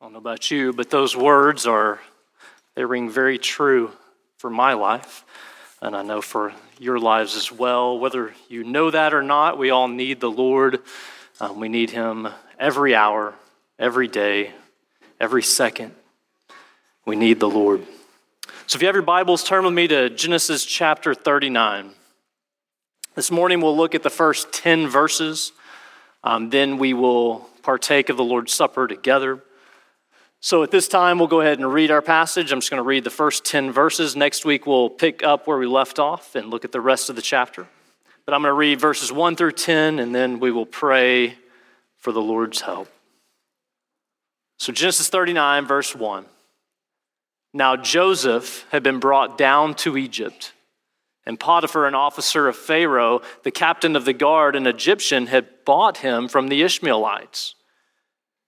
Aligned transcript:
I 0.00 0.04
don't 0.04 0.12
know 0.12 0.20
about 0.20 0.48
you, 0.52 0.72
but 0.72 0.90
those 0.90 1.16
words 1.16 1.66
are, 1.66 1.98
they 2.76 2.84
ring 2.84 3.10
very 3.10 3.36
true 3.36 3.90
for 4.36 4.48
my 4.48 4.74
life. 4.74 5.24
And 5.82 5.96
I 5.96 6.02
know 6.02 6.22
for 6.22 6.52
your 6.78 7.00
lives 7.00 7.34
as 7.36 7.50
well. 7.50 7.98
Whether 7.98 8.32
you 8.48 8.62
know 8.62 8.92
that 8.92 9.12
or 9.12 9.24
not, 9.24 9.58
we 9.58 9.70
all 9.70 9.88
need 9.88 10.20
the 10.20 10.30
Lord. 10.30 10.78
Um, 11.40 11.58
we 11.58 11.68
need 11.68 11.90
Him 11.90 12.28
every 12.60 12.94
hour, 12.94 13.34
every 13.76 14.06
day, 14.06 14.52
every 15.18 15.42
second. 15.42 15.96
We 17.04 17.16
need 17.16 17.40
the 17.40 17.50
Lord. 17.50 17.84
So 18.68 18.76
if 18.76 18.82
you 18.82 18.86
have 18.86 18.94
your 18.94 19.02
Bibles, 19.02 19.42
turn 19.42 19.64
with 19.64 19.74
me 19.74 19.88
to 19.88 20.10
Genesis 20.10 20.64
chapter 20.64 21.12
39. 21.12 21.90
This 23.16 23.32
morning 23.32 23.60
we'll 23.60 23.76
look 23.76 23.96
at 23.96 24.04
the 24.04 24.10
first 24.10 24.52
10 24.52 24.86
verses. 24.86 25.50
Um, 26.22 26.50
then 26.50 26.78
we 26.78 26.94
will 26.94 27.48
partake 27.62 28.10
of 28.10 28.16
the 28.16 28.22
Lord's 28.22 28.52
Supper 28.52 28.86
together. 28.86 29.42
So 30.40 30.62
at 30.62 30.70
this 30.70 30.86
time, 30.86 31.18
we'll 31.18 31.28
go 31.28 31.40
ahead 31.40 31.58
and 31.58 31.72
read 31.72 31.90
our 31.90 32.02
passage. 32.02 32.52
I'm 32.52 32.60
just 32.60 32.70
going 32.70 32.82
to 32.82 32.86
read 32.86 33.02
the 33.02 33.10
first 33.10 33.44
10 33.44 33.72
verses. 33.72 34.14
Next 34.14 34.44
week, 34.44 34.66
we'll 34.66 34.88
pick 34.88 35.24
up 35.24 35.46
where 35.46 35.58
we 35.58 35.66
left 35.66 35.98
off 35.98 36.36
and 36.36 36.48
look 36.48 36.64
at 36.64 36.70
the 36.70 36.80
rest 36.80 37.10
of 37.10 37.16
the 37.16 37.22
chapter. 37.22 37.66
But 38.24 38.34
I'm 38.34 38.42
going 38.42 38.50
to 38.50 38.54
read 38.54 38.80
verses 38.80 39.10
1 39.10 39.34
through 39.34 39.52
10, 39.52 39.98
and 39.98 40.14
then 40.14 40.38
we 40.38 40.52
will 40.52 40.66
pray 40.66 41.36
for 41.96 42.12
the 42.12 42.22
Lord's 42.22 42.60
help. 42.60 42.88
So, 44.58 44.72
Genesis 44.72 45.08
39, 45.08 45.66
verse 45.66 45.94
1. 45.94 46.24
Now 47.54 47.76
Joseph 47.76 48.66
had 48.70 48.82
been 48.82 49.00
brought 49.00 49.38
down 49.38 49.74
to 49.76 49.96
Egypt, 49.96 50.52
and 51.24 51.40
Potiphar, 51.40 51.86
an 51.86 51.94
officer 51.94 52.46
of 52.46 52.56
Pharaoh, 52.56 53.22
the 53.42 53.50
captain 53.50 53.96
of 53.96 54.04
the 54.04 54.12
guard, 54.12 54.54
an 54.54 54.66
Egyptian, 54.66 55.26
had 55.26 55.64
bought 55.64 55.98
him 55.98 56.28
from 56.28 56.48
the 56.48 56.62
Ishmaelites 56.62 57.54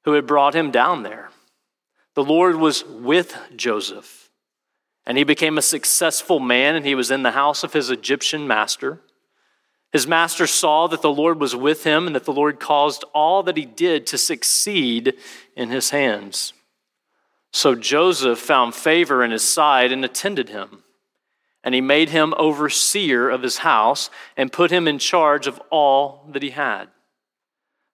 who 0.04 0.12
had 0.12 0.27
brought 0.27 0.54
him 0.54 0.70
down 0.70 1.02
there. 1.02 1.30
The 2.20 2.27
Lord 2.27 2.56
was 2.56 2.84
with 2.84 3.34
Joseph, 3.56 4.29
and 5.06 5.16
he 5.16 5.24
became 5.24 5.57
a 5.57 5.63
successful 5.63 6.38
man, 6.38 6.76
and 6.76 6.85
he 6.85 6.95
was 6.95 7.10
in 7.10 7.23
the 7.23 7.30
house 7.30 7.65
of 7.65 7.73
his 7.73 7.88
Egyptian 7.88 8.46
master. 8.46 9.01
His 9.90 10.07
master 10.07 10.46
saw 10.46 10.87
that 10.88 11.01
the 11.01 11.10
Lord 11.10 11.41
was 11.41 11.57
with 11.57 11.85
him, 11.85 12.07
and 12.07 12.15
that 12.15 12.26
the 12.26 12.32
Lord 12.35 12.60
caused 12.60 13.04
all 13.15 13.43
that 13.45 13.57
he 13.57 13.65
did 13.65 14.07
to 14.09 14.18
succeed 14.18 15.15
in 15.57 15.71
his 15.71 15.88
hands. 15.88 16.52
So 17.54 17.74
Joseph 17.74 18.38
found 18.38 18.74
favor 18.74 19.24
in 19.24 19.30
his 19.30 19.48
sight 19.48 19.91
and 19.91 20.04
attended 20.04 20.51
him. 20.51 20.82
And 21.65 21.74
he 21.74 21.80
made 21.80 22.10
him 22.10 22.35
overseer 22.37 23.30
of 23.30 23.41
his 23.41 23.57
house 23.57 24.10
and 24.37 24.52
put 24.52 24.71
him 24.71 24.87
in 24.87 24.98
charge 24.98 25.46
of 25.46 25.59
all 25.71 26.29
that 26.35 26.43
he 26.43 26.51
had. 26.51 26.88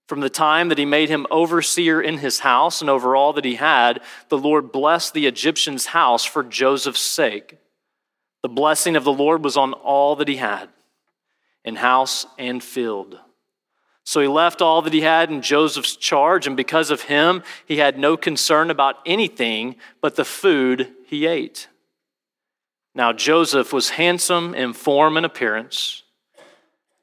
From 0.06 0.20
the 0.20 0.30
time 0.30 0.68
that 0.68 0.78
he 0.78 0.84
made 0.84 1.08
him 1.08 1.26
overseer 1.30 2.00
in 2.00 2.18
his 2.18 2.40
house 2.40 2.80
and 2.80 2.88
over 2.88 3.16
all 3.16 3.32
that 3.32 3.44
he 3.44 3.56
had, 3.56 4.00
the 4.28 4.38
Lord 4.38 4.70
blessed 4.70 5.14
the 5.14 5.26
Egyptian's 5.26 5.86
house 5.86 6.24
for 6.24 6.44
Joseph's 6.44 7.00
sake. 7.00 7.58
The 8.42 8.48
blessing 8.48 8.94
of 8.94 9.02
the 9.02 9.12
Lord 9.12 9.42
was 9.42 9.56
on 9.56 9.72
all 9.72 10.14
that 10.16 10.28
he 10.28 10.36
had, 10.36 10.68
in 11.64 11.76
house 11.76 12.26
and 12.38 12.62
field. 12.62 13.18
So 14.04 14.20
he 14.20 14.28
left 14.28 14.62
all 14.62 14.82
that 14.82 14.92
he 14.92 15.00
had 15.00 15.32
in 15.32 15.42
Joseph's 15.42 15.96
charge, 15.96 16.46
and 16.46 16.56
because 16.56 16.92
of 16.92 17.02
him, 17.02 17.42
he 17.66 17.78
had 17.78 17.98
no 17.98 18.16
concern 18.16 18.70
about 18.70 18.98
anything 19.04 19.74
but 20.00 20.14
the 20.14 20.24
food 20.24 20.92
he 21.06 21.26
ate. 21.26 21.66
Now 22.94 23.12
Joseph 23.12 23.72
was 23.72 23.90
handsome 23.90 24.54
in 24.54 24.72
form 24.72 25.16
and 25.16 25.26
appearance. 25.26 26.04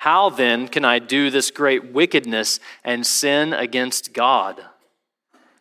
How 0.00 0.30
then 0.30 0.68
can 0.68 0.82
I 0.82 0.98
do 0.98 1.28
this 1.28 1.50
great 1.50 1.92
wickedness 1.92 2.58
and 2.82 3.06
sin 3.06 3.52
against 3.52 4.14
God? 4.14 4.58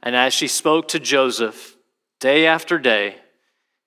And 0.01 0.16
as 0.16 0.33
she 0.33 0.47
spoke 0.47 0.88
to 0.89 1.00
Joseph 1.00 1.75
day 2.22 2.45
after 2.47 2.79
day, 2.79 3.17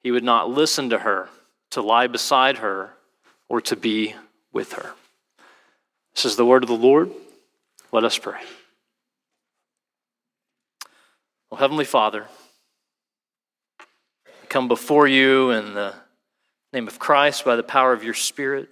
he 0.03 0.11
would 0.11 0.23
not 0.23 0.51
listen 0.51 0.91
to 0.91 0.99
her, 0.99 1.31
to 1.71 1.81
lie 1.81 2.07
beside 2.07 2.59
her, 2.59 2.93
or 3.49 3.63
to 3.63 3.77
be 3.77 4.15
with 4.53 4.75
her. 4.75 4.93
This 6.15 6.27
is 6.27 6.37
the 6.37 6.45
word 6.45 6.65
of 6.65 6.69
the 6.69 6.77
Lord. 6.77 7.11
Let 7.91 8.05
us 8.05 8.19
pray. 8.19 8.41
Well, 11.49 11.61
Heavenly 11.61 11.87
Father, 11.87 12.27
I 14.27 14.47
come 14.51 14.69
before 14.69 15.09
you 15.09 15.51
in 15.51 15.73
the 15.73 15.95
name 16.75 16.89
of 16.89 16.99
Christ 16.99 17.43
by 17.43 17.57
the 17.57 17.63
power 17.63 17.95
of 17.95 18.05
your 18.05 18.13
Spirit. 18.13 18.69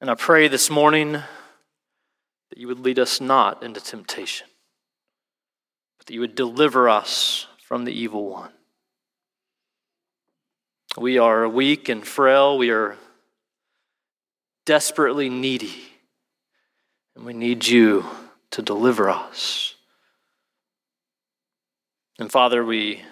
And 0.00 0.08
I 0.08 0.14
pray 0.14 0.48
this 0.48 0.70
morning 0.70 1.12
that 1.12 2.56
you 2.56 2.66
would 2.68 2.80
lead 2.80 2.98
us 2.98 3.20
not 3.20 3.62
into 3.62 3.82
temptation, 3.82 4.46
but 5.98 6.06
that 6.06 6.14
you 6.14 6.20
would 6.20 6.34
deliver 6.34 6.88
us 6.88 7.46
from 7.62 7.84
the 7.84 7.92
evil 7.92 8.30
one. 8.30 8.52
We 10.96 11.18
are 11.18 11.46
weak 11.46 11.90
and 11.90 12.04
frail. 12.06 12.56
We 12.56 12.70
are 12.70 12.96
desperately 14.64 15.28
needy. 15.28 15.84
And 17.14 17.26
we 17.26 17.34
need 17.34 17.66
you 17.66 18.06
to 18.52 18.62
deliver 18.62 19.10
us. 19.10 19.74
And 22.18 22.32
Father, 22.32 22.64
we 22.64 23.02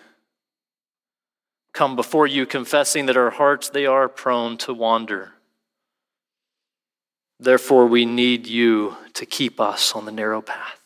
come 1.75 1.97
before 1.97 2.27
you 2.27 2.47
confessing 2.47 3.07
that 3.07 3.17
our 3.17 3.31
hearts 3.31 3.69
they 3.69 3.85
are 3.85 4.09
prone 4.09 4.57
to 4.59 4.73
wander. 4.73 5.35
Therefore, 7.41 7.87
we 7.87 8.05
need 8.05 8.47
you 8.47 8.97
to 9.15 9.25
keep 9.25 9.61
us 9.61 9.93
on 9.93 10.05
the 10.05 10.13
narrow 10.13 10.43
path. 10.43 10.81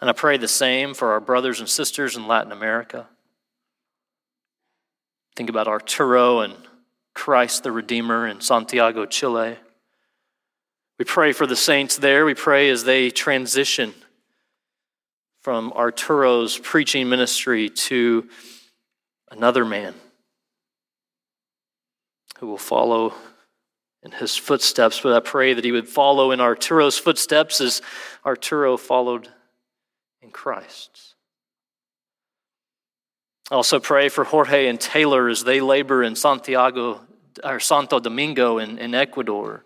And 0.00 0.08
I 0.10 0.12
pray 0.12 0.36
the 0.36 0.48
same 0.48 0.94
for 0.94 1.12
our 1.12 1.20
brothers 1.20 1.60
and 1.60 1.68
sisters 1.68 2.16
in 2.16 2.26
Latin 2.26 2.52
America. 2.52 3.06
Think 5.34 5.50
about 5.50 5.68
Arturo 5.68 6.40
and 6.40 6.54
Christ 7.14 7.62
the 7.62 7.72
Redeemer 7.72 8.26
in 8.26 8.40
Santiago, 8.40 9.06
Chile. 9.06 9.56
We 10.98 11.04
pray 11.04 11.32
for 11.32 11.46
the 11.46 11.56
saints 11.56 11.96
there. 11.96 12.24
We 12.24 12.34
pray 12.34 12.70
as 12.70 12.84
they 12.84 13.10
transition 13.10 13.94
from 15.42 15.72
Arturo's 15.74 16.58
preaching 16.58 17.08
ministry 17.08 17.68
to 17.68 18.28
another 19.30 19.64
man 19.64 19.94
who 22.38 22.46
will 22.46 22.58
follow 22.58 23.14
in 24.06 24.12
his 24.12 24.36
footsteps, 24.36 25.00
but 25.00 25.12
I 25.12 25.18
pray 25.18 25.52
that 25.52 25.64
he 25.64 25.72
would 25.72 25.88
follow 25.88 26.30
in 26.30 26.40
Arturo's 26.40 26.96
footsteps 26.96 27.60
as 27.60 27.82
Arturo 28.24 28.76
followed 28.76 29.28
in 30.22 30.30
Christ's. 30.30 31.16
I 33.50 33.56
also 33.56 33.80
pray 33.80 34.08
for 34.08 34.22
Jorge 34.22 34.68
and 34.68 34.80
Taylor 34.80 35.28
as 35.28 35.42
they 35.42 35.60
labor 35.60 36.04
in 36.04 36.14
Santiago 36.14 37.00
or 37.42 37.58
Santo 37.58 37.98
Domingo 37.98 38.58
in, 38.58 38.78
in 38.78 38.94
Ecuador. 38.94 39.64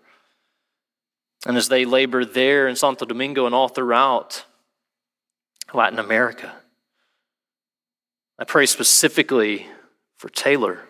And 1.46 1.58
as 1.58 1.68
they 1.68 1.84
labor 1.84 2.24
there 2.24 2.66
in 2.66 2.76
Santo 2.76 3.04
Domingo 3.04 3.44
and 3.44 3.54
all 3.54 3.68
throughout 3.68 4.44
Latin 5.74 5.98
America. 5.98 6.54
I 8.38 8.44
pray 8.44 8.64
specifically 8.64 9.66
for 10.16 10.30
Taylor 10.30 10.86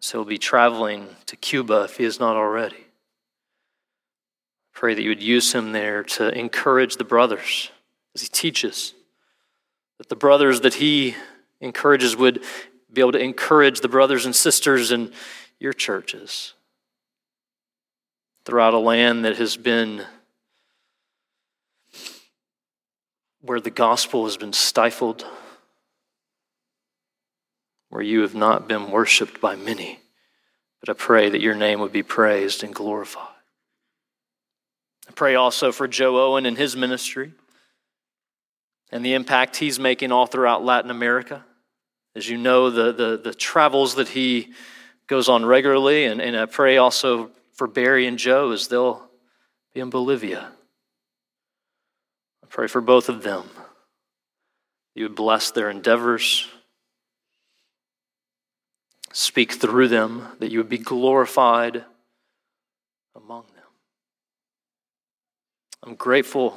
so 0.00 0.18
he'll 0.18 0.24
be 0.24 0.38
traveling 0.38 1.08
to 1.26 1.36
Cuba 1.36 1.84
if 1.84 1.96
he 1.96 2.04
is 2.04 2.20
not 2.20 2.36
already. 2.36 2.86
Pray 4.72 4.94
that 4.94 5.02
you 5.02 5.08
would 5.08 5.22
use 5.22 5.52
him 5.52 5.72
there 5.72 6.02
to 6.02 6.28
encourage 6.38 6.96
the 6.96 7.04
brothers 7.04 7.70
as 8.14 8.22
he 8.22 8.28
teaches, 8.28 8.94
that 9.98 10.08
the 10.08 10.16
brothers 10.16 10.60
that 10.60 10.74
he 10.74 11.16
encourages 11.60 12.16
would 12.16 12.42
be 12.92 13.00
able 13.00 13.12
to 13.12 13.18
encourage 13.18 13.80
the 13.80 13.88
brothers 13.88 14.26
and 14.26 14.36
sisters 14.36 14.90
in 14.90 15.12
your 15.58 15.72
churches 15.72 16.54
throughout 18.44 18.74
a 18.74 18.78
land 18.78 19.24
that 19.24 19.36
has 19.36 19.56
been 19.56 20.04
where 23.40 23.60
the 23.60 23.70
gospel 23.70 24.24
has 24.24 24.36
been 24.36 24.52
stifled 24.52 25.24
where 27.96 28.04
you 28.04 28.20
have 28.20 28.34
not 28.34 28.68
been 28.68 28.90
worshiped 28.90 29.40
by 29.40 29.56
many. 29.56 29.98
But 30.80 30.90
I 30.90 30.92
pray 30.92 31.30
that 31.30 31.40
your 31.40 31.54
name 31.54 31.80
would 31.80 31.92
be 31.92 32.02
praised 32.02 32.62
and 32.62 32.74
glorified. 32.74 33.24
I 35.08 35.12
pray 35.12 35.34
also 35.34 35.72
for 35.72 35.88
Joe 35.88 36.20
Owen 36.20 36.44
and 36.44 36.58
his 36.58 36.76
ministry. 36.76 37.32
and 38.92 39.02
the 39.02 39.14
impact 39.14 39.56
he's 39.56 39.78
making 39.78 40.12
all 40.12 40.26
throughout 40.26 40.62
Latin 40.62 40.90
America. 40.90 41.42
As 42.14 42.28
you 42.28 42.36
know, 42.36 42.68
the, 42.68 42.92
the, 42.92 43.16
the 43.16 43.34
travels 43.34 43.94
that 43.94 44.08
he 44.08 44.52
goes 45.06 45.30
on 45.30 45.46
regularly, 45.46 46.04
and, 46.04 46.20
and 46.20 46.36
I 46.36 46.44
pray 46.44 46.76
also 46.76 47.30
for 47.54 47.66
Barry 47.66 48.06
and 48.06 48.18
Joe 48.18 48.50
as 48.52 48.68
they'll 48.68 49.08
be 49.72 49.80
in 49.80 49.88
Bolivia. 49.88 50.50
I 52.44 52.46
pray 52.50 52.66
for 52.66 52.82
both 52.82 53.08
of 53.08 53.22
them. 53.22 53.48
You 54.94 55.04
would 55.04 55.14
bless 55.14 55.50
their 55.50 55.70
endeavors, 55.70 56.46
speak 59.12 59.52
through 59.52 59.88
them, 59.88 60.28
that 60.38 60.50
you 60.50 60.58
would 60.58 60.68
be 60.68 60.78
glorified 60.78 61.84
among 63.14 63.44
them. 63.54 63.64
I'm 65.82 65.94
grateful. 65.94 66.56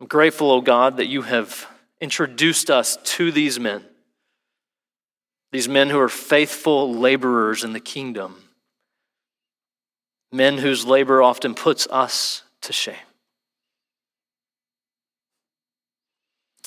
I'm 0.00 0.06
grateful, 0.06 0.50
oh 0.50 0.60
God, 0.60 0.96
that 0.96 1.06
you 1.06 1.22
have 1.22 1.66
introduced 2.00 2.70
us 2.70 2.96
to 2.96 3.30
these 3.30 3.60
men, 3.60 3.84
these 5.52 5.68
men 5.68 5.90
who 5.90 6.00
are 6.00 6.08
faithful 6.08 6.94
laborers 6.94 7.64
in 7.64 7.72
the 7.72 7.80
kingdom, 7.80 8.36
men 10.32 10.58
whose 10.58 10.86
labor 10.86 11.22
often 11.22 11.54
puts 11.54 11.86
us 11.90 12.42
to 12.62 12.72
shame. 12.72 12.94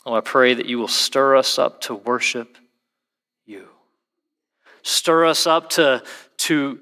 Oh, 0.06 0.14
I 0.14 0.22
pray 0.22 0.54
that 0.54 0.66
you 0.66 0.80
will 0.80 0.88
stir 0.88 1.36
us 1.36 1.58
up 1.58 1.82
to 1.82 1.96
worship. 1.96 2.58
Stir 4.84 5.26
us 5.26 5.48
up 5.48 5.70
to, 5.72 6.04
to 6.38 6.80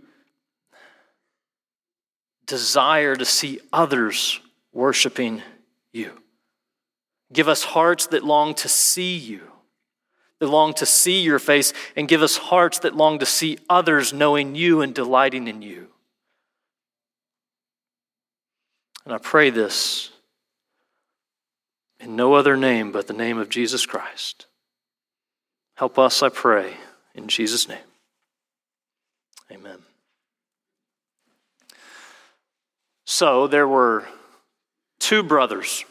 desire 2.45 3.15
to 3.15 3.25
see 3.25 3.59
others 3.71 4.41
worshiping 4.73 5.41
you. 5.93 6.11
Give 7.31 7.47
us 7.47 7.63
hearts 7.63 8.07
that 8.07 8.25
long 8.25 8.53
to 8.55 8.67
see 8.67 9.15
you, 9.15 9.41
that 10.39 10.47
long 10.47 10.73
to 10.73 10.85
see 10.85 11.21
your 11.21 11.39
face, 11.39 11.73
and 11.95 12.07
give 12.07 12.21
us 12.21 12.37
hearts 12.37 12.79
that 12.79 12.95
long 12.95 13.19
to 13.19 13.25
see 13.25 13.57
others 13.69 14.11
knowing 14.11 14.55
you 14.55 14.81
and 14.81 14.93
delighting 14.93 15.47
in 15.47 15.61
you. 15.61 15.87
And 19.05 19.13
I 19.13 19.17
pray 19.17 19.49
this 19.49 20.11
in 21.99 22.15
no 22.15 22.33
other 22.33 22.57
name 22.57 22.91
but 22.91 23.07
the 23.07 23.13
name 23.13 23.37
of 23.37 23.49
Jesus 23.49 23.85
Christ. 23.85 24.47
Help 25.75 25.97
us, 25.97 26.21
I 26.21 26.29
pray, 26.29 26.75
in 27.15 27.27
Jesus' 27.27 27.67
name. 27.67 27.79
Amen. 29.51 29.79
So 33.05 33.47
there 33.47 33.67
were 33.67 34.07
two 34.99 35.23
brothers. 35.23 35.83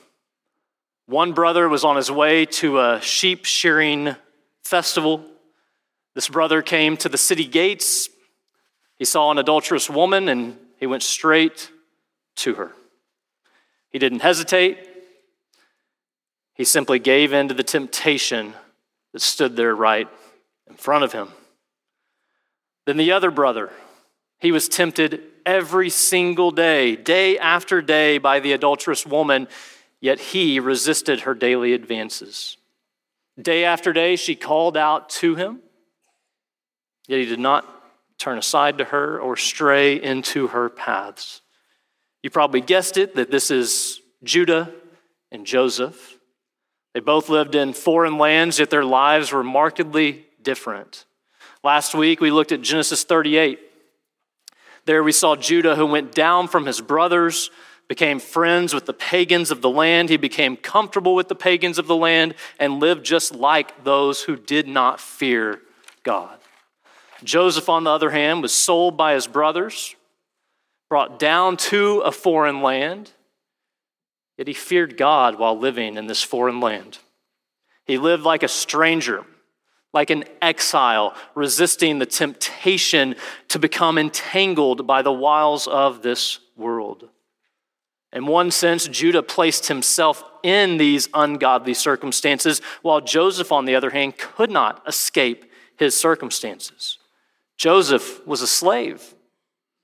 One 1.06 1.32
brother 1.32 1.68
was 1.68 1.84
on 1.84 1.96
his 1.96 2.10
way 2.10 2.46
to 2.46 2.80
a 2.80 3.00
sheep 3.02 3.44
shearing 3.44 4.16
festival. 4.64 5.24
This 6.14 6.28
brother 6.28 6.62
came 6.62 6.96
to 6.98 7.08
the 7.08 7.18
city 7.18 7.44
gates. 7.44 8.08
He 8.96 9.04
saw 9.04 9.30
an 9.30 9.38
adulterous 9.38 9.90
woman 9.90 10.28
and 10.28 10.56
he 10.78 10.86
went 10.86 11.02
straight 11.02 11.70
to 12.36 12.54
her. 12.54 12.72
He 13.90 13.98
didn't 13.98 14.20
hesitate. 14.20 14.78
He 16.54 16.64
simply 16.64 16.98
gave 16.98 17.32
in 17.32 17.48
to 17.48 17.54
the 17.54 17.62
temptation 17.62 18.54
that 19.12 19.20
stood 19.20 19.56
there 19.56 19.74
right 19.74 20.08
in 20.68 20.76
front 20.76 21.04
of 21.04 21.12
him. 21.12 21.28
Then 22.86 22.96
the 22.96 23.12
other 23.12 23.30
brother, 23.30 23.70
he 24.38 24.52
was 24.52 24.68
tempted 24.68 25.22
every 25.44 25.90
single 25.90 26.50
day, 26.50 26.96
day 26.96 27.38
after 27.38 27.82
day, 27.82 28.18
by 28.18 28.40
the 28.40 28.52
adulterous 28.52 29.06
woman, 29.06 29.48
yet 30.00 30.18
he 30.18 30.60
resisted 30.60 31.20
her 31.20 31.34
daily 31.34 31.72
advances. 31.72 32.56
Day 33.40 33.64
after 33.64 33.92
day, 33.92 34.16
she 34.16 34.34
called 34.34 34.76
out 34.76 35.08
to 35.10 35.34
him, 35.34 35.60
yet 37.06 37.20
he 37.20 37.26
did 37.26 37.40
not 37.40 37.66
turn 38.18 38.38
aside 38.38 38.78
to 38.78 38.84
her 38.84 39.18
or 39.18 39.36
stray 39.36 40.00
into 40.00 40.48
her 40.48 40.68
paths. 40.68 41.40
You 42.22 42.30
probably 42.30 42.60
guessed 42.60 42.96
it 42.96 43.14
that 43.14 43.30
this 43.30 43.50
is 43.50 44.00
Judah 44.22 44.70
and 45.32 45.46
Joseph. 45.46 46.18
They 46.92 47.00
both 47.00 47.28
lived 47.28 47.54
in 47.54 47.72
foreign 47.72 48.18
lands, 48.18 48.58
yet 48.58 48.68
their 48.68 48.84
lives 48.84 49.32
were 49.32 49.44
markedly 49.44 50.26
different. 50.42 51.06
Last 51.62 51.94
week, 51.94 52.20
we 52.20 52.30
looked 52.30 52.52
at 52.52 52.62
Genesis 52.62 53.04
38. 53.04 53.60
There 54.86 55.02
we 55.02 55.12
saw 55.12 55.36
Judah, 55.36 55.76
who 55.76 55.86
went 55.86 56.14
down 56.14 56.48
from 56.48 56.66
his 56.66 56.80
brothers, 56.80 57.50
became 57.88 58.18
friends 58.18 58.72
with 58.72 58.86
the 58.86 58.92
pagans 58.92 59.50
of 59.50 59.60
the 59.60 59.68
land. 59.68 60.08
He 60.08 60.16
became 60.16 60.56
comfortable 60.56 61.14
with 61.14 61.28
the 61.28 61.34
pagans 61.34 61.78
of 61.78 61.86
the 61.86 61.96
land 61.96 62.34
and 62.58 62.80
lived 62.80 63.04
just 63.04 63.34
like 63.34 63.84
those 63.84 64.22
who 64.22 64.36
did 64.36 64.66
not 64.66 65.00
fear 65.00 65.60
God. 66.02 66.38
Joseph, 67.22 67.68
on 67.68 67.84
the 67.84 67.90
other 67.90 68.10
hand, 68.10 68.42
was 68.42 68.52
sold 68.52 68.96
by 68.96 69.14
his 69.14 69.26
brothers, 69.26 69.94
brought 70.88 71.18
down 71.18 71.56
to 71.56 72.00
a 72.00 72.12
foreign 72.12 72.62
land 72.62 73.12
Yet 74.40 74.48
he 74.48 74.54
feared 74.54 74.96
God 74.96 75.38
while 75.38 75.58
living 75.58 75.98
in 75.98 76.06
this 76.06 76.22
foreign 76.22 76.60
land. 76.60 76.96
He 77.84 77.98
lived 77.98 78.22
like 78.22 78.42
a 78.42 78.48
stranger, 78.48 79.26
like 79.92 80.10
an 80.10 80.24
exile, 80.40 81.14
resisting 81.34 81.98
the 81.98 82.06
temptation 82.06 83.16
to 83.48 83.58
become 83.58 83.98
entangled 83.98 84.86
by 84.86 85.02
the 85.02 85.12
wiles 85.12 85.66
of 85.66 86.02
this 86.02 86.38
world. 86.56 87.08
In 88.12 88.26
one 88.26 88.50
sense, 88.50 88.88
Judah 88.88 89.22
placed 89.22 89.68
himself 89.68 90.24
in 90.42 90.78
these 90.78 91.08
ungodly 91.14 91.74
circumstances, 91.74 92.60
while 92.82 93.00
Joseph, 93.00 93.52
on 93.52 93.64
the 93.64 93.74
other 93.74 93.90
hand, 93.90 94.18
could 94.18 94.50
not 94.50 94.82
escape 94.86 95.44
his 95.76 95.96
circumstances. 95.96 96.98
Joseph 97.56 98.26
was 98.26 98.42
a 98.42 98.46
slave. 98.46 99.14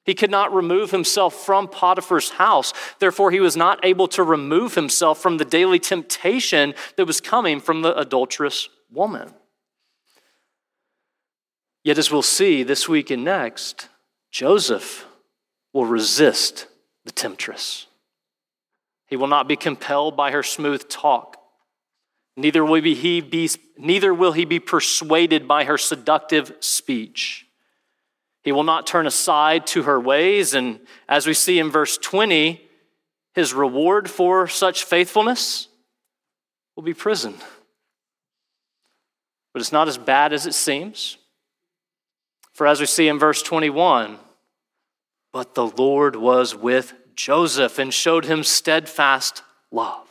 He 0.05 0.15
could 0.15 0.31
not 0.31 0.55
remove 0.55 0.93
himself 0.93 1.35
from 1.35 1.69
Potiphar's 1.69 2.31
house. 2.31 2.73
Therefore, 3.01 3.33
he 3.33 3.41
was 3.41 3.57
not 3.57 3.85
able 3.85 4.09
to 4.09 4.23
remove 4.23 4.75
himself 4.75 5.19
from 5.19 5.39
the 5.39 5.45
daily 5.45 5.79
temptation 5.79 6.75
that 6.97 7.07
was 7.07 7.21
coming 7.21 7.61
from 7.61 7.83
the 7.83 7.97
adulterous 7.99 8.69
woman. 8.91 9.35
Yet, 11.87 11.99
as 11.99 12.11
we'll 12.11 12.23
see 12.23 12.65
this 12.65 12.89
week 12.89 13.13
and 13.13 13.23
next, 13.23 13.89
Joseph 14.33 15.07
will 15.73 15.87
resist 15.87 16.67
the 17.05 17.13
temptress. 17.13 17.87
He 19.07 19.15
will 19.15 19.29
not 19.29 19.47
be 19.47 19.55
compelled 19.55 20.17
by 20.17 20.33
her 20.33 20.43
smooth 20.43 20.89
talk. 20.89 21.37
Neither 22.37 22.65
will 22.65 22.83
he 22.83 23.21
be, 23.21 23.49
neither 23.79 24.13
will 24.13 24.33
he 24.33 24.45
be 24.45 24.59
persuaded 24.59 25.47
by 25.47 25.63
her 25.63 25.79
seductive 25.79 26.57
speech. 26.59 27.47
He 28.43 28.51
will 28.51 28.65
not 28.65 28.89
turn 28.89 29.07
aside 29.07 29.65
to 29.69 29.85
her 29.85 30.01
ways. 30.01 30.55
And 30.55 30.81
as 31.09 31.25
we 31.25 31.35
see 31.35 31.61
in 31.61 31.71
verse 31.71 31.99
20, 31.99 32.69
his 33.33 33.55
reward 33.55 34.11
for 34.11 34.49
such 34.49 34.83
faithfulness 34.83 35.69
will 36.75 36.83
be 36.83 36.95
prison. 36.95 37.35
But 39.53 39.63
it's 39.63 39.71
not 39.71 39.87
as 39.87 39.99
bad 39.99 40.33
as 40.33 40.47
it 40.47 40.55
seems. 40.55 41.19
For 42.57 42.67
as 42.67 42.81
we 42.81 42.87
see 42.87 43.07
in 43.07 43.19
verse 43.19 43.43
21, 43.43 44.19
but 45.31 45.55
the 45.55 45.67
Lord 45.67 46.17
was 46.17 46.57
with 46.57 46.95
Joseph 47.15 47.79
and 47.79 47.93
showed 47.93 48.25
him 48.25 48.43
steadfast 48.43 49.43
love. 49.71 50.09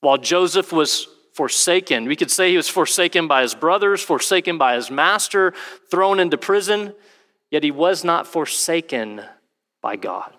While 0.00 0.18
Joseph 0.18 0.72
was 0.72 1.06
forsaken, 1.34 2.06
we 2.06 2.16
could 2.16 2.32
say 2.32 2.50
he 2.50 2.56
was 2.56 2.68
forsaken 2.68 3.28
by 3.28 3.42
his 3.42 3.54
brothers, 3.54 4.02
forsaken 4.02 4.58
by 4.58 4.74
his 4.74 4.90
master, 4.90 5.54
thrown 5.88 6.18
into 6.18 6.36
prison. 6.36 6.92
Yet 7.52 7.62
he 7.62 7.70
was 7.70 8.02
not 8.02 8.26
forsaken 8.26 9.22
by 9.80 9.94
God. 9.94 10.34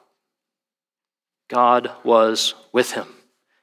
God 1.48 1.90
was 2.04 2.54
with 2.74 2.92
him. 2.92 3.08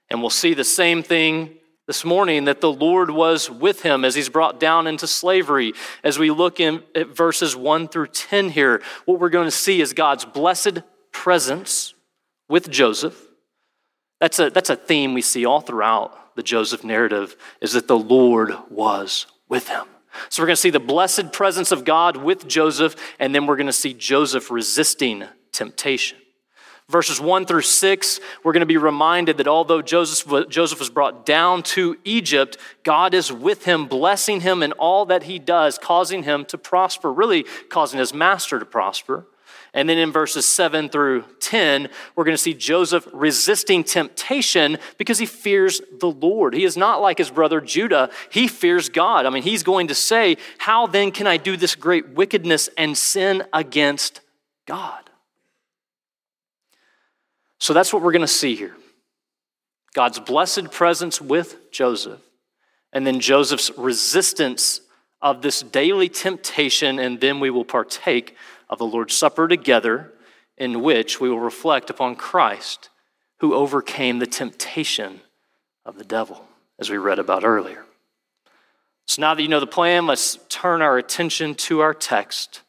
And 0.09 0.23
we'll 0.23 0.31
see 0.31 0.55
the 0.55 0.65
same 0.65 1.03
thing 1.03 1.59
this 1.87 2.05
morning 2.05 2.45
that 2.45 2.61
the 2.61 2.73
Lord 2.73 3.11
was 3.11 3.51
with 3.51 3.83
him 3.83 4.05
as 4.05 4.15
he's 4.15 4.29
brought 4.29 4.59
down 4.59 4.87
into 4.87 5.07
slavery. 5.07 5.75
As 6.03 6.19
we 6.19 6.31
look 6.31 6.61
in 6.61 6.83
at 6.95 7.09
verses 7.09 7.55
1 7.55 7.89
through 7.89 8.07
10 8.09 8.51
here, 8.51 8.83
what 9.05 9.21
we're 9.21 9.29
going 9.29 9.47
to 9.47 9.51
see 9.51 9.81
is 9.81 9.93
God's 9.93 10.25
blessed 10.25 10.81
presence 11.13 11.95
with 12.49 12.71
Joseph. 12.71 13.21
That's 14.21 14.39
a, 14.39 14.49
that's 14.49 14.71
a 14.71 14.77
theme 14.77 15.13
we 15.13 15.23
see 15.23 15.45
all 15.45 15.61
throughout 15.61 16.37
the 16.37 16.43
Joseph 16.43 16.85
narrative, 16.85 17.37
is 17.61 17.75
that 17.75 17.87
the 17.87 17.99
Lord 17.99 18.55
was 18.71 19.27
with 19.49 19.69
him. 19.69 19.85
So 20.29 20.43
we're 20.43 20.47
going 20.47 20.57
to 20.57 20.63
see 20.63 20.71
the 20.71 20.81
blessed 20.81 21.33
presence 21.33 21.71
of 21.71 21.85
God 21.85 22.17
with 22.17 22.49
Joseph, 22.49 22.97
and 23.19 23.35
then 23.35 23.47
we're 23.47 23.57
going 23.57 23.67
to 23.67 23.73
see 23.73 23.95
Joseph 23.95 24.51
resisting 24.51 25.25
temptation. 25.53 26.19
Verses 26.91 27.19
1 27.19 27.47
through 27.47 27.63
6, 27.63 28.21
we're 28.43 28.53
going 28.53 28.61
to 28.61 28.67
be 28.67 28.77
reminded 28.77 29.39
that 29.39 29.49
although 29.49 29.81
Joseph, 29.81 30.49
Joseph 30.51 30.79
was 30.79 30.91
brought 30.91 31.25
down 31.25 31.63
to 31.63 31.97
Egypt, 32.05 32.59
God 32.83 33.15
is 33.15 33.33
with 33.33 33.65
him, 33.65 33.87
blessing 33.87 34.43
him 34.43 34.63
in 34.63 34.73
all 34.73 35.07
that 35.07 35.23
he 35.23 35.39
does, 35.39 35.79
causing 35.79 36.25
him 36.25 36.45
to 36.47 36.59
prosper, 36.59 37.11
really 37.11 37.47
causing 37.71 37.99
his 37.99 38.13
master 38.13 38.59
to 38.59 38.67
prosper. 38.67 39.27
And 39.73 39.89
then 39.89 39.99
in 39.99 40.13
verses 40.13 40.47
7 40.47 40.91
through 40.91 41.25
10, 41.41 41.89
we're 42.15 42.25
going 42.25 42.37
to 42.37 42.43
see 42.43 42.55
Joseph 42.55 43.09
resisting 43.13 43.83
temptation 43.83 44.77
because 44.99 45.19
he 45.19 45.27
fears 45.27 45.81
the 45.99 46.11
Lord. 46.11 46.55
He 46.55 46.65
is 46.65 46.77
not 46.77 47.01
like 47.01 47.17
his 47.17 47.31
brother 47.31 47.61
Judah, 47.63 48.11
he 48.31 48.47
fears 48.47 48.91
God. 48.91 49.25
I 49.27 49.31
mean, 49.31 49.43
he's 49.43 49.63
going 49.65 49.89
to 49.89 49.95
say, 49.95 50.37
How 50.59 50.87
then 50.87 51.11
can 51.13 51.27
I 51.27 51.39
do 51.39 51.57
this 51.57 51.75
great 51.75 52.11
wickedness 52.11 52.69
and 52.77 52.97
sin 52.97 53.43
against 53.53 54.21
God? 54.67 55.04
So 57.65 57.73
that's 57.73 57.95
what 57.95 58.03
we're 58.03 58.13
going 58.13 58.21
to 58.21 58.29
see 58.29 58.57
here 58.57 58.77
God's 59.95 60.21
blessed 60.21 60.71
presence 60.71 61.19
with 61.19 61.73
Joseph, 61.73 62.21
and 62.93 63.07
then 63.07 63.21
Joseph's 63.21 63.71
resistance 63.79 64.83
of 65.23 65.41
this 65.41 65.63
daily 65.63 66.11
temptation, 66.11 66.99
and 66.99 67.23
then 67.23 67.41
we 67.41 67.49
will 67.49 67.65
partake 67.65 68.37
of 68.69 68.77
the 68.77 68.85
Lord's 68.85 69.17
Supper 69.17 69.49
together, 69.49 70.13
in 70.59 70.83
which 70.83 71.23
we 71.23 71.31
will 71.31 71.41
reflect 71.41 71.89
upon 71.89 72.17
Christ 72.17 72.91
who 73.39 73.55
overcame 73.55 74.19
the 74.19 74.27
temptation 74.27 75.23
of 75.87 75.97
the 75.97 76.05
devil, 76.05 76.47
as 76.79 76.91
we 76.91 76.99
read 76.99 77.19
about 77.19 77.47
earlier. 77.47 77.87
So 79.07 79.23
now 79.23 79.33
that 79.33 79.41
you 79.41 79.49
know 79.49 79.61
the 79.61 79.67
plan, 79.67 80.07
let's 80.07 80.39
turn 80.51 80.83
our 80.83 80.99
attention 80.99 81.55
to 81.55 81.81
our 81.81 81.95
text, 81.95 82.61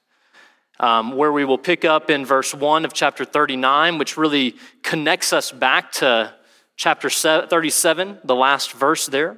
um, 0.79 1.15
where 1.15 1.32
we 1.32 1.46
will 1.46 1.58
pick 1.58 1.86
up 1.86 2.10
in 2.10 2.25
verse 2.25 2.53
1 2.53 2.86
of 2.86 2.94
chapter 2.94 3.25
39, 3.25 3.98
which 3.98 4.17
really 4.17 4.55
connects 4.84 5.34
us 5.34 5.51
back 5.51 5.91
to 5.94 6.34
chapter 6.75 7.10
37, 7.10 8.20
the 8.24 8.36
last 8.36 8.74
verse 8.74 9.05
there. 9.05 9.38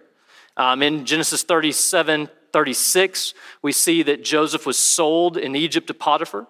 Um, 0.56 0.82
in 0.82 1.06
Genesis 1.06 1.44
37 1.44 2.29
36, 2.53 3.34
we 3.62 3.72
see 3.72 4.01
that 4.03 4.24
Joseph 4.24 4.65
was 4.65 4.79
sold 4.79 5.38
in 5.38 5.56
Egypt 5.56 5.88
to 5.88 5.94
Potiphar. 5.94 6.48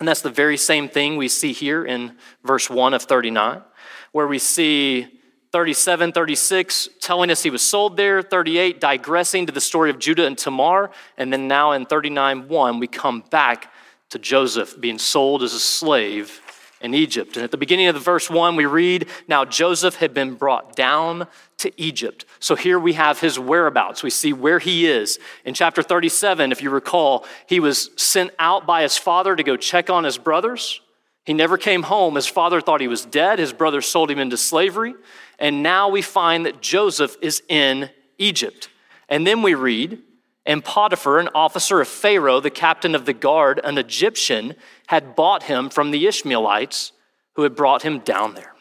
And 0.00 0.08
that's 0.08 0.22
the 0.22 0.30
very 0.30 0.56
same 0.56 0.88
thing 0.88 1.16
we 1.16 1.28
see 1.28 1.52
here 1.52 1.84
in 1.84 2.16
verse 2.42 2.68
1 2.68 2.94
of 2.94 3.02
39, 3.02 3.62
where 4.10 4.26
we 4.26 4.38
see 4.38 5.06
37, 5.52 6.10
36 6.10 6.88
telling 7.00 7.30
us 7.30 7.44
he 7.44 7.50
was 7.50 7.62
sold 7.62 7.96
there, 7.96 8.22
38 8.22 8.80
digressing 8.80 9.46
to 9.46 9.52
the 9.52 9.60
story 9.60 9.88
of 9.90 10.00
Judah 10.00 10.26
and 10.26 10.36
Tamar, 10.36 10.90
and 11.16 11.32
then 11.32 11.46
now 11.46 11.72
in 11.72 11.86
39, 11.86 12.48
1, 12.48 12.80
we 12.80 12.88
come 12.88 13.22
back 13.30 13.72
to 14.14 14.20
Joseph 14.20 14.80
being 14.80 14.98
sold 14.98 15.42
as 15.42 15.54
a 15.54 15.58
slave 15.58 16.40
in 16.80 16.94
Egypt. 16.94 17.36
And 17.36 17.42
at 17.42 17.50
the 17.50 17.56
beginning 17.56 17.88
of 17.88 17.96
the 17.96 18.00
verse 18.00 18.30
1, 18.30 18.54
we 18.54 18.64
read, 18.64 19.08
Now 19.26 19.44
Joseph 19.44 19.96
had 19.96 20.14
been 20.14 20.34
brought 20.34 20.76
down 20.76 21.26
to 21.56 21.72
Egypt. 21.80 22.24
So 22.38 22.54
here 22.54 22.78
we 22.78 22.92
have 22.92 23.18
his 23.18 23.40
whereabouts. 23.40 24.04
We 24.04 24.10
see 24.10 24.32
where 24.32 24.60
he 24.60 24.86
is. 24.86 25.18
In 25.44 25.52
chapter 25.52 25.82
37, 25.82 26.52
if 26.52 26.62
you 26.62 26.70
recall, 26.70 27.26
he 27.48 27.58
was 27.58 27.90
sent 27.96 28.30
out 28.38 28.66
by 28.66 28.82
his 28.82 28.96
father 28.96 29.34
to 29.34 29.42
go 29.42 29.56
check 29.56 29.90
on 29.90 30.04
his 30.04 30.16
brothers. 30.16 30.80
He 31.24 31.32
never 31.32 31.58
came 31.58 31.82
home. 31.82 32.14
His 32.14 32.28
father 32.28 32.60
thought 32.60 32.80
he 32.80 32.86
was 32.86 33.04
dead. 33.04 33.40
His 33.40 33.52
brothers 33.52 33.86
sold 33.86 34.12
him 34.12 34.20
into 34.20 34.36
slavery. 34.36 34.94
And 35.40 35.64
now 35.64 35.88
we 35.88 36.02
find 36.02 36.46
that 36.46 36.60
Joseph 36.60 37.16
is 37.20 37.42
in 37.48 37.90
Egypt. 38.18 38.68
And 39.08 39.26
then 39.26 39.42
we 39.42 39.54
read, 39.54 40.02
and 40.46 40.64
Potiphar, 40.64 41.18
an 41.18 41.30
officer 41.34 41.80
of 41.80 41.88
Pharaoh, 41.88 42.40
the 42.40 42.50
captain 42.50 42.94
of 42.94 43.06
the 43.06 43.14
guard, 43.14 43.60
an 43.64 43.78
Egyptian, 43.78 44.54
had 44.88 45.16
bought 45.16 45.44
him 45.44 45.70
from 45.70 45.90
the 45.90 46.06
Ishmaelites 46.06 46.92
who 47.34 47.42
had 47.42 47.56
brought 47.56 47.82
him 47.82 48.00
down 48.00 48.34
there. 48.34 48.54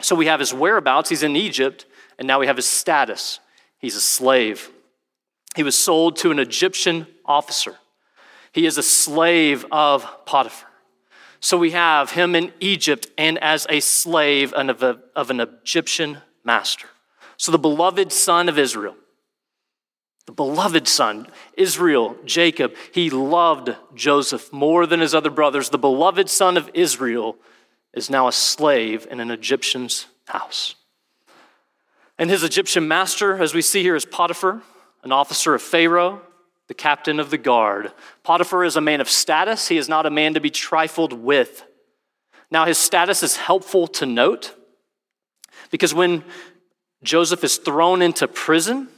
So 0.00 0.14
we 0.14 0.26
have 0.26 0.40
his 0.40 0.52
whereabouts. 0.52 1.08
He's 1.08 1.22
in 1.22 1.36
Egypt. 1.36 1.86
And 2.18 2.26
now 2.26 2.38
we 2.38 2.46
have 2.46 2.56
his 2.56 2.66
status. 2.66 3.40
He's 3.78 3.96
a 3.96 4.00
slave. 4.00 4.70
He 5.56 5.62
was 5.62 5.76
sold 5.76 6.16
to 6.16 6.30
an 6.30 6.38
Egyptian 6.38 7.06
officer. 7.24 7.76
He 8.52 8.66
is 8.66 8.76
a 8.76 8.82
slave 8.82 9.64
of 9.72 10.06
Potiphar. 10.26 10.68
So 11.40 11.56
we 11.56 11.70
have 11.70 12.10
him 12.10 12.34
in 12.34 12.52
Egypt 12.60 13.06
and 13.16 13.38
as 13.38 13.66
a 13.70 13.80
slave 13.80 14.52
of, 14.52 15.30
an 15.30 15.40
Egyptian 15.40 16.18
master. 16.44 16.88
So 17.38 17.50
the 17.50 17.58
beloved 17.58 18.12
son 18.12 18.50
of 18.50 18.58
Israel, 18.58 18.94
the 20.26 20.32
beloved 20.32 20.86
son, 20.86 21.26
Israel, 21.56 22.16
Jacob, 22.24 22.74
he 22.92 23.10
loved 23.10 23.74
Joseph 23.94 24.52
more 24.52 24.86
than 24.86 25.00
his 25.00 25.14
other 25.14 25.30
brothers. 25.30 25.70
The 25.70 25.78
beloved 25.78 26.28
son 26.28 26.56
of 26.56 26.70
Israel 26.74 27.36
is 27.92 28.10
now 28.10 28.28
a 28.28 28.32
slave 28.32 29.06
in 29.10 29.20
an 29.20 29.30
Egyptian's 29.30 30.06
house. 30.26 30.76
And 32.18 32.30
his 32.30 32.44
Egyptian 32.44 32.86
master, 32.86 33.42
as 33.42 33.54
we 33.54 33.62
see 33.62 33.82
here, 33.82 33.96
is 33.96 34.04
Potiphar, 34.04 34.62
an 35.02 35.10
officer 35.10 35.54
of 35.54 35.62
Pharaoh, 35.62 36.20
the 36.68 36.74
captain 36.74 37.18
of 37.18 37.30
the 37.30 37.38
guard. 37.38 37.90
Potiphar 38.22 38.62
is 38.64 38.76
a 38.76 38.80
man 38.80 39.00
of 39.00 39.08
status, 39.08 39.68
he 39.68 39.78
is 39.78 39.88
not 39.88 40.06
a 40.06 40.10
man 40.10 40.34
to 40.34 40.40
be 40.40 40.50
trifled 40.50 41.12
with. 41.12 41.64
Now, 42.50 42.66
his 42.66 42.78
status 42.78 43.22
is 43.22 43.36
helpful 43.36 43.88
to 43.88 44.06
note 44.06 44.54
because 45.70 45.94
when 45.94 46.24
Joseph 47.02 47.42
is 47.42 47.56
thrown 47.56 48.02
into 48.02 48.28
prison, 48.28 48.88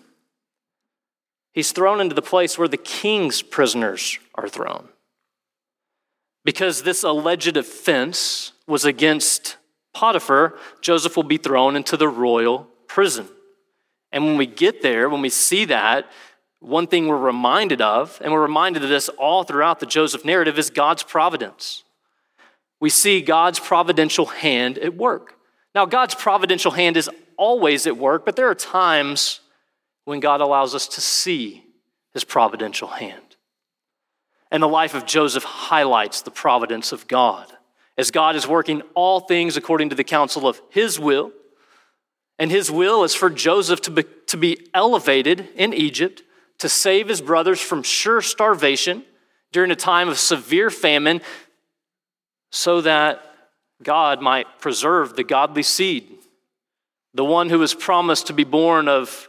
he's 1.53 1.73
thrown 1.73 2.01
into 2.01 2.15
the 2.15 2.23
place 2.23 2.59
where 2.59 2.69
the 2.69 2.77
king's 2.77 3.43
prisoners 3.43 4.19
are 4.35 4.49
thrown. 4.49 4.89
Because 6.45 6.83
this 6.83 7.03
alleged 7.05 7.57
offense 7.57 8.53
was 8.67 8.85
against 8.85 9.57
Potiphar, 9.95 10.59
Joseph 10.81 11.17
will 11.17 11.23
be 11.23 11.37
thrown 11.37 11.77
into 11.77 11.97
the 11.97 12.09
royal 12.09 12.69
prison. 12.89 13.29
And 14.11 14.25
when 14.25 14.37
we 14.37 14.47
get 14.47 14.83
there, 14.83 15.09
when 15.09 15.23
we 15.23 15.29
see 15.29 15.65
that, 15.67 16.11
one 16.61 16.87
thing 16.87 17.09
we're 17.09 17.17
reminded 17.17 17.81
of, 17.81 18.19
and 18.23 18.33
we're 18.33 18.43
reminded 18.43 18.83
of 18.83 18.89
this 18.89 19.09
all 19.11 19.45
throughout 19.45 19.81
the 19.81 19.87
Joseph 19.87 20.25
narrative, 20.25 20.59
is 20.59 20.71
God's 20.71 21.03
providence. 21.03 21.83
We 22.81 22.91
see 22.91 23.21
God's 23.21 23.61
providential 23.61 24.27
hand 24.27 24.79
at 24.79 24.97
work. 24.97 25.35
Now, 25.75 25.87
God's 25.87 26.15
providential 26.15 26.73
hand 26.73 26.97
is 26.97 27.09
always 27.37 27.87
at 27.87 27.97
work, 27.97 28.25
but 28.25 28.37
there 28.37 28.49
are 28.49 28.55
times 28.55 29.41
when 30.05 30.21
God 30.21 30.41
allows 30.41 30.75
us 30.75 30.87
to 30.89 31.01
see 31.01 31.65
his 32.13 32.25
providential 32.25 32.89
hand. 32.89 33.37
And 34.51 34.63
the 34.63 34.69
life 34.69 34.95
of 34.95 35.07
Joseph 35.07 35.45
highlights 35.45 36.23
the 36.23 36.31
providence 36.31 36.93
of 36.93 37.09
God, 37.09 37.51
as 37.97 38.11
God 38.11 38.37
is 38.37 38.47
working 38.47 38.83
all 38.95 39.21
things 39.21 39.57
according 39.57 39.91
to 39.91 39.97
the 39.97 40.05
counsel 40.05 40.47
of 40.47 40.61
his 40.71 40.99
will 40.99 41.33
and 42.43 42.51
his 42.51 42.73
will 42.73 43.05
is 43.05 43.15
for 43.15 43.31
Joseph 43.31 43.81
to 43.83 43.91
be, 43.93 44.05
to 44.27 44.37
be 44.37 44.67
elevated 44.75 45.49
in 45.55 45.73
Egypt 45.73 46.23
to 46.59 46.69
save 46.69 47.09
his 47.09 47.21
brothers 47.21 47.61
from 47.61 47.85
sure 47.85 48.21
starvation 48.21 49.05
during 49.53 49.71
a 49.71 49.77
time 49.77 50.09
of 50.09 50.19
severe 50.19 50.69
famine 50.71 51.21
so 52.51 52.81
that 52.81 53.23
God 53.83 54.21
might 54.21 54.61
preserve 54.61 55.15
the 55.15 55.25
godly 55.25 55.63
seed, 55.63 56.09
the 57.15 57.25
one 57.25 57.49
who 57.49 57.61
was 57.61 57.75
promised 57.75 58.27
to 58.29 58.33
be 58.33 58.45
born 58.45 58.89
of 58.89 59.29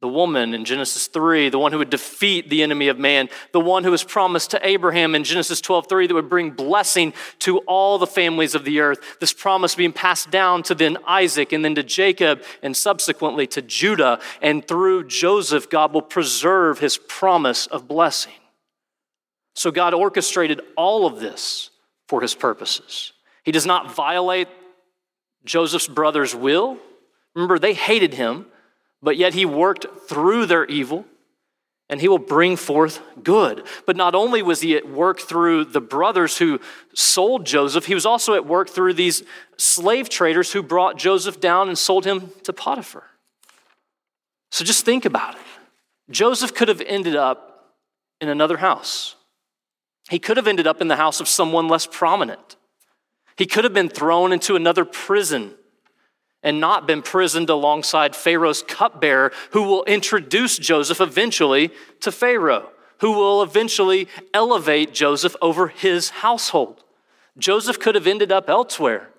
the 0.00 0.08
woman 0.08 0.54
in 0.54 0.64
Genesis 0.64 1.08
3, 1.08 1.50
the 1.50 1.58
one 1.58 1.72
who 1.72 1.78
would 1.78 1.90
defeat 1.90 2.48
the 2.48 2.62
enemy 2.62 2.88
of 2.88 2.98
man, 2.98 3.28
the 3.52 3.60
one 3.60 3.84
who 3.84 3.90
was 3.90 4.02
promised 4.02 4.50
to 4.52 4.66
Abraham 4.66 5.14
in 5.14 5.24
Genesis 5.24 5.60
12, 5.60 5.88
3, 5.88 6.06
that 6.06 6.14
would 6.14 6.30
bring 6.30 6.52
blessing 6.52 7.12
to 7.40 7.58
all 7.58 7.98
the 7.98 8.06
families 8.06 8.54
of 8.54 8.64
the 8.64 8.80
earth. 8.80 9.18
This 9.20 9.34
promise 9.34 9.74
being 9.74 9.92
passed 9.92 10.30
down 10.30 10.62
to 10.64 10.74
then 10.74 10.96
Isaac 11.06 11.52
and 11.52 11.62
then 11.62 11.74
to 11.74 11.82
Jacob 11.82 12.42
and 12.62 12.74
subsequently 12.74 13.46
to 13.48 13.60
Judah. 13.60 14.20
And 14.40 14.66
through 14.66 15.04
Joseph, 15.04 15.68
God 15.68 15.92
will 15.92 16.02
preserve 16.02 16.78
his 16.78 16.96
promise 16.96 17.66
of 17.66 17.86
blessing. 17.86 18.32
So 19.54 19.70
God 19.70 19.92
orchestrated 19.92 20.62
all 20.76 21.06
of 21.06 21.20
this 21.20 21.68
for 22.08 22.22
his 22.22 22.34
purposes. 22.34 23.12
He 23.44 23.52
does 23.52 23.66
not 23.66 23.94
violate 23.94 24.48
Joseph's 25.44 25.88
brother's 25.88 26.34
will. 26.34 26.78
Remember, 27.34 27.58
they 27.58 27.74
hated 27.74 28.14
him 28.14 28.46
but 29.02 29.16
yet 29.16 29.34
he 29.34 29.44
worked 29.44 29.86
through 30.08 30.46
their 30.46 30.64
evil 30.66 31.04
and 31.88 32.00
he 32.00 32.08
will 32.08 32.18
bring 32.18 32.56
forth 32.56 33.00
good. 33.22 33.66
But 33.84 33.96
not 33.96 34.14
only 34.14 34.42
was 34.42 34.60
he 34.60 34.76
at 34.76 34.88
work 34.88 35.18
through 35.20 35.64
the 35.66 35.80
brothers 35.80 36.38
who 36.38 36.60
sold 36.94 37.44
Joseph, 37.44 37.86
he 37.86 37.94
was 37.94 38.06
also 38.06 38.34
at 38.34 38.46
work 38.46 38.68
through 38.68 38.94
these 38.94 39.24
slave 39.58 40.08
traders 40.08 40.52
who 40.52 40.62
brought 40.62 40.96
Joseph 40.96 41.40
down 41.40 41.66
and 41.66 41.76
sold 41.76 42.04
him 42.04 42.30
to 42.44 42.52
Potiphar. 42.52 43.02
So 44.52 44.64
just 44.64 44.84
think 44.84 45.04
about 45.04 45.34
it. 45.34 45.40
Joseph 46.10 46.54
could 46.54 46.68
have 46.68 46.80
ended 46.82 47.16
up 47.16 47.74
in 48.20 48.28
another 48.28 48.58
house. 48.58 49.16
He 50.08 50.18
could 50.18 50.36
have 50.36 50.46
ended 50.46 50.66
up 50.66 50.80
in 50.80 50.88
the 50.88 50.96
house 50.96 51.20
of 51.20 51.26
someone 51.26 51.68
less 51.68 51.86
prominent. 51.86 52.56
He 53.36 53.46
could 53.46 53.64
have 53.64 53.74
been 53.74 53.88
thrown 53.88 54.32
into 54.32 54.54
another 54.54 54.84
prison 54.84 55.54
and 56.42 56.60
not 56.60 56.86
been 56.86 57.02
prisoned 57.02 57.50
alongside 57.50 58.16
Pharaoh's 58.16 58.62
cupbearer, 58.62 59.32
who 59.50 59.62
will 59.62 59.84
introduce 59.84 60.56
Joseph 60.58 61.00
eventually 61.00 61.70
to 62.00 62.10
Pharaoh, 62.10 62.70
who 62.98 63.12
will 63.12 63.42
eventually 63.42 64.08
elevate 64.32 64.94
Joseph 64.94 65.36
over 65.42 65.68
his 65.68 66.10
household. 66.10 66.82
Joseph 67.38 67.78
could 67.78 67.94
have 67.94 68.06
ended 68.06 68.32
up 68.32 68.48
elsewhere, 68.48 69.10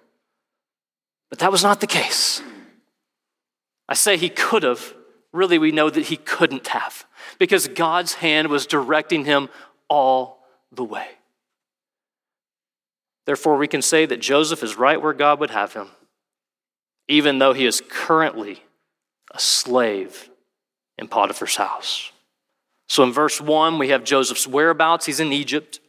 but 1.29 1.39
that 1.39 1.51
was 1.51 1.63
not 1.63 1.79
the 1.79 1.87
case. 1.87 2.41
I 3.87 3.93
say 3.93 4.17
he 4.17 4.29
could 4.29 4.63
have. 4.63 4.93
Really, 5.33 5.57
we 5.57 5.71
know 5.71 5.89
that 5.89 6.07
he 6.07 6.17
couldn't 6.17 6.67
have 6.67 7.05
because 7.39 7.69
God's 7.69 8.15
hand 8.15 8.49
was 8.49 8.65
directing 8.65 9.23
him 9.23 9.47
all 9.89 10.45
the 10.73 10.83
way. 10.83 11.07
Therefore, 13.25 13.57
we 13.57 13.67
can 13.67 13.81
say 13.81 14.05
that 14.05 14.19
Joseph 14.19 14.61
is 14.61 14.77
right 14.77 15.01
where 15.01 15.13
God 15.13 15.39
would 15.39 15.51
have 15.51 15.73
him, 15.73 15.87
even 17.11 17.39
though 17.39 17.51
he 17.51 17.65
is 17.65 17.81
currently 17.89 18.63
a 19.33 19.39
slave 19.39 20.29
in 20.97 21.09
Potiphar's 21.09 21.57
house. 21.57 22.11
So 22.87 23.03
in 23.03 23.11
verse 23.11 23.41
1, 23.41 23.77
we 23.77 23.89
have 23.89 24.03
Joseph's 24.05 24.47
whereabouts. 24.47 25.05
He's 25.05 25.19
in 25.19 25.33
Egypt. 25.33 25.81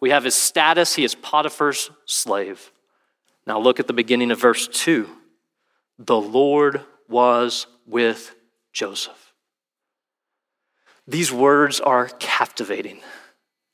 We 0.00 0.10
have 0.10 0.24
his 0.24 0.34
status. 0.34 0.94
He 0.94 1.04
is 1.04 1.14
Potiphar's 1.14 1.90
slave. 2.04 2.72
Now 3.46 3.58
look 3.58 3.80
at 3.80 3.86
the 3.86 3.94
beginning 3.94 4.30
of 4.30 4.40
verse 4.40 4.68
2. 4.68 5.08
The 5.98 6.20
Lord 6.20 6.82
was 7.08 7.66
with 7.86 8.34
Joseph. 8.72 9.32
These 11.08 11.32
words 11.32 11.80
are 11.80 12.08
captivating. 12.18 13.00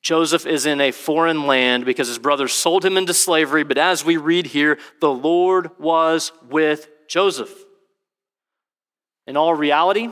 Joseph 0.02 0.46
is 0.46 0.66
in 0.66 0.80
a 0.80 0.90
foreign 0.90 1.46
land 1.46 1.84
because 1.84 2.08
his 2.08 2.18
brothers 2.18 2.52
sold 2.52 2.84
him 2.84 2.96
into 2.96 3.14
slavery, 3.14 3.62
but 3.62 3.78
as 3.78 4.04
we 4.04 4.16
read 4.16 4.46
here, 4.46 4.78
the 5.00 5.12
Lord 5.12 5.70
was 5.78 6.32
with 6.48 6.88
Joseph. 7.08 7.52
In 9.26 9.36
all 9.36 9.54
reality, 9.54 10.08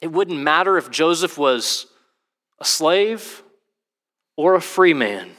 it 0.00 0.12
wouldn't 0.12 0.38
matter 0.38 0.78
if 0.78 0.90
Joseph 0.90 1.36
was 1.36 1.86
a 2.58 2.64
slave 2.64 3.42
or 4.36 4.54
a 4.54 4.60
free 4.60 4.94
man, 4.94 5.30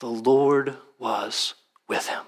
the 0.00 0.08
Lord 0.08 0.76
was 0.98 1.54
with 1.88 2.06
him. 2.06 2.22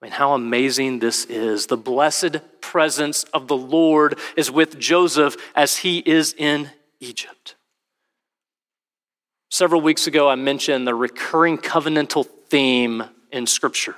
I 0.00 0.06
mean, 0.06 0.12
how 0.12 0.34
amazing 0.34 0.98
this 0.98 1.24
is. 1.24 1.66
The 1.66 1.76
blessed 1.76 2.38
presence 2.60 3.24
of 3.32 3.48
the 3.48 3.56
Lord 3.56 4.18
is 4.36 4.50
with 4.50 4.78
Joseph 4.78 5.36
as 5.54 5.78
he 5.78 5.98
is 5.98 6.34
in 6.36 6.70
Egypt. 7.00 7.54
Several 9.50 9.80
weeks 9.80 10.06
ago, 10.06 10.28
I 10.28 10.34
mentioned 10.34 10.86
the 10.86 10.94
recurring 10.94 11.58
covenantal 11.58 12.26
theme 12.48 13.04
in 13.30 13.46
Scripture, 13.46 13.96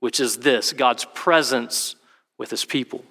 which 0.00 0.20
is 0.20 0.38
this 0.38 0.72
God's 0.72 1.04
presence 1.06 1.96
with 2.38 2.50
his 2.50 2.64
people. 2.64 3.04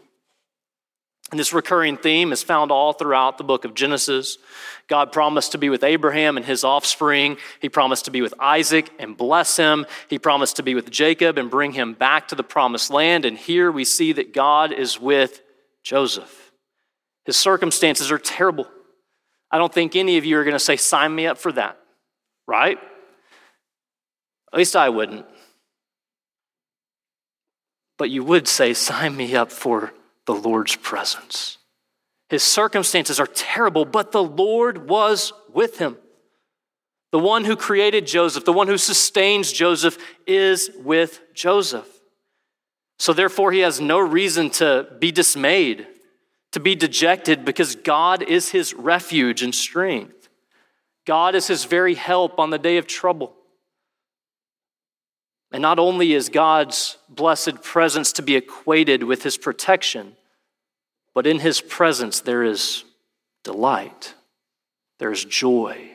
And 1.29 1.39
this 1.39 1.51
recurring 1.51 1.97
theme 1.97 2.31
is 2.31 2.41
found 2.41 2.71
all 2.71 2.93
throughout 2.93 3.37
the 3.37 3.43
book 3.43 3.65
of 3.65 3.73
Genesis. 3.73 4.37
God 4.87 5.11
promised 5.11 5.51
to 5.51 5.57
be 5.57 5.67
with 5.67 5.83
Abraham 5.83 6.37
and 6.37 6.45
his 6.45 6.63
offspring. 6.63 7.35
He 7.59 7.67
promised 7.67 8.05
to 8.05 8.11
be 8.11 8.21
with 8.21 8.33
Isaac 8.39 8.89
and 8.97 9.17
bless 9.17 9.57
him. 9.57 9.85
He 10.09 10.19
promised 10.19 10.55
to 10.55 10.63
be 10.63 10.73
with 10.73 10.89
Jacob 10.89 11.37
and 11.37 11.51
bring 11.51 11.73
him 11.73 11.93
back 11.93 12.29
to 12.29 12.35
the 12.35 12.43
promised 12.43 12.89
land. 12.91 13.25
And 13.25 13.37
here 13.37 13.69
we 13.69 13.83
see 13.83 14.13
that 14.13 14.33
God 14.33 14.71
is 14.71 15.01
with 15.01 15.41
Joseph. 15.83 16.53
His 17.25 17.35
circumstances 17.35 18.09
are 18.09 18.17
terrible. 18.17 18.67
I 19.51 19.57
don't 19.57 19.73
think 19.73 19.97
any 19.97 20.17
of 20.17 20.23
you 20.23 20.37
are 20.37 20.45
going 20.45 20.53
to 20.53 20.59
say, 20.59 20.77
sign 20.77 21.13
me 21.13 21.27
up 21.27 21.37
for 21.37 21.51
that, 21.51 21.77
right? 22.47 22.77
At 24.53 24.57
least 24.57 24.77
I 24.77 24.87
wouldn't. 24.87 25.25
But 27.97 28.09
you 28.09 28.23
would 28.23 28.47
say, 28.47 28.73
sign 28.73 29.15
me 29.15 29.35
up 29.35 29.51
for 29.51 29.93
the 30.25 30.35
Lord's 30.35 30.75
presence. 30.75 31.57
His 32.29 32.43
circumstances 32.43 33.19
are 33.19 33.27
terrible, 33.27 33.85
but 33.85 34.11
the 34.11 34.23
Lord 34.23 34.89
was 34.89 35.33
with 35.53 35.79
him. 35.79 35.97
The 37.11 37.19
one 37.19 37.45
who 37.45 37.55
created 37.55 38.05
Joseph, 38.05 38.43
the 38.43 38.53
one 38.53 38.67
who 38.67 38.77
sustains 38.77 39.51
Joseph, 39.51 39.97
is 40.25 40.69
with 40.83 41.21
Joseph. 41.33 41.87
So, 42.99 43.13
therefore, 43.13 43.51
he 43.51 43.59
has 43.59 43.79
no 43.79 43.99
reason 43.99 44.49
to 44.51 44.87
be 44.99 45.11
dismayed, 45.11 45.87
to 46.51 46.59
be 46.59 46.75
dejected, 46.75 47.45
because 47.45 47.75
God 47.75 48.23
is 48.23 48.49
his 48.49 48.73
refuge 48.73 49.41
and 49.41 49.55
strength. 49.55 50.27
God 51.05 51.33
is 51.33 51.47
his 51.47 51.63
very 51.63 51.93
help 51.93 52.39
on 52.39 52.49
the 52.49 52.59
day 52.59 52.75
of 52.75 52.87
trouble. 52.87 53.36
And 55.51 55.61
not 55.61 55.79
only 55.79 56.13
is 56.13 56.29
God's 56.29 56.97
blessed 57.07 57.61
presence 57.61 58.11
to 58.13 58.21
be 58.21 58.35
equated 58.35 59.03
with 59.03 59.23
his 59.23 59.37
protection, 59.37 60.15
but 61.13 61.25
in 61.25 61.39
his 61.39 61.61
presence 61.61 62.19
there 62.19 62.43
is 62.43 62.83
delight, 63.43 64.13
there 64.99 65.11
is 65.11 65.23
joy. 65.23 65.91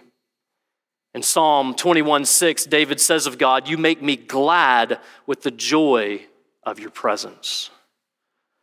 In 1.15 1.23
Psalm 1.23 1.75
21 1.75 2.25
6, 2.25 2.65
David 2.65 3.01
says 3.01 3.27
of 3.27 3.37
God, 3.37 3.69
You 3.69 3.77
make 3.77 4.03
me 4.03 4.17
glad 4.17 4.99
with 5.27 5.43
the 5.43 5.51
joy 5.51 6.25
of 6.65 6.79
your 6.79 6.91
presence. 6.91 7.71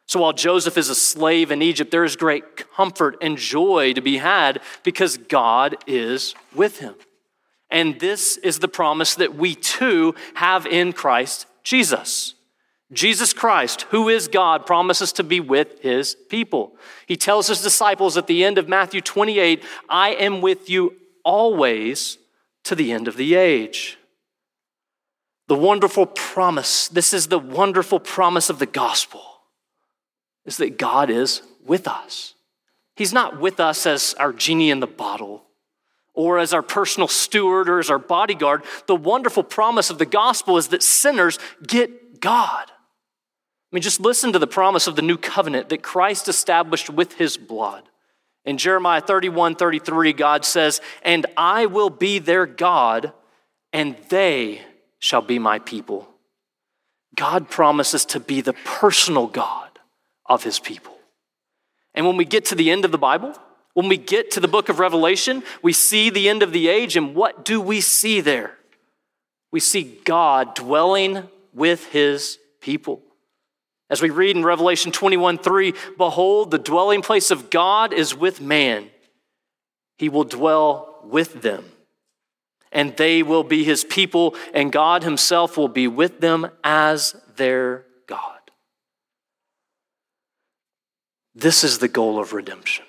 So 0.08 0.22
while 0.22 0.34
Joseph 0.34 0.76
is 0.76 0.90
a 0.90 0.96
slave 0.96 1.52
in 1.52 1.62
Egypt, 1.62 1.92
there 1.92 2.04
is 2.04 2.16
great 2.16 2.72
comfort 2.74 3.18
and 3.22 3.38
joy 3.38 3.94
to 3.94 4.02
be 4.02 4.18
had 4.18 4.60
because 4.84 5.18
God 5.18 5.78
is 5.86 6.34
with 6.56 6.80
him. 6.80 6.96
And 7.70 8.00
this 8.00 8.38
is 8.38 8.60
the 8.60 8.68
promise 8.68 9.16
that 9.16 9.36
we 9.36 9.56
too 9.56 10.16
have 10.36 10.66
in 10.66 10.94
Christ 10.94 11.46
Jesus. 11.64 12.34
Jesus 12.92 13.34
Christ, 13.34 13.84
who 13.92 14.10
is 14.10 14.28
God, 14.28 14.66
promises 14.66 15.12
to 15.14 15.24
be 15.24 15.40
with 15.40 15.80
his 15.82 16.16
people. 16.30 16.76
He 17.06 17.16
tells 17.16 17.48
his 17.48 17.62
disciples 17.62 18.18
at 18.18 18.26
the 18.26 18.44
end 18.44 18.58
of 18.58 18.68
Matthew 18.68 19.02
28 19.02 19.64
I 19.88 20.10
am 20.12 20.42
with 20.42 20.70
you 20.70 20.96
always 21.24 22.18
to 22.64 22.74
the 22.74 22.92
end 22.92 23.08
of 23.08 23.16
the 23.16 23.36
age. 23.36 23.98
The 25.48 25.56
wonderful 25.56 26.08
promise, 26.08 26.88
this 26.88 27.14
is 27.14 27.28
the 27.28 27.40
wonderful 27.40 28.00
promise 28.00 28.50
of 28.50 28.60
the 28.60 28.66
gospel, 28.66 29.24
is 30.46 30.58
that 30.58 30.78
God 30.78 31.10
is 31.10 31.42
with 31.66 31.88
us. 31.88 32.34
He's 32.96 33.14
not 33.14 33.40
with 33.40 33.60
us 33.60 33.86
as 33.86 34.16
our 34.16 34.34
genie 34.34 34.72
in 34.72 34.80
the 34.80 34.88
bottle 34.88 35.46
or 36.20 36.38
as 36.38 36.52
our 36.52 36.62
personal 36.62 37.08
steward 37.08 37.70
or 37.70 37.80
as 37.80 37.90
our 37.90 37.98
bodyguard. 37.98 38.62
The 38.88 38.96
wonderful 38.96 39.42
promise 39.42 39.90
of 39.90 40.00
the 40.00 40.06
gospel 40.06 40.58
is 40.58 40.68
that 40.68 40.84
sinners 40.84 41.40
get 41.66 42.20
God. 42.20 42.66
I 42.70 43.72
mean, 43.72 43.82
just 43.82 44.02
listen 44.02 44.34
to 44.34 44.40
the 44.40 44.46
promise 44.46 44.86
of 44.86 44.98
the 44.98 45.02
new 45.02 45.16
covenant 45.16 45.70
that 45.70 45.82
Christ 45.82 46.28
established 46.28 46.90
with 46.90 47.14
his 47.14 47.38
blood. 47.38 47.84
In 48.44 48.58
Jeremiah 48.58 49.00
31 49.00 49.56
33, 49.56 50.12
God 50.12 50.44
says, 50.44 50.82
And 51.04 51.26
I 51.38 51.68
will 51.68 51.90
be 51.90 52.20
their 52.20 52.46
God, 52.46 53.14
and 53.72 53.96
they 54.10 54.60
shall 54.98 55.22
be 55.22 55.40
my 55.40 55.60
people. 55.60 56.06
God 57.16 57.50
promises 57.50 58.04
to 58.08 58.20
be 58.20 58.42
the 58.42 58.58
personal 58.66 59.28
God 59.28 59.70
of 60.26 60.44
his 60.44 60.60
people. 60.60 60.98
And 61.96 62.06
when 62.06 62.18
we 62.18 62.26
get 62.26 62.44
to 62.46 62.56
the 62.56 62.72
end 62.72 62.84
of 62.84 62.92
the 62.92 62.98
Bible, 62.98 63.40
when 63.74 63.88
we 63.88 63.98
get 63.98 64.32
to 64.32 64.40
the 64.40 64.48
book 64.48 64.70
of 64.70 64.80
Revelation, 64.80 65.44
we 65.62 65.74
see 65.74 66.10
the 66.10 66.30
end 66.30 66.44
of 66.44 66.52
the 66.52 66.68
age, 66.68 66.98
and 66.98 67.16
what 67.16 67.46
do 67.46 67.62
we 67.62 67.82
see 67.82 68.22
there? 68.22 68.58
We 69.52 69.60
see 69.60 70.00
God 70.04 70.56
dwelling 70.56 71.28
with 71.54 71.86
his 71.88 72.40
people. 72.62 73.02
As 73.90 74.02
we 74.02 74.10
read 74.10 74.36
in 74.36 74.46
Revelation 74.46 74.92
21 74.92 75.40
3, 75.40 75.74
behold, 75.98 76.52
the 76.52 76.60
dwelling 76.60 77.02
place 77.02 77.32
of 77.32 77.50
God 77.50 77.94
is 77.94 78.16
with 78.16 78.40
man. 78.40 78.90
He 79.98 80.10
will 80.10 80.24
dwell 80.24 81.00
with 81.04 81.42
them, 81.42 81.66
and 82.72 82.96
they 82.98 83.24
will 83.24 83.44
be 83.44 83.64
his 83.64 83.84
people, 83.84 84.36
and 84.54 84.72
God 84.72 85.04
himself 85.04 85.58
will 85.58 85.68
be 85.68 85.88
with 85.88 86.22
them 86.22 86.50
as 86.64 87.16
their 87.36 87.86
God. 88.08 88.40
This 91.34 91.64
is 91.64 91.80
the 91.80 91.88
goal 91.88 92.20
of 92.20 92.34
redemption. 92.34 92.86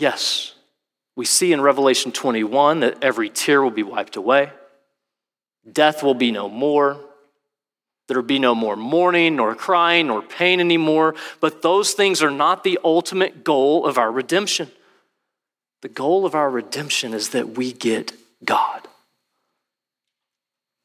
Yes, 0.00 0.54
we 1.14 1.26
see 1.26 1.52
in 1.52 1.60
Revelation 1.60 2.10
21 2.10 2.80
that 2.80 3.04
every 3.04 3.28
tear 3.28 3.62
will 3.62 3.70
be 3.70 3.82
wiped 3.82 4.16
away, 4.16 4.50
death 5.70 6.02
will 6.02 6.14
be 6.14 6.32
no 6.32 6.48
more. 6.48 6.98
There 8.08 8.16
will 8.16 8.26
be 8.26 8.38
no 8.38 8.54
more 8.54 8.76
mourning, 8.76 9.36
nor 9.36 9.54
crying, 9.54 10.06
nor 10.06 10.22
pain 10.22 10.58
anymore. 10.58 11.14
But 11.38 11.60
those 11.60 11.92
things 11.92 12.22
are 12.22 12.30
not 12.30 12.64
the 12.64 12.78
ultimate 12.82 13.44
goal 13.44 13.86
of 13.86 13.98
our 13.98 14.10
redemption. 14.10 14.70
The 15.82 15.90
goal 15.90 16.24
of 16.26 16.34
our 16.34 16.50
redemption 16.50 17.12
is 17.14 17.28
that 17.28 17.50
we 17.50 17.70
get 17.70 18.12
God. 18.44 18.88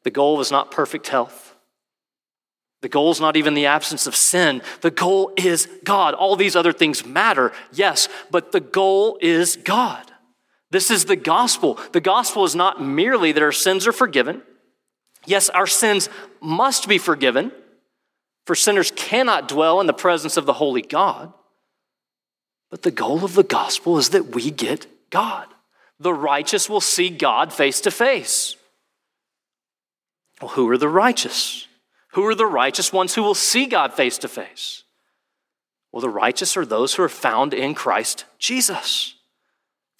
The 0.04 0.12
goal 0.12 0.39
is 0.41 0.51
not 0.51 0.69
perfect 0.69 1.08
health. 1.08 1.55
The 2.86 2.89
goal 2.89 3.10
is 3.10 3.19
not 3.19 3.36
even 3.36 3.56
the 3.56 3.65
absence 3.65 4.06
of 4.06 4.15
sin. 4.15 4.62
The 4.82 4.91
goal 4.91 5.32
is 5.36 5.67
God. 5.84 6.13
All 6.13 6.36
these 6.36 6.56
other 6.56 6.71
things 6.71 7.04
matter, 7.04 7.52
yes, 7.74 8.08
but 8.30 8.52
the 8.52 8.60
goal 8.60 9.17
is 9.21 9.56
God. 9.56 10.12
This 10.69 10.91
is 10.91 11.06
the 11.06 11.15
gospel. 11.15 11.80
The 11.93 12.00
gospel 12.00 12.43
is 12.43 12.54
not 12.54 12.80
merely 12.80 13.32
that 13.32 13.41
our 13.41 13.52
sins 13.52 13.88
are 13.88 13.91
forgiven. 13.91 14.43
Yes, 15.26 15.50
our 15.50 15.65
sins 15.65 16.10
must 16.41 16.88
be 16.88 17.00
forgiven, 17.00 17.52
for 18.45 18.54
sinners 18.54 18.91
cannot 18.95 19.48
dwell 19.48 19.82
in 19.82 19.88
the 19.88 19.91
presence 19.91 20.38
of 20.38 20.45
the 20.45 20.54
holy 20.54 20.84
God. 20.84 21.34
But 22.69 22.84
the 22.84 22.91
goal 22.91 23.26
of 23.26 23.34
the 23.34 23.41
gospel 23.41 23.98
is 23.98 24.10
that 24.10 24.36
we 24.36 24.52
get 24.52 24.86
God. 25.10 25.48
The 26.00 26.13
righteous 26.13 26.69
will 26.69 26.82
see 26.82 27.10
God 27.10 27.52
face 27.52 27.82
to 27.82 27.89
face. 27.89 28.56
Well, 30.39 30.52
who 30.52 30.69
are 30.69 30.78
the 30.78 30.88
righteous? 30.88 31.67
Who 32.15 32.25
are 32.28 32.36
the 32.36 32.45
righteous 32.45 32.93
ones 32.93 33.13
who 33.13 33.23
will 33.23 33.36
see 33.36 33.65
God 33.65 33.93
face 33.93 34.17
to 34.19 34.30
face? 34.30 34.84
Well, 35.91 35.99
the 35.99 36.10
righteous 36.10 36.56
are 36.56 36.65
those 36.65 36.95
who 36.95 37.04
are 37.04 37.10
found 37.10 37.54
in 37.54 37.75
Christ 37.75 38.23
Jesus. 38.39 39.15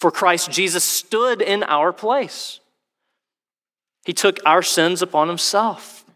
For 0.00 0.10
Christ 0.10 0.50
Jesus 0.50 0.82
stood 0.82 1.42
in 1.42 1.62
our 1.64 1.92
place. 1.92 2.60
He 4.06 4.14
took 4.14 4.38
our 4.46 4.62
sins 4.62 5.02
upon 5.02 5.28
himself, 5.28 6.06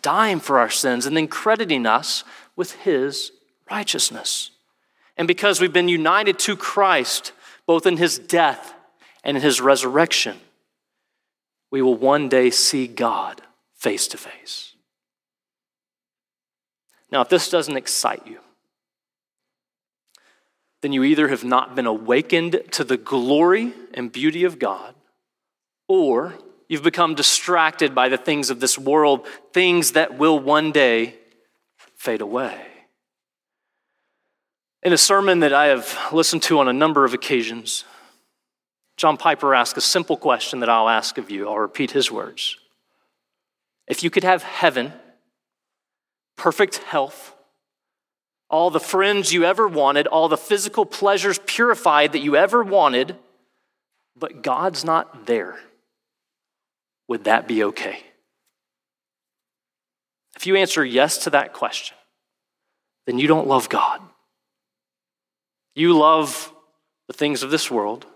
dying 0.00 0.40
for 0.40 0.58
our 0.58 0.70
sins 0.70 1.04
and 1.04 1.14
then 1.14 1.28
crediting 1.28 1.84
us 1.84 2.24
with 2.56 2.72
his 2.72 3.30
righteousness. 3.70 4.52
And 5.18 5.28
because 5.28 5.60
we've 5.60 5.70
been 5.70 5.88
united 5.88 6.38
to 6.40 6.56
Christ, 6.56 7.32
both 7.66 7.84
in 7.84 7.98
his 7.98 8.18
death 8.18 8.72
and 9.22 9.36
in 9.36 9.42
his 9.42 9.60
resurrection, 9.60 10.38
we 11.70 11.82
will 11.82 11.94
one 11.94 12.30
day 12.30 12.48
see 12.48 12.86
God 12.86 13.42
face 13.74 14.08
to 14.08 14.16
face. 14.16 14.73
Now, 17.14 17.20
if 17.20 17.28
this 17.28 17.48
doesn't 17.48 17.76
excite 17.76 18.26
you, 18.26 18.40
then 20.82 20.92
you 20.92 21.04
either 21.04 21.28
have 21.28 21.44
not 21.44 21.76
been 21.76 21.86
awakened 21.86 22.60
to 22.72 22.82
the 22.82 22.96
glory 22.96 23.72
and 23.94 24.10
beauty 24.10 24.42
of 24.42 24.58
God, 24.58 24.96
or 25.86 26.34
you've 26.68 26.82
become 26.82 27.14
distracted 27.14 27.94
by 27.94 28.08
the 28.08 28.16
things 28.16 28.50
of 28.50 28.58
this 28.58 28.76
world, 28.76 29.28
things 29.52 29.92
that 29.92 30.18
will 30.18 30.40
one 30.40 30.72
day 30.72 31.14
fade 31.94 32.20
away. 32.20 32.66
In 34.82 34.92
a 34.92 34.98
sermon 34.98 35.38
that 35.38 35.52
I 35.52 35.66
have 35.66 35.96
listened 36.12 36.42
to 36.42 36.58
on 36.58 36.66
a 36.66 36.72
number 36.72 37.04
of 37.04 37.14
occasions, 37.14 37.84
John 38.96 39.16
Piper 39.16 39.54
asked 39.54 39.76
a 39.76 39.80
simple 39.80 40.16
question 40.16 40.58
that 40.60 40.68
I'll 40.68 40.88
ask 40.88 41.16
of 41.16 41.30
you. 41.30 41.48
I'll 41.48 41.60
repeat 41.60 41.92
his 41.92 42.10
words. 42.10 42.58
If 43.86 44.02
you 44.02 44.10
could 44.10 44.24
have 44.24 44.42
heaven, 44.42 44.94
perfect 46.36 46.78
health, 46.78 47.34
all 48.50 48.70
the 48.70 48.80
friends 48.80 49.32
you 49.32 49.44
ever 49.44 49.66
wanted, 49.66 50.06
all 50.06 50.28
the 50.28 50.36
physical 50.36 50.86
pleasures 50.86 51.38
purified 51.46 52.12
that 52.12 52.20
you 52.20 52.36
ever 52.36 52.62
wanted, 52.62 53.16
but 54.16 54.42
God's 54.42 54.84
not 54.84 55.26
there, 55.26 55.58
would 57.08 57.24
that 57.24 57.48
be 57.48 57.64
okay? 57.64 57.98
If 60.36 60.46
you 60.46 60.56
answer 60.56 60.84
yes 60.84 61.18
to 61.18 61.30
that 61.30 61.52
question, 61.52 61.96
then 63.06 63.18
you 63.18 63.26
don't 63.26 63.46
love 63.46 63.68
God. 63.68 64.00
You 65.74 65.96
love 65.96 66.52
the 67.08 67.12
things 67.12 67.42
of 67.42 67.50
this 67.50 67.70
world, 67.70 68.06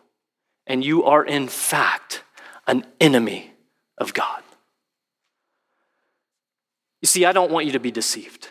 and 0.67 0.85
you 0.85 1.05
are, 1.05 1.25
in 1.25 1.49
fact, 1.49 2.23
an 2.67 2.85
enemy 3.01 3.53
of 3.99 4.15
God. 4.15 4.43
See, 7.09 7.25
I 7.25 7.33
don't 7.33 7.51
want 7.51 7.65
you 7.65 7.73
to 7.73 7.81
be 7.81 7.91
deceived. 7.91 8.49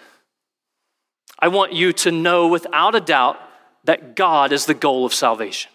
I 1.37 1.47
want 1.47 1.73
you 1.73 1.93
to 1.93 2.11
know 2.11 2.47
without 2.47 2.95
a 2.95 2.99
doubt 2.99 3.37
that 3.83 4.15
God 4.15 4.51
is 4.51 4.65
the 4.65 4.73
goal 4.73 5.05
of 5.05 5.13
salvation. 5.13 5.71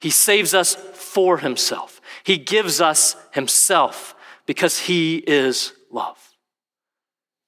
He 0.00 0.10
saves 0.10 0.52
us 0.52 0.74
for 0.74 1.38
Himself, 1.38 2.00
He 2.24 2.38
gives 2.38 2.80
us 2.80 3.14
Himself 3.32 4.16
because 4.46 4.80
He 4.80 5.18
is 5.18 5.72
love. 5.92 6.18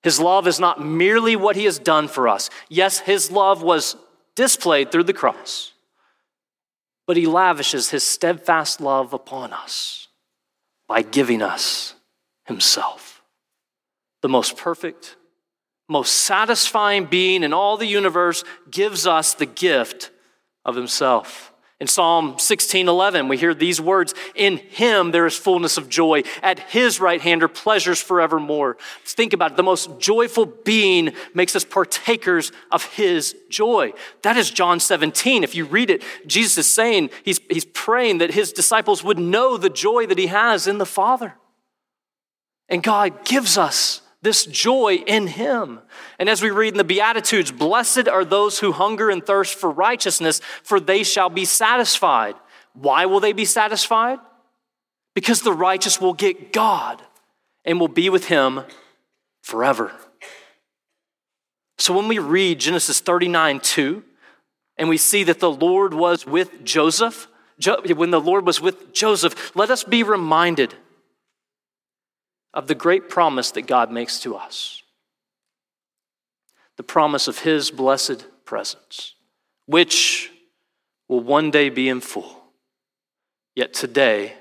His 0.05 0.21
love 0.21 0.47
is 0.47 0.61
not 0.61 0.85
merely 0.85 1.35
what 1.35 1.57
He 1.57 1.65
has 1.65 1.81
done 1.81 2.07
for 2.07 2.29
us. 2.29 2.49
Yes, 2.69 3.01
His 3.01 3.33
love 3.33 3.61
was 3.61 3.97
displayed 4.37 4.93
through 4.93 5.05
the 5.05 5.13
cross, 5.13 5.73
but 7.09 7.17
He 7.17 7.27
lavishes 7.27 7.91
His 7.91 8.05
steadfast 8.05 8.81
love 8.81 9.13
upon 9.13 9.53
us 9.53 10.07
by 10.87 11.03
giving 11.03 11.43
us 11.43 11.95
Himself, 12.45 13.02
the 14.23 14.29
most 14.29 14.57
perfect 14.57 15.17
most 15.93 16.13
satisfying 16.13 17.05
being 17.05 17.45
in 17.45 17.53
all 17.53 17.77
the 17.77 17.87
universe, 17.87 18.43
gives 18.71 19.07
us 19.07 19.35
the 19.35 19.47
gift 19.47 20.11
of 20.65 20.75
himself. 20.75 21.51
In 21.81 21.89
Psalm 21.89 22.39
16:11, 22.39 23.27
we 23.27 23.37
hear 23.37 23.55
these 23.55 23.81
words, 23.81 24.15
"In 24.37 24.59
him 24.59 25.11
there 25.11 25.27
is 25.27 25.37
fullness 25.37 25.77
of 25.77 25.89
joy; 25.89 26.23
at 26.41 26.61
his 26.71 27.01
right 27.01 27.21
hand 27.21 27.43
are 27.43 27.49
pleasures 27.49 28.01
forevermore." 28.01 28.77
Think 29.05 29.33
about 29.33 29.53
it. 29.53 29.57
The 29.57 29.65
most 29.65 29.99
joyful 29.99 30.47
being 30.47 31.13
makes 31.35 31.57
us 31.57 31.65
partakers 31.65 32.53
of 32.71 32.85
his 32.85 33.35
joy. 33.51 33.95
That 34.23 34.37
is 34.37 34.53
John 34.53 34.79
17. 34.79 35.43
If 35.43 35.57
you 35.57 35.65
read 35.65 35.91
it, 35.91 36.05
Jesus 36.25 36.57
is 36.59 36.73
saying, 36.73 37.11
he's, 37.25 37.41
he's 37.51 37.65
praying 37.65 38.19
that 38.19 38.31
his 38.31 38.53
disciples 38.53 39.03
would 39.03 39.19
know 39.19 39.57
the 39.57 39.69
joy 39.69 40.07
that 40.07 40.19
he 40.19 40.29
has 40.29 40.69
in 40.69 40.79
the 40.79 40.87
Father. 40.87 41.35
And 42.69 42.81
God 42.81 43.25
gives 43.25 43.59
us 43.59 44.02
this 44.23 44.47
joy 44.47 45.03
in 45.07 45.27
him. 45.27 45.81
And 46.19 46.29
as 46.29 46.41
we 46.41 46.51
read 46.51 46.75
in 46.75 46.79
the 46.79 46.85
Beatitudes, 46.85 47.51
blessed 47.51 48.09
are 48.09 48.25
those 48.25 48.61
who 48.61 48.73
hunger 48.73 49.11
and 49.11 49.25
thirst 49.25 49.57
for 49.57 49.71
righteousness, 49.71 50.41
for 50.63 50.81
they 50.81 51.03
shall 51.03 51.29
be 51.29 51.45
satisfied. 51.45 52.37
Why 52.73 53.07
will 53.07 53.21
they 53.21 53.33
be 53.33 53.45
satisfied? 53.45 54.21
Because 55.15 55.43
the 55.43 55.53
righteous 55.53 56.01
will 56.01 56.15
get 56.15 56.53
God 56.53 57.03
and 57.65 57.79
will 57.79 57.89
be 57.89 58.09
with 58.09 58.27
him 58.27 58.63
forever. 59.43 59.93
So 61.79 61.95
when 61.95 62.07
we 62.07 62.19
read 62.19 62.61
Genesis 62.61 63.01
39 63.01 63.61
2, 63.61 64.05
and 64.79 64.89
we 64.89 64.97
see 64.97 65.25
that 65.25 65.41
the 65.41 65.51
Lord 65.51 65.93
was 65.93 66.27
with 66.27 66.65
Joseph, 66.65 67.29
when 67.67 68.11
the 68.11 68.21
Lord 68.21 68.47
was 68.47 68.61
with 68.61 68.93
Joseph, 68.93 69.55
let 69.55 69.71
us 69.71 69.85
be 69.85 70.03
reminded 70.03 70.75
of 72.55 72.67
the 72.67 72.75
great 72.75 73.09
promise 73.09 73.51
that 73.53 73.67
God 73.67 73.91
makes 73.91 74.21
to 74.21 74.37
us 74.37 74.83
the 76.77 76.83
promise 76.83 77.29
of 77.29 77.41
His 77.41 77.71
blessed 77.71 78.25
presence, 78.45 79.15
which 79.67 80.31
will 81.09 81.21
one 81.21 81.51
day 81.51 81.69
be 81.69 81.89
in 81.89 82.01
full. 82.01 82.43
Yet 83.55 83.75
today, 83.75 84.35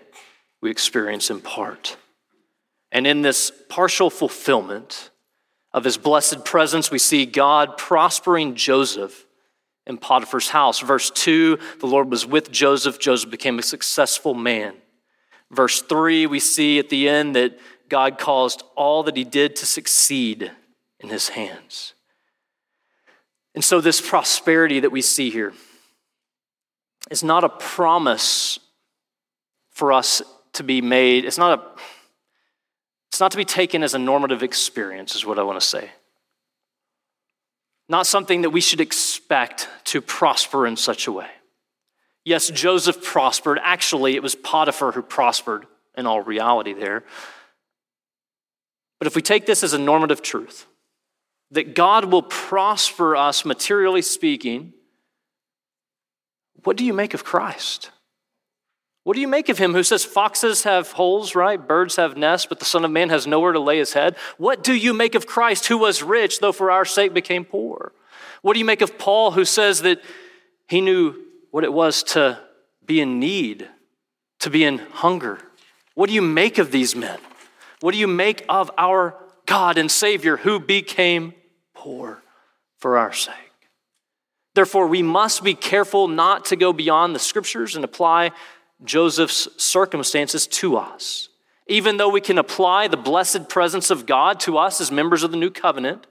we 0.61 0.71
experience 0.71 1.29
in 1.29 1.41
part. 1.41 1.97
And 2.91 3.07
in 3.07 3.21
this 3.21 3.51
partial 3.69 4.09
fulfillment 4.09 5.09
of 5.73 5.83
his 5.83 5.97
blessed 5.97 6.45
presence, 6.45 6.91
we 6.91 6.99
see 6.99 7.25
God 7.25 7.77
prospering 7.77 8.55
Joseph 8.55 9.25
in 9.87 9.97
Potiphar's 9.97 10.49
house. 10.49 10.79
Verse 10.79 11.09
2 11.11 11.57
the 11.79 11.87
Lord 11.87 12.09
was 12.09 12.25
with 12.25 12.51
Joseph. 12.51 12.99
Joseph 12.99 13.31
became 13.31 13.59
a 13.59 13.63
successful 13.63 14.33
man. 14.33 14.75
Verse 15.49 15.81
3, 15.81 16.27
we 16.27 16.39
see 16.39 16.79
at 16.79 16.89
the 16.89 17.09
end 17.09 17.35
that 17.35 17.59
God 17.91 18.17
caused 18.17 18.63
all 18.77 19.03
that 19.03 19.17
he 19.17 19.25
did 19.25 19.57
to 19.57 19.65
succeed 19.65 20.49
in 21.01 21.09
his 21.09 21.27
hands. 21.27 21.93
And 23.53 23.61
so, 23.61 23.81
this 23.81 23.99
prosperity 23.99 24.79
that 24.79 24.93
we 24.93 25.01
see 25.01 25.29
here 25.29 25.51
is 27.09 27.21
not 27.21 27.43
a 27.43 27.49
promise 27.49 28.59
for 29.71 29.91
us 29.91 30.21
to 30.53 30.63
be 30.63 30.81
made. 30.81 31.25
It's 31.25 31.37
not 31.37 31.59
a 31.59 31.81
it's 33.09 33.19
not 33.19 33.31
to 33.31 33.37
be 33.37 33.43
taken 33.43 33.83
as 33.83 33.93
a 33.93 33.99
normative 33.99 34.41
experience, 34.41 35.13
is 35.13 35.25
what 35.25 35.37
I 35.37 35.43
want 35.43 35.59
to 35.59 35.67
say. 35.67 35.91
Not 37.89 38.07
something 38.07 38.43
that 38.43 38.51
we 38.51 38.61
should 38.61 38.79
expect 38.79 39.67
to 39.85 39.99
prosper 39.99 40.65
in 40.65 40.77
such 40.77 41.07
a 41.07 41.11
way. 41.11 41.27
Yes, 42.23 42.49
Joseph 42.51 43.03
prospered. 43.03 43.59
Actually, 43.61 44.15
it 44.15 44.23
was 44.23 44.33
Potiphar 44.33 44.93
who 44.93 45.01
prospered 45.01 45.65
in 45.97 46.05
all 46.05 46.21
reality 46.21 46.71
there. 46.71 47.03
But 49.01 49.07
if 49.07 49.15
we 49.15 49.23
take 49.23 49.47
this 49.47 49.63
as 49.63 49.73
a 49.73 49.79
normative 49.79 50.21
truth, 50.21 50.67
that 51.49 51.73
God 51.73 52.05
will 52.05 52.21
prosper 52.21 53.15
us 53.15 53.43
materially 53.43 54.03
speaking, 54.03 54.73
what 56.63 56.77
do 56.77 56.85
you 56.85 56.93
make 56.93 57.15
of 57.15 57.23
Christ? 57.23 57.89
What 59.03 59.15
do 59.15 59.21
you 59.21 59.27
make 59.27 59.49
of 59.49 59.57
him 59.57 59.73
who 59.73 59.81
says 59.81 60.05
foxes 60.05 60.65
have 60.65 60.91
holes, 60.91 61.33
right? 61.33 61.59
Birds 61.59 61.95
have 61.95 62.15
nests, 62.15 62.45
but 62.45 62.59
the 62.59 62.65
Son 62.65 62.85
of 62.85 62.91
Man 62.91 63.09
has 63.09 63.25
nowhere 63.25 63.53
to 63.53 63.59
lay 63.59 63.79
his 63.79 63.93
head? 63.93 64.17
What 64.37 64.63
do 64.63 64.75
you 64.75 64.93
make 64.93 65.15
of 65.15 65.25
Christ 65.25 65.65
who 65.65 65.79
was 65.79 66.03
rich, 66.03 66.39
though 66.39 66.51
for 66.51 66.69
our 66.69 66.85
sake 66.85 67.11
became 67.11 67.43
poor? 67.43 67.93
What 68.43 68.53
do 68.53 68.59
you 68.59 68.65
make 68.65 68.81
of 68.81 68.99
Paul 68.99 69.31
who 69.31 69.45
says 69.45 69.81
that 69.81 69.99
he 70.67 70.79
knew 70.79 71.15
what 71.49 71.63
it 71.63 71.73
was 71.73 72.03
to 72.03 72.39
be 72.85 73.01
in 73.01 73.19
need, 73.19 73.67
to 74.41 74.51
be 74.51 74.63
in 74.63 74.77
hunger? 74.77 75.39
What 75.95 76.07
do 76.07 76.13
you 76.13 76.21
make 76.21 76.59
of 76.59 76.71
these 76.71 76.95
men? 76.95 77.17
What 77.81 77.91
do 77.91 77.97
you 77.97 78.07
make 78.07 78.45
of 78.47 78.71
our 78.77 79.15
God 79.45 79.77
and 79.77 79.91
Savior 79.91 80.37
who 80.37 80.59
became 80.59 81.33
poor 81.73 82.23
for 82.77 82.97
our 82.97 83.11
sake? 83.11 83.35
Therefore, 84.53 84.87
we 84.87 85.01
must 85.01 85.43
be 85.43 85.55
careful 85.55 86.07
not 86.07 86.45
to 86.45 86.55
go 86.55 86.73
beyond 86.73 87.15
the 87.15 87.19
scriptures 87.19 87.75
and 87.75 87.83
apply 87.85 88.31
Joseph's 88.83 89.47
circumstances 89.57 90.47
to 90.47 90.77
us. 90.77 91.29
Even 91.67 91.97
though 91.97 92.09
we 92.09 92.21
can 92.21 92.37
apply 92.37 92.87
the 92.87 92.97
blessed 92.97 93.49
presence 93.49 93.89
of 93.89 94.05
God 94.05 94.39
to 94.41 94.57
us 94.57 94.81
as 94.81 94.91
members 94.91 95.23
of 95.23 95.31
the 95.31 95.37
new 95.37 95.49
covenant, 95.49 96.05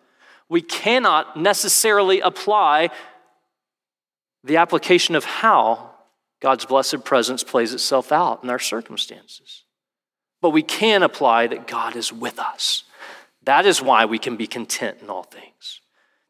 we 0.49 0.63
cannot 0.63 1.37
necessarily 1.37 2.21
apply 2.21 2.91
the 4.43 4.57
application 4.57 5.15
of 5.15 5.25
how 5.25 5.91
God's 6.41 6.65
blessed 6.65 7.05
presence 7.05 7.45
plays 7.45 7.75
itself 7.75 8.11
out 8.11 8.43
in 8.43 8.49
our 8.49 8.59
circumstances. 8.59 9.65
But 10.41 10.51
we 10.51 10.63
can 10.63 11.03
apply 11.03 11.47
that 11.49 11.67
God 11.67 11.97
is 11.97 12.13
with 12.13 12.39
us. 12.39 12.85
That 13.45 13.67
is 13.67 13.83
why 13.83 14.05
we 14.05 14.19
can 14.19 14.37
be 14.37 14.47
content 14.47 14.99
in 15.01 15.11
all 15.11 15.23
things. 15.23 15.81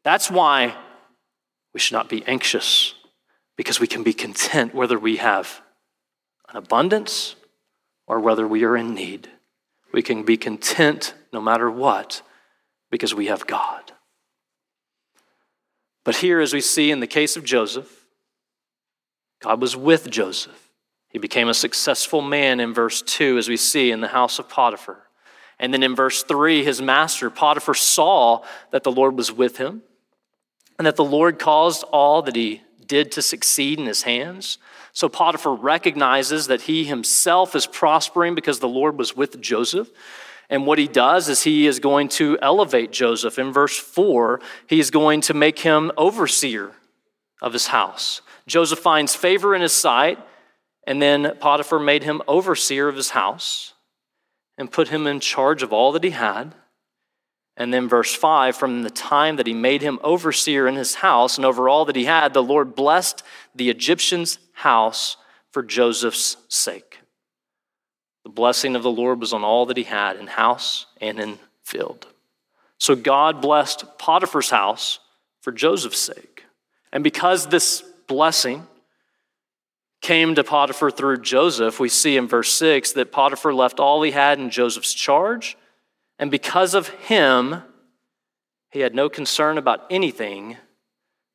That's 0.03 0.29
why 0.31 0.75
we 1.73 1.79
should 1.79 1.93
not 1.93 2.09
be 2.09 2.25
anxious, 2.25 2.93
because 3.55 3.79
we 3.79 3.87
can 3.87 4.03
be 4.03 4.13
content 4.13 4.73
whether 4.73 4.99
we 4.99 5.17
have 5.17 5.61
an 6.49 6.57
abundance 6.57 7.35
or 8.07 8.19
whether 8.19 8.47
we 8.47 8.63
are 8.63 8.75
in 8.75 8.93
need. 8.93 9.29
We 9.93 10.01
can 10.01 10.23
be 10.23 10.37
content 10.37 11.13
no 11.31 11.39
matter 11.39 11.69
what 11.69 12.21
because 12.89 13.13
we 13.13 13.27
have 13.27 13.47
God. 13.47 13.91
But 16.03 16.17
here, 16.17 16.39
as 16.41 16.53
we 16.53 16.61
see 16.61 16.91
in 16.91 16.99
the 16.99 17.07
case 17.07 17.37
of 17.37 17.45
Joseph, 17.45 18.05
God 19.41 19.61
was 19.61 19.75
with 19.75 20.09
Joseph. 20.09 20.70
He 21.11 21.19
became 21.19 21.49
a 21.49 21.53
successful 21.53 22.21
man 22.21 22.59
in 22.59 22.73
verse 22.73 23.01
2, 23.01 23.37
as 23.37 23.49
we 23.49 23.57
see 23.57 23.91
in 23.91 24.01
the 24.01 24.07
house 24.07 24.39
of 24.39 24.49
Potiphar. 24.49 25.07
And 25.59 25.73
then 25.73 25.83
in 25.83 25.95
verse 25.95 26.23
3, 26.23 26.63
his 26.63 26.81
master, 26.81 27.29
Potiphar, 27.29 27.75
saw 27.75 28.43
that 28.71 28.83
the 28.83 28.91
Lord 28.91 29.15
was 29.15 29.31
with 29.31 29.57
him 29.57 29.83
and 30.79 30.87
that 30.87 30.95
the 30.95 31.03
Lord 31.03 31.37
caused 31.37 31.83
all 31.91 32.23
that 32.23 32.35
he 32.35 32.63
did 32.87 33.11
to 33.11 33.21
succeed 33.21 33.79
in 33.79 33.85
his 33.85 34.01
hands. 34.01 34.57
So 34.93 35.07
Potiphar 35.07 35.53
recognizes 35.53 36.47
that 36.47 36.61
he 36.61 36.85
himself 36.85 37.55
is 37.55 37.67
prospering 37.67 38.33
because 38.33 38.59
the 38.59 38.67
Lord 38.67 38.97
was 38.97 39.15
with 39.15 39.39
Joseph. 39.39 39.91
And 40.49 40.65
what 40.65 40.79
he 40.79 40.87
does 40.87 41.29
is 41.29 41.43
he 41.43 41.67
is 41.67 41.79
going 41.79 42.09
to 42.09 42.39
elevate 42.41 42.91
Joseph. 42.91 43.37
In 43.37 43.53
verse 43.53 43.77
4, 43.77 44.41
he 44.67 44.79
is 44.79 44.89
going 44.89 45.21
to 45.21 45.33
make 45.33 45.59
him 45.59 45.91
overseer 45.97 46.71
of 47.41 47.53
his 47.53 47.67
house. 47.67 48.21
Joseph 48.47 48.79
finds 48.79 49.15
favor 49.15 49.53
in 49.53 49.61
his 49.61 49.71
sight, 49.71 50.17
and 50.85 51.01
then 51.01 51.35
Potiphar 51.39 51.79
made 51.79 52.03
him 52.03 52.21
overseer 52.27 52.87
of 52.87 52.95
his 52.95 53.11
house 53.11 53.73
and 54.57 54.71
put 54.71 54.89
him 54.89 55.07
in 55.07 55.19
charge 55.19 55.63
of 55.63 55.71
all 55.71 55.91
that 55.91 56.03
he 56.03 56.11
had. 56.11 56.55
And 57.57 57.73
then, 57.73 57.87
verse 57.87 58.13
5 58.13 58.55
from 58.55 58.81
the 58.83 58.89
time 58.89 59.35
that 59.35 59.45
he 59.45 59.53
made 59.53 59.81
him 59.81 59.99
overseer 60.03 60.67
in 60.67 60.75
his 60.75 60.95
house 60.95 61.37
and 61.37 61.45
over 61.45 61.69
all 61.69 61.85
that 61.85 61.95
he 61.95 62.05
had, 62.05 62.33
the 62.33 62.41
Lord 62.41 62.75
blessed 62.75 63.23
the 63.53 63.69
Egyptian's 63.69 64.39
house 64.53 65.17
for 65.51 65.61
Joseph's 65.61 66.37
sake. 66.47 66.99
The 68.23 68.29
blessing 68.29 68.75
of 68.75 68.83
the 68.83 68.91
Lord 68.91 69.19
was 69.19 69.33
on 69.33 69.43
all 69.43 69.65
that 69.67 69.77
he 69.77 69.83
had 69.83 70.15
in 70.15 70.27
house 70.27 70.85
and 70.99 71.19
in 71.19 71.39
field. 71.63 72.07
So 72.77 72.95
God 72.95 73.41
blessed 73.41 73.97
Potiphar's 73.97 74.49
house 74.49 74.99
for 75.41 75.51
Joseph's 75.51 75.99
sake. 75.99 76.45
And 76.91 77.03
because 77.03 77.47
this 77.47 77.83
blessing 78.07 78.65
came 80.01 80.33
to 80.35 80.43
Potiphar 80.43 80.91
through 80.91 81.21
Joseph, 81.21 81.79
we 81.79 81.87
see 81.87 82.17
in 82.17 82.27
verse 82.27 82.51
6 82.53 82.93
that 82.93 83.11
Potiphar 83.11 83.53
left 83.53 83.79
all 83.79 84.01
he 84.01 84.11
had 84.11 84.39
in 84.39 84.49
Joseph's 84.49 84.93
charge. 84.93 85.57
And 86.17 86.31
because 86.31 86.73
of 86.73 86.89
him, 86.89 87.63
he 88.71 88.79
had 88.79 88.95
no 88.95 89.09
concern 89.09 89.57
about 89.57 89.85
anything 89.89 90.57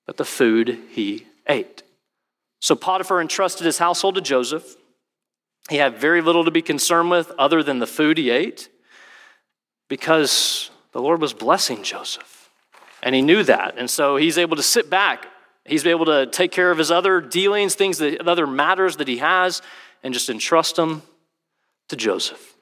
but 0.07 0.17
the 0.17 0.25
food 0.25 0.79
he 0.91 1.27
ate. 1.47 1.83
So 2.61 2.75
Potiphar 2.75 3.21
entrusted 3.21 3.65
his 3.65 3.79
household 3.79 4.17
to 4.17 4.21
Joseph. 4.21 4.77
He 5.69 5.77
had 5.77 5.99
very 5.99 6.21
little 6.21 6.45
to 6.45 6.51
be 6.51 6.63
concerned 6.63 7.11
with 7.11 7.31
other 7.39 7.63
than 7.63 7.79
the 7.79 7.87
food 7.87 8.19
he 8.19 8.31
ate 8.31 8.69
because 9.89 10.71
the 10.93 11.01
Lord 11.01 11.21
was 11.21 11.33
blessing 11.33 11.83
Joseph. 11.83 12.51
And 13.03 13.15
he 13.15 13.23
knew 13.23 13.43
that. 13.45 13.77
And 13.77 13.91
so 13.91 14.17
he's 14.17 14.39
able 14.39 14.57
to 14.57 14.63
sit 14.63 14.89
back. 14.89 15.27
He's 15.67 15.87
able 15.87 16.07
to 16.07 16.27
take 16.27 16.53
care 16.53 16.71
of 16.71 16.79
his 16.79 16.91
other 16.91 17.21
dealings, 17.21 17.75
things 17.75 17.99
that 17.99 18.27
other 18.27 18.47
matters 18.47 18.97
that 18.97 19.09
he 19.09 19.19
has, 19.19 19.63
and 20.03 20.15
just 20.15 20.29
entrust 20.29 20.77
them 20.77 21.03
to 21.89 21.97
Joseph. 21.97 22.57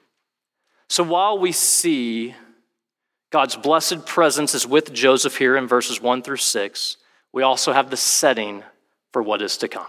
So 0.89 1.03
while 1.03 1.37
we 1.37 1.51
see 1.51 2.35
God's 3.31 3.55
blessed 3.55 4.05
presence 4.05 4.53
is 4.53 4.67
with 4.67 4.93
Joseph 4.93 5.37
here 5.37 5.57
in 5.57 5.67
verses 5.67 6.01
1 6.01 6.21
through 6.21 6.37
6, 6.37 6.97
we 7.33 7.43
also 7.43 7.73
have 7.73 7.89
the 7.89 7.97
setting 7.97 8.63
for 9.11 9.21
what 9.21 9.41
is 9.41 9.57
to 9.57 9.67
come. 9.67 9.87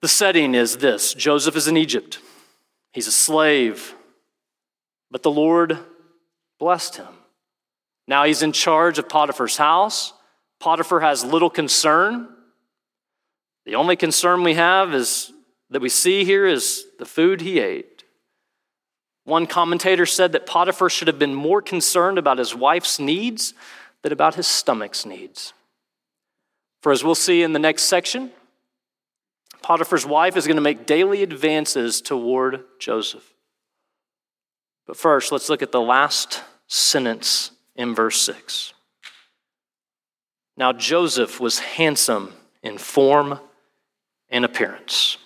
The 0.00 0.08
setting 0.08 0.54
is 0.54 0.78
this 0.78 1.14
Joseph 1.14 1.56
is 1.56 1.68
in 1.68 1.76
Egypt, 1.76 2.18
he's 2.92 3.06
a 3.06 3.12
slave, 3.12 3.94
but 5.10 5.22
the 5.22 5.30
Lord 5.30 5.78
blessed 6.58 6.96
him. 6.96 7.08
Now 8.06 8.24
he's 8.24 8.42
in 8.42 8.52
charge 8.52 8.98
of 8.98 9.08
Potiphar's 9.08 9.56
house. 9.56 10.12
Potiphar 10.60 11.00
has 11.00 11.24
little 11.24 11.50
concern. 11.50 12.28
The 13.64 13.74
only 13.74 13.96
concern 13.96 14.42
we 14.42 14.54
have 14.54 14.94
is 14.94 15.32
that 15.70 15.82
we 15.82 15.88
see 15.88 16.24
here 16.24 16.46
is 16.46 16.84
the 16.98 17.06
food 17.06 17.40
he 17.40 17.58
ate. 17.58 18.04
One 19.24 19.46
commentator 19.46 20.06
said 20.06 20.32
that 20.32 20.46
Potiphar 20.46 20.90
should 20.90 21.08
have 21.08 21.18
been 21.18 21.34
more 21.34 21.62
concerned 21.62 22.18
about 22.18 22.38
his 22.38 22.54
wife's 22.54 22.98
needs 22.98 23.54
than 24.02 24.12
about 24.12 24.34
his 24.34 24.46
stomach's 24.46 25.06
needs. 25.06 25.52
For 26.82 26.92
as 26.92 27.04
we'll 27.04 27.14
see 27.14 27.42
in 27.42 27.52
the 27.52 27.58
next 27.58 27.84
section, 27.84 28.30
Potiphar's 29.62 30.06
wife 30.06 30.36
is 30.36 30.46
going 30.46 30.56
to 30.56 30.62
make 30.62 30.86
daily 30.86 31.22
advances 31.22 32.00
toward 32.00 32.64
Joseph. 32.78 33.34
But 34.86 34.96
first, 34.96 35.32
let's 35.32 35.48
look 35.48 35.62
at 35.62 35.72
the 35.72 35.80
last 35.80 36.42
sentence 36.66 37.52
in 37.76 37.94
verse 37.94 38.20
6. 38.22 38.72
Now, 40.60 40.74
Joseph 40.74 41.40
was 41.40 41.58
handsome 41.58 42.34
in 42.62 42.76
form 42.76 43.40
and 44.28 44.44
appearance. 44.44 45.16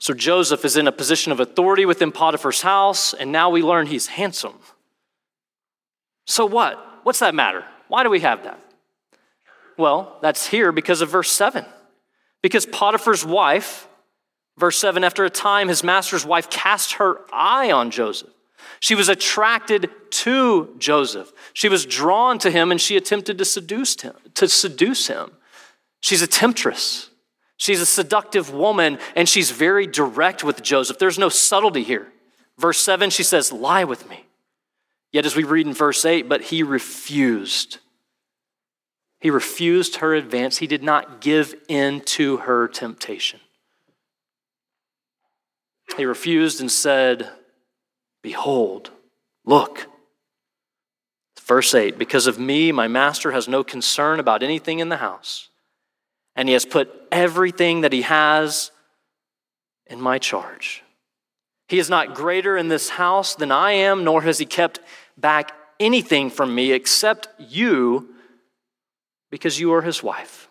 So, 0.00 0.12
Joseph 0.12 0.64
is 0.64 0.76
in 0.76 0.88
a 0.88 0.92
position 0.92 1.30
of 1.30 1.38
authority 1.38 1.86
within 1.86 2.10
Potiphar's 2.10 2.62
house, 2.62 3.14
and 3.14 3.30
now 3.30 3.50
we 3.50 3.62
learn 3.62 3.86
he's 3.86 4.08
handsome. 4.08 4.58
So, 6.26 6.44
what? 6.44 6.84
What's 7.04 7.20
that 7.20 7.32
matter? 7.32 7.64
Why 7.86 8.02
do 8.02 8.10
we 8.10 8.18
have 8.18 8.42
that? 8.42 8.58
Well, 9.78 10.18
that's 10.20 10.48
here 10.48 10.72
because 10.72 11.00
of 11.00 11.08
verse 11.08 11.30
7. 11.30 11.64
Because 12.42 12.66
Potiphar's 12.66 13.24
wife, 13.24 13.86
verse 14.58 14.78
7, 14.78 15.04
after 15.04 15.24
a 15.24 15.30
time, 15.30 15.68
his 15.68 15.84
master's 15.84 16.26
wife 16.26 16.50
cast 16.50 16.94
her 16.94 17.20
eye 17.32 17.70
on 17.70 17.92
Joseph. 17.92 18.30
She 18.82 18.96
was 18.96 19.08
attracted 19.08 19.90
to 20.10 20.74
Joseph. 20.76 21.32
She 21.52 21.68
was 21.68 21.86
drawn 21.86 22.40
to 22.40 22.50
him 22.50 22.72
and 22.72 22.80
she 22.80 22.96
attempted 22.96 23.38
to 23.38 23.44
seduce 23.44 24.00
him, 24.00 24.14
to 24.34 24.48
seduce 24.48 25.06
him. 25.06 25.30
She's 26.00 26.20
a 26.20 26.26
temptress. 26.26 27.08
She's 27.56 27.80
a 27.80 27.86
seductive 27.86 28.52
woman 28.52 28.98
and 29.14 29.28
she's 29.28 29.52
very 29.52 29.86
direct 29.86 30.42
with 30.42 30.64
Joseph. 30.64 30.98
There's 30.98 31.16
no 31.16 31.28
subtlety 31.28 31.84
here. 31.84 32.08
Verse 32.58 32.78
7, 32.78 33.10
she 33.10 33.22
says, 33.22 33.52
Lie 33.52 33.84
with 33.84 34.10
me. 34.10 34.26
Yet, 35.12 35.26
as 35.26 35.36
we 35.36 35.44
read 35.44 35.68
in 35.68 35.74
verse 35.74 36.04
8, 36.04 36.28
but 36.28 36.42
he 36.42 36.64
refused. 36.64 37.78
He 39.20 39.30
refused 39.30 39.96
her 39.98 40.12
advance. 40.12 40.56
He 40.56 40.66
did 40.66 40.82
not 40.82 41.20
give 41.20 41.54
in 41.68 42.00
to 42.00 42.38
her 42.38 42.66
temptation. 42.66 43.38
He 45.96 46.04
refused 46.04 46.60
and 46.60 46.68
said, 46.68 47.30
Behold, 48.22 48.90
look. 49.44 49.86
Verse 51.40 51.74
8 51.74 51.98
Because 51.98 52.26
of 52.26 52.38
me, 52.38 52.72
my 52.72 52.88
master 52.88 53.32
has 53.32 53.48
no 53.48 53.64
concern 53.64 54.20
about 54.20 54.42
anything 54.42 54.78
in 54.78 54.88
the 54.88 54.96
house, 54.98 55.48
and 56.36 56.48
he 56.48 56.52
has 56.52 56.64
put 56.64 56.90
everything 57.10 57.82
that 57.82 57.92
he 57.92 58.02
has 58.02 58.70
in 59.86 60.00
my 60.00 60.18
charge. 60.18 60.82
He 61.68 61.78
is 61.78 61.90
not 61.90 62.14
greater 62.14 62.56
in 62.56 62.68
this 62.68 62.90
house 62.90 63.34
than 63.34 63.50
I 63.50 63.72
am, 63.72 64.04
nor 64.04 64.22
has 64.22 64.38
he 64.38 64.46
kept 64.46 64.80
back 65.16 65.52
anything 65.80 66.30
from 66.30 66.54
me 66.54 66.72
except 66.72 67.28
you 67.38 68.08
because 69.30 69.58
you 69.58 69.72
are 69.72 69.82
his 69.82 70.02
wife. 70.02 70.48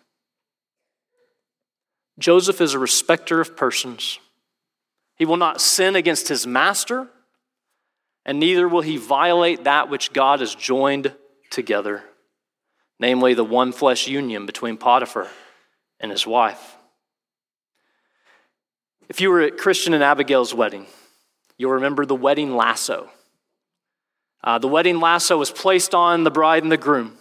Joseph 2.18 2.60
is 2.60 2.74
a 2.74 2.78
respecter 2.78 3.40
of 3.40 3.56
persons. 3.56 4.18
He 5.16 5.24
will 5.24 5.36
not 5.36 5.60
sin 5.60 5.96
against 5.96 6.28
his 6.28 6.46
master, 6.46 7.08
and 8.24 8.38
neither 8.38 8.68
will 8.68 8.80
he 8.82 8.96
violate 8.96 9.64
that 9.64 9.88
which 9.88 10.12
God 10.12 10.40
has 10.40 10.54
joined 10.54 11.14
together, 11.50 12.04
namely 12.98 13.34
the 13.34 13.44
one 13.44 13.72
flesh 13.72 14.06
union 14.06 14.46
between 14.46 14.76
Potiphar 14.76 15.28
and 16.00 16.10
his 16.10 16.26
wife. 16.26 16.76
If 19.08 19.20
you 19.20 19.30
were 19.30 19.42
at 19.42 19.58
Christian 19.58 19.94
and 19.94 20.02
Abigail's 20.02 20.54
wedding, 20.54 20.86
you'll 21.58 21.72
remember 21.72 22.06
the 22.06 22.14
wedding 22.14 22.56
lasso. 22.56 23.10
Uh, 24.42 24.58
the 24.58 24.68
wedding 24.68 25.00
lasso 25.00 25.36
was 25.36 25.50
placed 25.50 25.94
on 25.94 26.24
the 26.24 26.30
bride 26.30 26.62
and 26.62 26.72
the 26.72 26.76
groom 26.76 27.18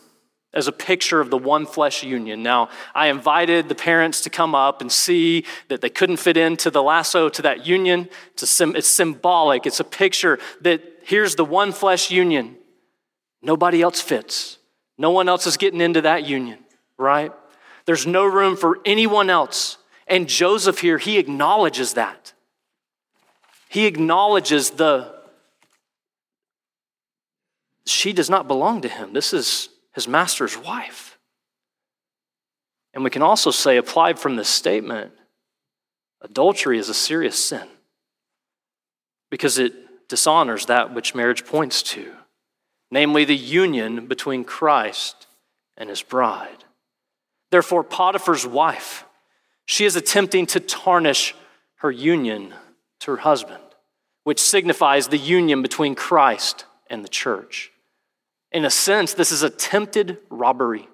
as 0.53 0.67
a 0.67 0.71
picture 0.71 1.21
of 1.21 1.29
the 1.29 1.37
one 1.37 1.65
flesh 1.65 2.03
union. 2.03 2.43
Now, 2.43 2.69
I 2.93 3.07
invited 3.07 3.69
the 3.69 3.75
parents 3.75 4.21
to 4.21 4.29
come 4.29 4.53
up 4.53 4.81
and 4.81 4.91
see 4.91 5.45
that 5.69 5.81
they 5.81 5.89
couldn't 5.89 6.17
fit 6.17 6.35
into 6.35 6.69
the 6.69 6.83
lasso 6.83 7.29
to 7.29 7.41
that 7.43 7.65
union. 7.65 8.09
It's, 8.33 8.59
a, 8.59 8.69
it's 8.71 8.87
symbolic, 8.87 9.65
it's 9.65 9.79
a 9.79 9.85
picture 9.85 10.39
that 10.61 10.81
here's 11.03 11.35
the 11.35 11.45
one 11.45 11.71
flesh 11.71 12.11
union. 12.11 12.57
Nobody 13.41 13.81
else 13.81 14.01
fits. 14.01 14.57
No 14.97 15.11
one 15.11 15.29
else 15.29 15.47
is 15.47 15.57
getting 15.57 15.81
into 15.81 16.01
that 16.01 16.25
union, 16.25 16.59
right? 16.97 17.31
There's 17.85 18.05
no 18.05 18.25
room 18.25 18.55
for 18.55 18.79
anyone 18.85 19.29
else. 19.29 19.77
And 20.05 20.27
Joseph 20.27 20.79
here, 20.79 20.97
he 20.97 21.17
acknowledges 21.17 21.93
that. 21.93 22.33
He 23.69 23.85
acknowledges 23.85 24.71
the 24.71 25.15
she 27.85 28.13
does 28.13 28.29
not 28.29 28.47
belong 28.47 28.81
to 28.81 28.87
him. 28.87 29.13
This 29.13 29.33
is 29.33 29.69
his 29.93 30.07
master's 30.07 30.57
wife. 30.57 31.17
And 32.93 33.03
we 33.03 33.09
can 33.09 33.21
also 33.21 33.51
say, 33.51 33.77
applied 33.77 34.19
from 34.19 34.35
this 34.35 34.49
statement, 34.49 35.11
adultery 36.21 36.77
is 36.77 36.89
a 36.89 36.93
serious 36.93 37.43
sin. 37.43 37.67
because 39.31 39.57
it 39.57 39.73
dishonors 40.07 40.67
that 40.67 40.93
which 40.93 41.15
marriage 41.15 41.45
points 41.45 41.81
to, 41.81 42.11
namely 42.91 43.25
the 43.25 43.35
union 43.35 44.05
between 44.05 44.43
Christ 44.43 45.25
and 45.77 45.89
his 45.89 46.03
bride. 46.03 46.65
Therefore, 47.49 47.83
Potiphar's 47.83 48.45
wife, 48.45 49.05
she 49.65 49.85
is 49.85 49.95
attempting 49.95 50.45
to 50.47 50.59
tarnish 50.59 51.33
her 51.77 51.89
union 51.89 52.53
to 52.99 53.11
her 53.11 53.17
husband, 53.17 53.63
which 54.25 54.39
signifies 54.39 55.07
the 55.07 55.17
union 55.17 55.61
between 55.61 55.95
Christ 55.95 56.65
and 56.89 57.03
the 57.03 57.09
church. 57.09 57.70
In 58.51 58.65
a 58.65 58.69
sense, 58.69 59.13
this 59.13 59.31
is 59.31 59.43
attempted 59.43 60.17
robbery. 60.29 60.87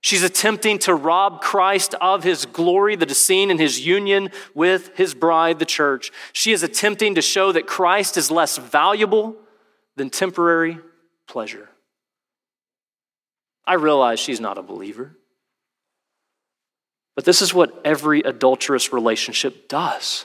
She's 0.00 0.22
attempting 0.22 0.78
to 0.80 0.94
rob 0.94 1.40
Christ 1.40 1.94
of 2.00 2.22
his 2.22 2.46
glory 2.46 2.94
that 2.96 3.10
is 3.10 3.24
seen 3.24 3.50
in 3.50 3.58
his 3.58 3.84
union 3.84 4.30
with 4.54 4.96
his 4.96 5.12
bride, 5.12 5.58
the 5.58 5.64
church. 5.64 6.12
She 6.32 6.52
is 6.52 6.62
attempting 6.62 7.16
to 7.16 7.22
show 7.22 7.50
that 7.50 7.66
Christ 7.66 8.16
is 8.16 8.30
less 8.30 8.58
valuable 8.58 9.36
than 9.96 10.08
temporary 10.08 10.78
pleasure. 11.26 11.68
I 13.66 13.74
realize 13.74 14.20
she's 14.20 14.40
not 14.40 14.56
a 14.56 14.62
believer. 14.62 15.16
But 17.16 17.24
this 17.24 17.42
is 17.42 17.52
what 17.52 17.80
every 17.84 18.20
adulterous 18.20 18.92
relationship 18.92 19.68
does. 19.68 20.24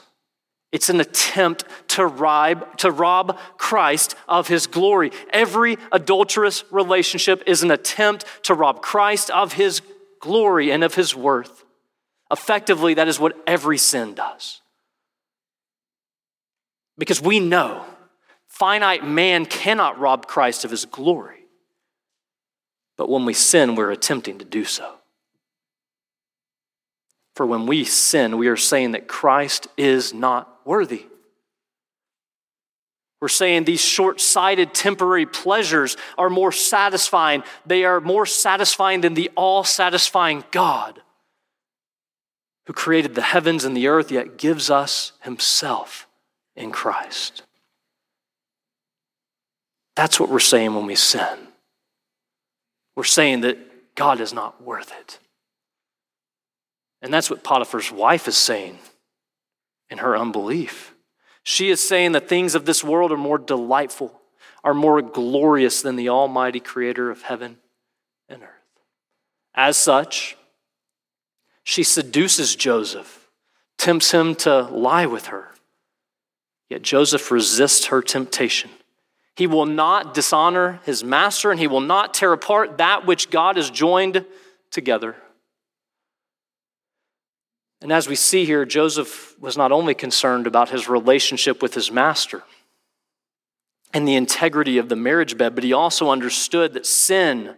It's 0.74 0.90
an 0.90 1.00
attempt 1.00 1.66
to 1.90 2.06
rob, 2.06 2.78
to 2.80 2.90
rob 2.90 3.38
Christ 3.60 4.16
of 4.28 4.48
his 4.48 4.66
glory. 4.66 5.12
Every 5.30 5.78
adulterous 5.92 6.64
relationship 6.72 7.44
is 7.46 7.62
an 7.62 7.70
attempt 7.70 8.26
to 8.46 8.56
rob 8.56 8.82
Christ 8.82 9.30
of 9.30 9.54
his 9.54 9.84
glory 10.20 10.72
and 10.72 10.84
of 10.84 10.96
his 10.96 11.16
worth. 11.16 11.64
Effectively, 12.32 12.96
that 12.96 13.08
is 13.08 13.20
what 13.20 13.38
every 13.46 13.78
sin 13.78 14.16
does. 14.16 14.62
Because 16.98 17.22
we 17.22 17.40
know 17.40 17.86
finite 18.48 19.06
man 19.06 19.46
cannot 19.46 20.00
rob 20.00 20.26
Christ 20.26 20.66
of 20.66 20.72
his 20.72 20.86
glory. 20.86 21.46
But 22.98 23.10
when 23.10 23.26
we 23.26 23.36
sin, 23.36 23.76
we're 23.76 23.92
attempting 23.92 24.40
to 24.40 24.46
do 24.46 24.66
so. 24.66 24.96
For 27.36 27.46
when 27.46 27.68
we 27.68 27.84
sin, 27.84 28.40
we 28.40 28.48
are 28.48 28.58
saying 28.58 28.94
that 28.94 29.08
Christ 29.08 29.68
is 29.78 30.16
not 30.16 30.50
worthy. 30.66 31.06
We're 33.22 33.30
saying 33.30 33.64
these 33.64 33.80
short 33.80 34.20
sighted 34.20 34.74
temporary 34.74 35.26
pleasures 35.26 35.96
are 36.18 36.30
more 36.30 36.52
satisfying. 36.52 37.44
They 37.66 37.86
are 37.86 38.02
more 38.02 38.26
satisfying 38.26 39.00
than 39.00 39.14
the 39.14 39.32
all 39.36 39.64
satisfying 39.64 40.44
God 40.52 41.02
who 42.66 42.74
created 42.74 43.16
the 43.16 43.22
heavens 43.22 43.64
and 43.64 43.76
the 43.76 43.88
earth, 43.88 44.12
yet 44.12 44.38
gives 44.38 44.70
us 44.70 45.14
himself 45.22 46.08
in 46.56 46.72
Christ. 46.72 47.44
That's 49.96 50.20
what 50.20 50.30
we're 50.30 50.40
saying 50.40 50.74
when 50.74 50.86
we 50.86 50.96
sin. 50.96 51.48
We're 52.96 53.04
saying 53.04 53.42
that 53.42 53.96
God 53.96 54.20
is 54.20 54.34
not 54.34 54.62
worth 54.62 54.92
it. 55.00 55.20
And 57.02 57.14
that's 57.14 57.30
what 57.30 57.44
Potiphar's 57.44 57.92
wife 57.92 58.28
is 58.28 58.38
saying 58.38 58.80
in 59.94 60.00
her 60.00 60.18
unbelief. 60.18 60.96
She 61.44 61.70
is 61.70 61.88
saying 61.88 62.14
the 62.14 62.20
things 62.20 62.56
of 62.56 62.66
this 62.66 62.84
world 62.84 63.12
are 63.12 63.18
more 63.18 63.38
delightful, 63.38 64.20
are 64.64 64.74
more 64.74 65.04
glorious 65.04 65.84
than 65.84 65.98
the 65.98 66.10
Almighty 66.10 66.60
Creator 66.60 67.12
of 67.12 67.22
heaven 67.22 67.58
and 68.28 68.42
earth. 68.42 68.50
As 69.54 69.78
such, 69.78 70.36
she 71.64 71.84
seduces 71.84 72.56
Joseph, 72.56 73.30
tempts 73.78 74.10
him 74.10 74.34
to 74.38 74.64
lie 74.64 75.06
with 75.06 75.28
her. 75.28 75.52
Yet 76.70 76.82
Joseph 76.82 77.30
resists 77.30 77.86
her 77.86 78.02
temptation. 78.02 78.72
He 79.36 79.46
will 79.46 79.68
not 79.68 80.16
dishonor 80.16 80.80
his 80.86 81.04
master, 81.04 81.52
and 81.52 81.60
he 81.60 81.68
will 81.68 81.82
not 81.82 82.16
tear 82.16 82.34
apart 82.34 82.80
that 82.80 83.06
which 83.06 83.30
God 83.30 83.58
has 83.58 83.70
joined 83.70 84.26
together. 84.72 85.16
And 87.84 87.92
as 87.92 88.08
we 88.08 88.16
see 88.16 88.46
here, 88.46 88.64
Joseph 88.64 89.38
was 89.42 89.58
not 89.58 89.74
only 89.74 89.94
concerned 89.94 90.48
about 90.48 90.70
his 90.70 90.88
relationship 90.88 91.62
with 91.62 91.74
his 91.74 91.92
master 91.92 92.42
and 93.94 94.08
the 94.08 94.16
integrity 94.16 94.78
of 94.78 94.88
the 94.88 94.96
marriage 94.96 95.38
bed, 95.38 95.54
but 95.54 95.66
he 95.66 95.74
also 95.74 96.10
understood 96.10 96.74
that 96.74 96.86
sin 96.86 97.56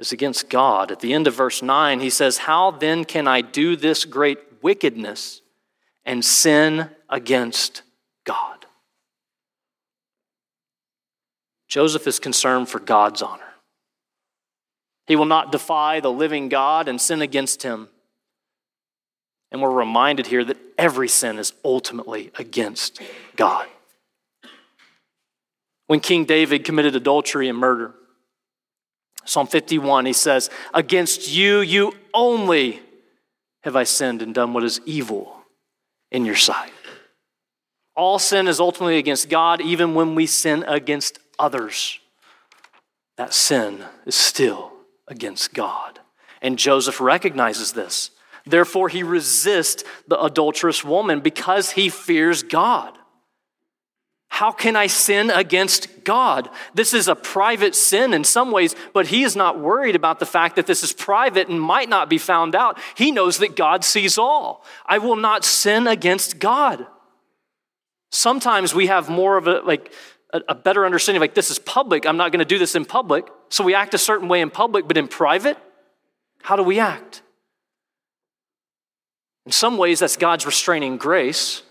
is 0.00 0.10
against 0.10 0.50
God. 0.50 0.90
At 0.90 0.98
the 0.98 1.14
end 1.14 1.28
of 1.28 1.34
verse 1.34 1.62
9, 1.62 2.00
he 2.00 2.10
says, 2.10 2.38
How 2.38 2.72
then 2.72 3.04
can 3.04 3.28
I 3.28 3.40
do 3.40 3.76
this 3.76 4.04
great 4.04 4.40
wickedness 4.62 5.42
and 6.04 6.24
sin 6.24 6.90
against 7.08 7.82
God? 8.24 8.66
Joseph 11.68 12.08
is 12.08 12.18
concerned 12.18 12.68
for 12.68 12.80
God's 12.80 13.22
honor. 13.22 13.54
He 15.06 15.14
will 15.14 15.24
not 15.24 15.52
defy 15.52 16.00
the 16.00 16.10
living 16.10 16.48
God 16.48 16.88
and 16.88 17.00
sin 17.00 17.22
against 17.22 17.62
him. 17.62 17.90
And 19.56 19.62
we're 19.62 19.70
reminded 19.70 20.26
here 20.26 20.44
that 20.44 20.58
every 20.76 21.08
sin 21.08 21.38
is 21.38 21.54
ultimately 21.64 22.30
against 22.38 23.00
God. 23.36 23.66
When 25.86 25.98
King 25.98 26.26
David 26.26 26.62
committed 26.62 26.94
adultery 26.94 27.48
and 27.48 27.56
murder, 27.56 27.94
Psalm 29.24 29.46
51, 29.46 30.04
he 30.04 30.12
says, 30.12 30.50
Against 30.74 31.32
you, 31.32 31.60
you 31.60 31.94
only 32.12 32.80
have 33.62 33.76
I 33.76 33.84
sinned 33.84 34.20
and 34.20 34.34
done 34.34 34.52
what 34.52 34.62
is 34.62 34.82
evil 34.84 35.38
in 36.10 36.26
your 36.26 36.36
sight. 36.36 36.70
All 37.96 38.18
sin 38.18 38.48
is 38.48 38.60
ultimately 38.60 38.98
against 38.98 39.30
God, 39.30 39.62
even 39.62 39.94
when 39.94 40.14
we 40.14 40.26
sin 40.26 40.66
against 40.68 41.18
others. 41.38 41.98
That 43.16 43.32
sin 43.32 43.86
is 44.04 44.16
still 44.16 44.72
against 45.08 45.54
God. 45.54 46.00
And 46.42 46.58
Joseph 46.58 47.00
recognizes 47.00 47.72
this. 47.72 48.10
Therefore, 48.46 48.88
he 48.88 49.02
resists 49.02 49.84
the 50.06 50.22
adulterous 50.22 50.84
woman 50.84 51.20
because 51.20 51.72
he 51.72 51.88
fears 51.88 52.42
God. 52.42 52.96
How 54.28 54.52
can 54.52 54.76
I 54.76 54.86
sin 54.86 55.30
against 55.30 56.04
God? 56.04 56.50
This 56.74 56.92
is 56.92 57.08
a 57.08 57.14
private 57.16 57.74
sin 57.74 58.12
in 58.12 58.22
some 58.22 58.50
ways, 58.50 58.74
but 58.92 59.06
he 59.06 59.22
is 59.22 59.34
not 59.34 59.58
worried 59.58 59.96
about 59.96 60.18
the 60.18 60.26
fact 60.26 60.56
that 60.56 60.66
this 60.66 60.82
is 60.82 60.92
private 60.92 61.48
and 61.48 61.60
might 61.60 61.88
not 61.88 62.10
be 62.10 62.18
found 62.18 62.54
out. 62.54 62.78
He 62.96 63.10
knows 63.10 63.38
that 63.38 63.56
God 63.56 63.82
sees 63.82 64.18
all. 64.18 64.64
I 64.84 64.98
will 64.98 65.16
not 65.16 65.44
sin 65.44 65.86
against 65.86 66.38
God. 66.38 66.86
Sometimes 68.10 68.74
we 68.74 68.88
have 68.88 69.08
more 69.08 69.36
of 69.36 69.48
a 69.48 69.60
like 69.60 69.92
a, 70.32 70.54
better 70.54 70.84
understanding 70.84 71.20
like 71.20 71.34
this 71.34 71.50
is 71.50 71.58
public. 71.58 72.04
I'm 72.06 72.16
not 72.16 72.30
going 72.30 72.40
to 72.40 72.44
do 72.44 72.58
this 72.58 72.74
in 72.74 72.84
public. 72.84 73.28
So 73.48 73.64
we 73.64 73.74
act 73.74 73.94
a 73.94 73.98
certain 73.98 74.28
way 74.28 74.40
in 74.40 74.50
public, 74.50 74.86
but 74.86 74.96
in 74.96 75.08
private, 75.08 75.56
how 76.42 76.56
do 76.56 76.62
we 76.62 76.78
act? 76.78 77.22
In 79.46 79.52
some 79.52 79.78
ways, 79.78 80.00
that's 80.00 80.16
God's 80.16 80.44
restraining 80.44 80.96
grace. 80.96 81.62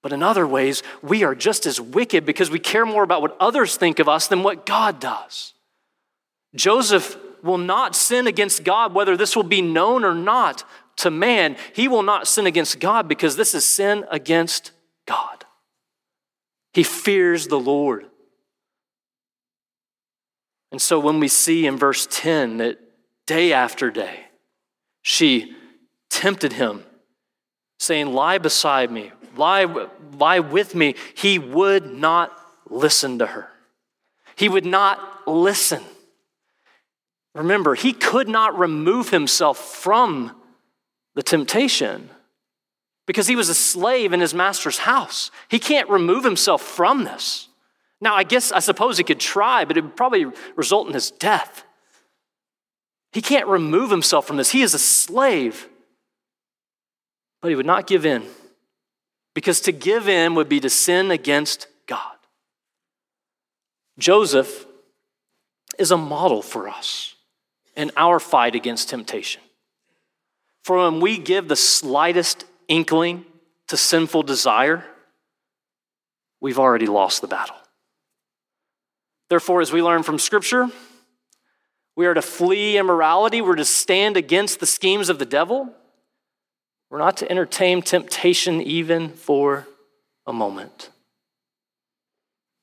But 0.00 0.12
in 0.12 0.22
other 0.22 0.46
ways, 0.46 0.82
we 1.02 1.24
are 1.24 1.34
just 1.34 1.66
as 1.66 1.80
wicked 1.80 2.24
because 2.24 2.50
we 2.50 2.58
care 2.58 2.86
more 2.86 3.02
about 3.02 3.20
what 3.20 3.36
others 3.38 3.76
think 3.76 3.98
of 3.98 4.08
us 4.08 4.28
than 4.28 4.42
what 4.42 4.64
God 4.64 5.00
does. 5.00 5.54
Joseph 6.54 7.16
will 7.42 7.58
not 7.58 7.96
sin 7.96 8.26
against 8.26 8.64
God, 8.64 8.94
whether 8.94 9.16
this 9.16 9.34
will 9.34 9.42
be 9.42 9.62
known 9.62 10.04
or 10.04 10.14
not 10.14 10.64
to 10.96 11.10
man. 11.10 11.56
He 11.72 11.88
will 11.88 12.02
not 12.02 12.28
sin 12.28 12.46
against 12.46 12.78
God 12.78 13.08
because 13.08 13.36
this 13.36 13.54
is 13.54 13.64
sin 13.64 14.04
against 14.10 14.70
God. 15.06 15.44
He 16.72 16.84
fears 16.84 17.48
the 17.48 17.58
Lord. 17.58 18.06
And 20.70 20.80
so 20.80 20.98
when 20.98 21.20
we 21.20 21.28
see 21.28 21.66
in 21.66 21.76
verse 21.76 22.06
10 22.10 22.58
that 22.58 22.78
day 23.26 23.52
after 23.52 23.90
day, 23.90 24.26
she 25.02 25.54
tempted 26.12 26.52
him, 26.52 26.84
saying, 27.80 28.12
Lie 28.12 28.38
beside 28.38 28.90
me, 28.90 29.10
lie, 29.36 29.64
lie 30.12 30.40
with 30.40 30.74
me, 30.74 30.94
he 31.14 31.38
would 31.38 31.92
not 31.92 32.30
listen 32.68 33.18
to 33.18 33.26
her. 33.26 33.48
He 34.36 34.48
would 34.48 34.66
not 34.66 35.26
listen. 35.26 35.82
Remember, 37.34 37.74
he 37.74 37.92
could 37.92 38.28
not 38.28 38.58
remove 38.58 39.08
himself 39.10 39.58
from 39.58 40.36
the 41.14 41.22
temptation 41.22 42.10
because 43.06 43.26
he 43.26 43.36
was 43.36 43.48
a 43.48 43.54
slave 43.54 44.12
in 44.12 44.20
his 44.20 44.34
master's 44.34 44.78
house. 44.78 45.30
He 45.48 45.58
can't 45.58 45.88
remove 45.88 46.24
himself 46.24 46.62
from 46.62 47.04
this. 47.04 47.48
Now, 48.00 48.14
I 48.14 48.24
guess, 48.24 48.52
I 48.52 48.58
suppose 48.58 48.98
he 48.98 49.04
could 49.04 49.20
try, 49.20 49.64
but 49.64 49.76
it 49.76 49.84
would 49.84 49.96
probably 49.96 50.26
result 50.56 50.88
in 50.88 50.94
his 50.94 51.10
death. 51.10 51.64
He 53.12 53.22
can't 53.22 53.46
remove 53.46 53.90
himself 53.90 54.26
from 54.26 54.36
this. 54.36 54.50
He 54.50 54.62
is 54.62 54.74
a 54.74 54.78
slave. 54.78 55.68
But 57.42 57.48
he 57.48 57.56
would 57.56 57.66
not 57.66 57.86
give 57.86 58.06
in 58.06 58.22
because 59.34 59.60
to 59.62 59.72
give 59.72 60.08
in 60.08 60.34
would 60.34 60.48
be 60.48 60.60
to 60.60 60.70
sin 60.70 61.10
against 61.10 61.66
God. 61.86 62.16
Joseph 63.98 64.66
is 65.78 65.90
a 65.90 65.96
model 65.96 66.40
for 66.40 66.68
us 66.68 67.16
in 67.76 67.90
our 67.96 68.20
fight 68.20 68.54
against 68.54 68.88
temptation. 68.88 69.42
For 70.62 70.78
when 70.78 71.00
we 71.00 71.18
give 71.18 71.48
the 71.48 71.56
slightest 71.56 72.44
inkling 72.68 73.24
to 73.68 73.76
sinful 73.76 74.22
desire, 74.22 74.84
we've 76.40 76.58
already 76.58 76.86
lost 76.86 77.20
the 77.20 77.26
battle. 77.26 77.56
Therefore, 79.28 79.60
as 79.60 79.72
we 79.72 79.82
learn 79.82 80.02
from 80.02 80.18
Scripture, 80.18 80.68
we 81.96 82.06
are 82.06 82.14
to 82.14 82.22
flee 82.22 82.78
immorality, 82.78 83.40
we're 83.40 83.56
to 83.56 83.64
stand 83.64 84.16
against 84.16 84.60
the 84.60 84.66
schemes 84.66 85.08
of 85.08 85.18
the 85.18 85.26
devil. 85.26 85.74
We're 86.92 86.98
not 86.98 87.16
to 87.16 87.30
entertain 87.30 87.80
temptation 87.80 88.60
even 88.60 89.08
for 89.08 89.66
a 90.26 90.32
moment. 90.34 90.90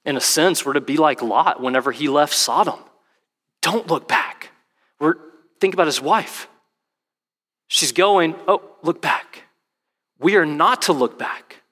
In 0.05 0.15
a 0.15 0.21
sense, 0.21 0.63
we're 0.63 0.73
to 0.73 0.81
be 0.81 0.97
like 0.97 1.23
Lot 1.23 1.59
whenever 1.59 1.91
he 1.91 2.07
left 2.09 2.35
Sodom. 2.35 2.77
Don't 3.63 3.87
look 3.87 4.07
back. 4.07 4.51
We're, 4.99 5.15
think 5.59 5.73
about 5.73 5.87
his 5.87 5.99
wife. 5.99 6.47
She's 7.69 7.91
going, 7.91 8.35
oh, 8.47 8.61
look 8.83 9.01
back. 9.01 9.45
We 10.19 10.35
are 10.35 10.45
not 10.45 10.83
to 10.83 10.93
look 10.93 11.17
back. 11.17 11.63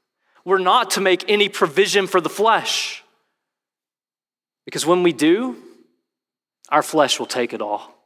We're 0.43 0.57
not 0.57 0.89
to 0.91 0.99
make 0.99 1.29
any 1.29 1.49
provision 1.49 2.07
for 2.07 2.19
the 2.19 2.27
flesh. 2.27 3.03
Because 4.65 4.83
when 4.83 5.03
we 5.03 5.13
do, 5.13 5.57
our 6.69 6.81
flesh 6.81 7.19
will 7.19 7.27
take 7.27 7.53
it 7.53 7.61
all. 7.61 7.96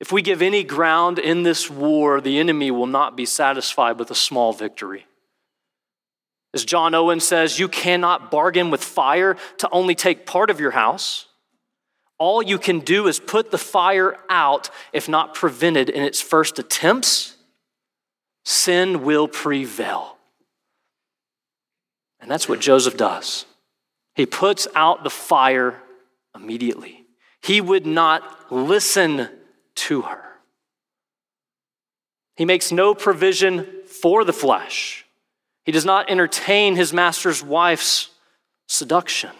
If 0.00 0.10
we 0.10 0.22
give 0.22 0.40
any 0.40 0.64
ground 0.64 1.18
in 1.18 1.42
this 1.42 1.70
war, 1.70 2.20
the 2.20 2.38
enemy 2.38 2.70
will 2.70 2.86
not 2.86 3.16
be 3.16 3.26
satisfied 3.26 3.98
with 3.98 4.10
a 4.10 4.14
small 4.14 4.52
victory. 4.54 5.06
As 6.54 6.64
John 6.64 6.94
Owen 6.94 7.20
says, 7.20 7.58
you 7.58 7.68
cannot 7.68 8.30
bargain 8.30 8.70
with 8.70 8.82
fire 8.82 9.36
to 9.58 9.68
only 9.70 9.94
take 9.94 10.26
part 10.26 10.50
of 10.50 10.58
your 10.58 10.72
house. 10.72 11.26
All 12.18 12.42
you 12.42 12.58
can 12.58 12.80
do 12.80 13.06
is 13.06 13.20
put 13.20 13.50
the 13.50 13.58
fire 13.58 14.16
out, 14.28 14.70
if 14.92 15.08
not 15.08 15.34
prevented 15.34 15.88
in 15.88 16.02
its 16.02 16.20
first 16.20 16.58
attempts. 16.58 17.36
Sin 18.44 19.04
will 19.04 19.28
prevail. 19.28 20.16
And 22.20 22.30
that's 22.30 22.48
what 22.48 22.60
Joseph 22.60 22.96
does. 22.96 23.46
He 24.14 24.26
puts 24.26 24.66
out 24.74 25.04
the 25.04 25.10
fire 25.10 25.80
immediately. 26.34 27.04
He 27.42 27.60
would 27.60 27.86
not 27.86 28.52
listen 28.52 29.28
to 29.74 30.02
her. 30.02 30.22
He 32.36 32.44
makes 32.44 32.72
no 32.72 32.94
provision 32.94 33.66
for 33.86 34.24
the 34.24 34.32
flesh. 34.32 35.04
He 35.64 35.72
does 35.72 35.84
not 35.84 36.10
entertain 36.10 36.74
his 36.74 36.92
master's 36.92 37.42
wife's 37.42 38.10
seduction. 38.66 39.30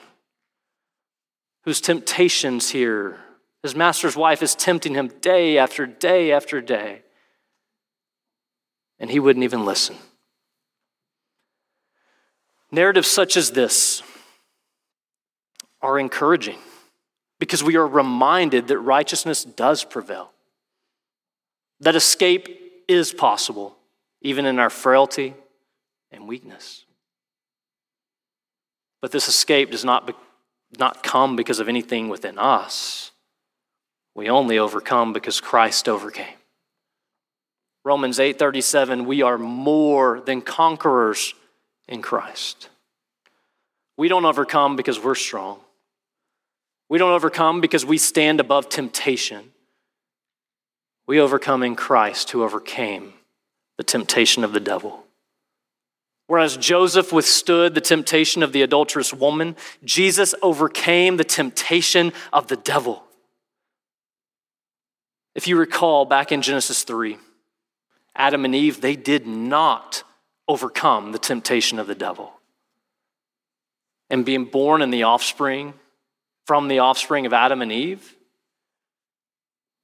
Whose 1.64 1.80
temptations 1.80 2.70
here? 2.70 3.18
His 3.62 3.74
master's 3.74 4.16
wife 4.16 4.42
is 4.42 4.54
tempting 4.54 4.94
him 4.94 5.08
day 5.20 5.58
after 5.58 5.86
day 5.86 6.32
after 6.32 6.60
day. 6.60 7.02
And 8.98 9.10
he 9.10 9.18
wouldn't 9.18 9.44
even 9.44 9.64
listen. 9.64 9.96
Narratives 12.70 13.08
such 13.08 13.36
as 13.36 13.52
this 13.52 14.02
are 15.82 15.98
encouraging 15.98 16.58
because 17.40 17.64
we 17.64 17.74
are 17.76 17.86
reminded 17.86 18.68
that 18.68 18.78
righteousness 18.78 19.42
does 19.42 19.82
prevail, 19.82 20.30
that 21.80 21.96
escape 21.96 22.84
is 22.86 23.12
possible, 23.12 23.76
even 24.20 24.44
in 24.44 24.60
our 24.60 24.70
frailty 24.70 25.34
and 26.12 26.28
weakness. 26.28 26.84
But 29.00 29.10
this 29.10 29.26
escape 29.26 29.70
does 29.70 29.84
not, 29.84 30.06
be, 30.06 30.12
not 30.78 31.02
come 31.02 31.34
because 31.34 31.58
of 31.58 31.68
anything 31.68 32.10
within 32.10 32.38
us. 32.38 33.10
We 34.14 34.28
only 34.28 34.58
overcome 34.58 35.14
because 35.14 35.40
Christ 35.40 35.88
overcame. 35.88 36.36
Romans 37.82 38.18
8:37 38.18 39.06
we 39.06 39.22
are 39.22 39.38
more 39.38 40.20
than 40.20 40.42
conquerors 40.42 41.32
in 41.88 42.02
Christ. 42.02 42.68
We 43.96 44.08
don't 44.08 44.26
overcome 44.26 44.76
because 44.76 45.00
we're 45.00 45.14
strong. 45.14 45.60
We 46.90 46.98
don't 46.98 47.12
overcome 47.12 47.60
because 47.60 47.86
we 47.86 47.98
stand 47.98 48.40
above 48.40 48.68
temptation. 48.68 49.52
We 51.06 51.20
overcome 51.20 51.62
in 51.62 51.76
Christ 51.76 52.30
who 52.30 52.42
overcame 52.42 53.14
the 53.78 53.84
temptation 53.84 54.42
of 54.42 54.52
the 54.52 54.60
devil. 54.60 55.04
Whereas 56.26 56.56
Joseph 56.56 57.12
withstood 57.12 57.74
the 57.74 57.80
temptation 57.80 58.42
of 58.42 58.52
the 58.52 58.62
adulterous 58.62 59.14
woman, 59.14 59.56
Jesus 59.84 60.34
overcame 60.42 61.16
the 61.16 61.24
temptation 61.24 62.12
of 62.32 62.48
the 62.48 62.56
devil. 62.56 63.04
If 65.36 65.46
you 65.46 65.56
recall 65.56 66.04
back 66.04 66.32
in 66.32 66.42
Genesis 66.42 66.82
3, 66.82 67.18
Adam 68.16 68.44
and 68.44 68.54
Eve, 68.54 68.80
they 68.80 68.96
did 68.96 69.28
not 69.28 70.02
overcome 70.48 71.12
the 71.12 71.18
temptation 71.18 71.78
of 71.78 71.86
the 71.86 71.94
devil. 71.94 72.32
And 74.08 74.24
being 74.24 74.44
born 74.44 74.82
in 74.82 74.90
the 74.90 75.04
offspring, 75.04 75.74
from 76.50 76.66
the 76.66 76.80
offspring 76.80 77.26
of 77.26 77.32
Adam 77.32 77.62
and 77.62 77.70
Eve, 77.70 78.16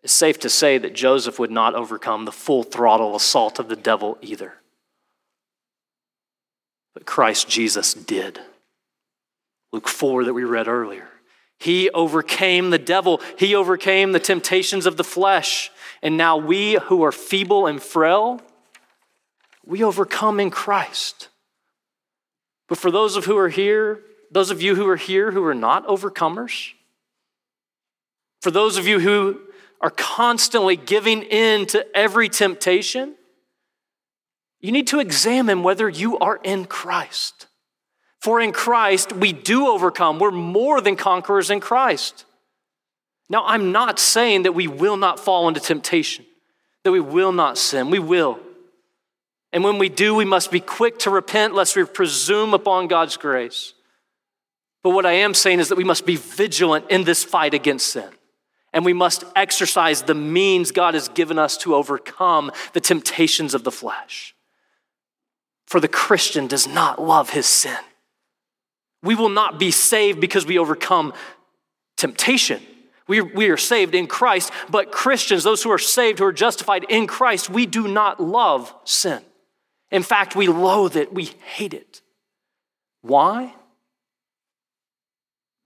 it's 0.02 0.12
safe 0.12 0.40
to 0.40 0.50
say 0.50 0.78
that 0.78 0.96
Joseph 0.96 1.38
would 1.38 1.52
not 1.52 1.76
overcome 1.76 2.24
the 2.24 2.32
full 2.32 2.64
throttle 2.64 3.14
assault 3.14 3.60
of 3.60 3.68
the 3.68 3.76
devil 3.76 4.18
either. 4.20 4.54
But 6.92 7.06
Christ 7.06 7.48
Jesus 7.48 7.94
did. 7.94 8.40
Luke 9.72 9.86
4 9.86 10.24
that 10.24 10.34
we 10.34 10.42
read 10.42 10.66
earlier. 10.66 11.08
He 11.56 11.88
overcame 11.90 12.70
the 12.70 12.80
devil, 12.80 13.20
he 13.38 13.54
overcame 13.54 14.10
the 14.10 14.18
temptations 14.18 14.86
of 14.86 14.96
the 14.96 15.04
flesh. 15.04 15.70
And 16.02 16.16
now 16.16 16.36
we 16.36 16.80
who 16.86 17.04
are 17.04 17.12
feeble 17.12 17.68
and 17.68 17.80
frail, 17.80 18.40
we 19.64 19.84
overcome 19.84 20.40
in 20.40 20.50
Christ. 20.50 21.28
But 22.66 22.78
for 22.78 22.90
those 22.90 23.14
of 23.14 23.26
who 23.26 23.38
are 23.38 23.50
here, 23.50 24.00
those 24.30 24.50
of 24.50 24.60
you 24.62 24.74
who 24.74 24.88
are 24.88 24.96
here 24.96 25.30
who 25.30 25.44
are 25.44 25.54
not 25.54 25.86
overcomers, 25.86 26.72
for 28.40 28.50
those 28.50 28.76
of 28.76 28.86
you 28.86 29.00
who 29.00 29.40
are 29.80 29.90
constantly 29.90 30.76
giving 30.76 31.22
in 31.22 31.66
to 31.66 31.86
every 31.96 32.28
temptation, 32.28 33.14
you 34.60 34.72
need 34.72 34.86
to 34.88 35.00
examine 35.00 35.62
whether 35.62 35.88
you 35.88 36.18
are 36.18 36.40
in 36.42 36.64
Christ. 36.64 37.46
For 38.20 38.40
in 38.40 38.52
Christ, 38.52 39.12
we 39.12 39.32
do 39.32 39.68
overcome. 39.68 40.18
We're 40.18 40.30
more 40.30 40.80
than 40.80 40.96
conquerors 40.96 41.50
in 41.50 41.60
Christ. 41.60 42.24
Now, 43.28 43.44
I'm 43.46 43.72
not 43.72 43.98
saying 43.98 44.44
that 44.44 44.54
we 44.54 44.66
will 44.66 44.96
not 44.96 45.20
fall 45.20 45.48
into 45.48 45.60
temptation, 45.60 46.24
that 46.84 46.92
we 46.92 47.00
will 47.00 47.32
not 47.32 47.58
sin. 47.58 47.90
We 47.90 47.98
will. 47.98 48.40
And 49.52 49.64
when 49.64 49.78
we 49.78 49.88
do, 49.88 50.14
we 50.14 50.24
must 50.24 50.50
be 50.50 50.60
quick 50.60 50.98
to 51.00 51.10
repent 51.10 51.54
lest 51.54 51.76
we 51.76 51.84
presume 51.84 52.54
upon 52.54 52.88
God's 52.88 53.16
grace. 53.16 53.74
But 54.86 54.94
what 54.94 55.04
I 55.04 55.14
am 55.14 55.34
saying 55.34 55.58
is 55.58 55.70
that 55.70 55.74
we 55.74 55.82
must 55.82 56.06
be 56.06 56.14
vigilant 56.14 56.84
in 56.90 57.02
this 57.02 57.24
fight 57.24 57.54
against 57.54 57.88
sin. 57.88 58.08
And 58.72 58.84
we 58.84 58.92
must 58.92 59.24
exercise 59.34 60.02
the 60.02 60.14
means 60.14 60.70
God 60.70 60.94
has 60.94 61.08
given 61.08 61.40
us 61.40 61.56
to 61.56 61.74
overcome 61.74 62.52
the 62.72 62.80
temptations 62.80 63.52
of 63.52 63.64
the 63.64 63.72
flesh. 63.72 64.36
For 65.66 65.80
the 65.80 65.88
Christian 65.88 66.46
does 66.46 66.68
not 66.68 67.02
love 67.02 67.30
his 67.30 67.46
sin. 67.46 67.80
We 69.02 69.16
will 69.16 69.28
not 69.28 69.58
be 69.58 69.72
saved 69.72 70.20
because 70.20 70.46
we 70.46 70.56
overcome 70.56 71.14
temptation. 71.96 72.62
We, 73.08 73.20
we 73.22 73.48
are 73.48 73.56
saved 73.56 73.92
in 73.92 74.06
Christ, 74.06 74.52
but 74.70 74.92
Christians, 74.92 75.42
those 75.42 75.64
who 75.64 75.72
are 75.72 75.78
saved, 75.78 76.20
who 76.20 76.26
are 76.26 76.32
justified 76.32 76.84
in 76.88 77.08
Christ, 77.08 77.50
we 77.50 77.66
do 77.66 77.88
not 77.88 78.20
love 78.20 78.72
sin. 78.84 79.20
In 79.90 80.04
fact, 80.04 80.36
we 80.36 80.46
loathe 80.46 80.94
it, 80.94 81.12
we 81.12 81.24
hate 81.24 81.74
it. 81.74 82.02
Why? 83.02 83.52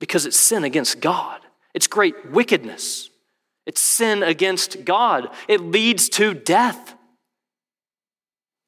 Because 0.01 0.27
it's 0.27 0.39
sin 0.39 0.65
against 0.65 1.01
God, 1.01 1.41
it's 1.73 1.87
great 1.87 2.31
wickedness, 2.31 3.11
it's 3.67 3.81
sin 3.81 4.25
against 4.25 4.85
God, 4.85 5.31
it 5.47 5.61
leads 5.61 6.09
to 6.11 6.35
death. 6.35 6.95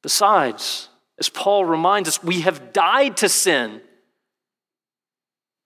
Besides, 0.01 0.87
as 1.19 1.29
Paul 1.29 1.65
reminds 1.65 2.07
us, 2.07 2.23
we 2.23 2.41
have 2.41 2.71
died 2.71 3.17
to 3.17 3.29
sin. 3.29 3.81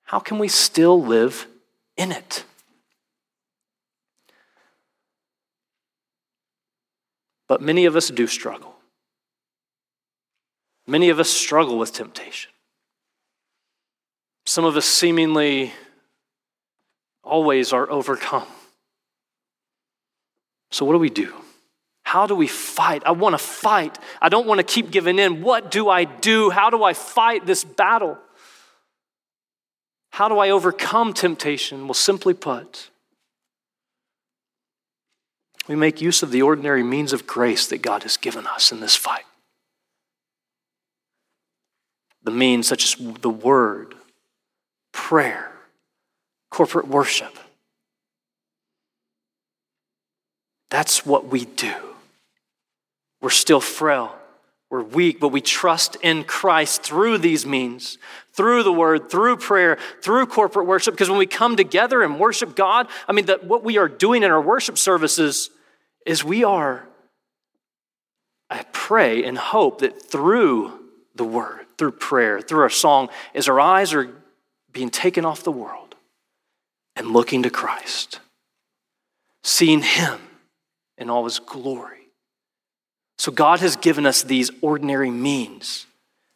How 0.03 0.19
can 0.19 0.39
we 0.39 0.47
still 0.47 1.03
live 1.03 1.47
in 1.97 2.11
it? 2.11 2.45
But 7.47 7.61
many 7.61 7.85
of 7.85 7.95
us 7.95 8.09
do 8.09 8.27
struggle. 8.27 8.75
Many 10.85 11.09
of 11.09 11.19
us 11.19 11.29
struggle 11.29 11.77
with 11.77 11.93
temptation. 11.93 12.51
Some 14.47 14.63
of 14.63 14.77
us 14.77 14.85
seemingly 14.85 15.73
always 17.21 17.73
are 17.73 17.91
overcome. 17.91 18.47
So, 20.71 20.85
what 20.85 20.93
do 20.93 20.99
we 20.99 21.09
do? 21.09 21.33
How 22.03 22.27
do 22.27 22.33
we 22.33 22.47
fight? 22.47 23.03
I 23.05 23.11
want 23.11 23.33
to 23.33 23.37
fight. 23.37 23.99
I 24.21 24.29
don't 24.29 24.47
want 24.47 24.59
to 24.59 24.63
keep 24.63 24.89
giving 24.89 25.19
in. 25.19 25.41
What 25.41 25.69
do 25.69 25.89
I 25.89 26.05
do? 26.05 26.49
How 26.49 26.69
do 26.69 26.81
I 26.81 26.93
fight 26.93 27.45
this 27.45 27.65
battle? 27.65 28.17
How 30.11 30.29
do 30.29 30.39
I 30.39 30.49
overcome 30.49 31.13
temptation? 31.13 31.85
Well, 31.85 31.93
simply 31.93 32.33
put, 32.33 32.89
we 35.67 35.75
make 35.75 35.99
use 35.99 36.23
of 36.23 36.31
the 36.31 36.41
ordinary 36.41 36.83
means 36.83 37.11
of 37.11 37.27
grace 37.27 37.67
that 37.67 37.81
God 37.81 38.03
has 38.03 38.15
given 38.15 38.47
us 38.47 38.71
in 38.71 38.79
this 38.79 38.95
fight. 38.95 39.25
the 42.23 42.31
means 42.31 42.67
such 42.67 42.83
as 42.83 42.95
the 43.21 43.29
word, 43.29 43.95
prayer, 44.97 45.51
corporate 46.49 46.87
worship. 46.87 47.37
That's 50.71 51.05
what 51.05 51.27
we 51.27 51.45
do. 51.45 51.73
We're 53.21 53.29
still 53.29 53.61
frail. 53.61 54.15
We're 54.71 54.83
weak, 54.83 55.19
but 55.19 55.29
we 55.29 55.39
trust 55.39 55.97
in 56.01 56.23
Christ 56.23 56.81
through 56.81 57.19
these 57.19 57.45
means, 57.45 57.99
through 58.33 58.63
the 58.63 58.73
word, 58.73 59.09
through 59.09 59.37
prayer, 59.37 59.77
through 60.01 60.25
corporate 60.25 60.65
worship. 60.65 60.95
Because 60.95 61.09
when 61.09 61.19
we 61.19 61.27
come 61.27 61.55
together 61.55 62.01
and 62.01 62.19
worship 62.19 62.55
God, 62.55 62.87
I 63.07 63.13
mean, 63.13 63.27
that 63.27 63.45
what 63.45 63.63
we 63.63 63.77
are 63.77 63.87
doing 63.87 64.23
in 64.23 64.31
our 64.31 64.41
worship 64.41 64.79
services 64.79 65.51
is 66.07 66.23
we 66.23 66.43
are, 66.43 66.85
I 68.49 68.65
pray 68.73 69.23
and 69.23 69.37
hope 69.37 69.79
that 69.81 70.01
through 70.01 70.73
the 71.15 71.23
word, 71.23 71.65
through 71.77 71.91
prayer, 71.91 72.41
through 72.41 72.61
our 72.61 72.69
song, 72.69 73.09
as 73.35 73.47
our 73.47 73.59
eyes 73.59 73.93
are 73.93 74.09
being 74.77 74.89
taken 74.89 75.25
off 75.25 75.43
the 75.43 75.51
world 75.51 75.95
and 76.95 77.11
looking 77.11 77.43
to 77.43 77.49
Christ, 77.49 78.19
seeing 79.43 79.81
Him 79.81 80.19
in 80.97 81.09
all 81.09 81.25
His 81.25 81.39
glory 81.39 81.97
so 83.17 83.31
God 83.31 83.59
has 83.59 83.75
given 83.75 84.05
us 84.05 84.23
these 84.23 84.51
ordinary 84.61 85.09
means. 85.09 85.87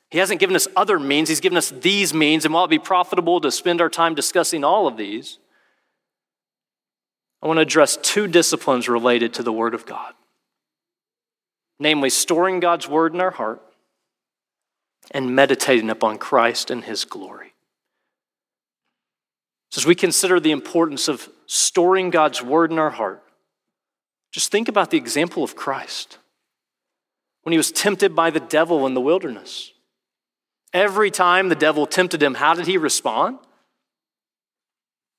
He 0.10 0.18
hasn't 0.18 0.40
given 0.40 0.56
us 0.56 0.68
other 0.76 1.00
means, 1.00 1.30
He's 1.30 1.40
given 1.40 1.58
us 1.58 1.70
these 1.70 2.14
means. 2.14 2.44
And 2.44 2.54
while 2.54 2.64
it'd 2.64 2.72
be 2.72 2.80
profitable 2.80 3.40
to 3.42 3.52
spend 3.52 3.82
our 3.82 3.90
time 3.90 4.16
discussing 4.16 4.64
all 4.64 4.88
of 4.88 4.98
these, 4.98 5.38
I 7.42 7.48
want 7.48 7.58
to 7.58 7.62
address 7.62 7.98
two 7.98 8.28
disciplines 8.28 8.90
related 8.90 9.34
to 9.36 9.44
the 9.44 9.54
Word 9.54 9.74
of 9.74 9.86
God 9.86 10.14
namely, 11.80 12.12
storing 12.12 12.60
God's 12.60 12.88
Word 12.88 13.16
in 13.16 13.20
our 13.20 13.32
heart 13.32 13.60
and 15.10 15.36
meditating 15.36 15.90
upon 15.90 16.20
Christ 16.20 16.70
and 16.70 16.84
His 16.84 17.06
glory. 17.06 17.51
So, 19.72 19.80
as 19.80 19.86
we 19.86 19.96
consider 19.96 20.40
the 20.40 20.52
importance 20.52 21.08
of 21.08 21.30
storing 21.46 22.10
God's 22.10 22.42
Word 22.42 22.72
in 22.72 22.80
our 22.80 22.90
heart, 22.90 23.24
just 24.32 24.52
think 24.52 24.68
about 24.68 24.92
the 24.92 24.98
example 24.98 25.44
of 25.44 25.56
Christ 25.56 26.18
when 27.44 27.52
he 27.52 27.58
was 27.58 27.72
tempted 27.72 28.16
by 28.16 28.30
the 28.30 28.40
devil 28.40 28.86
in 28.86 28.94
the 28.94 29.02
wilderness. 29.02 29.72
Every 30.74 31.10
time 31.10 31.50
the 31.50 31.56
devil 31.56 31.86
tempted 31.86 32.22
him, 32.22 32.36
how 32.36 32.54
did 32.54 32.68
he 32.68 32.78
respond? 32.78 33.40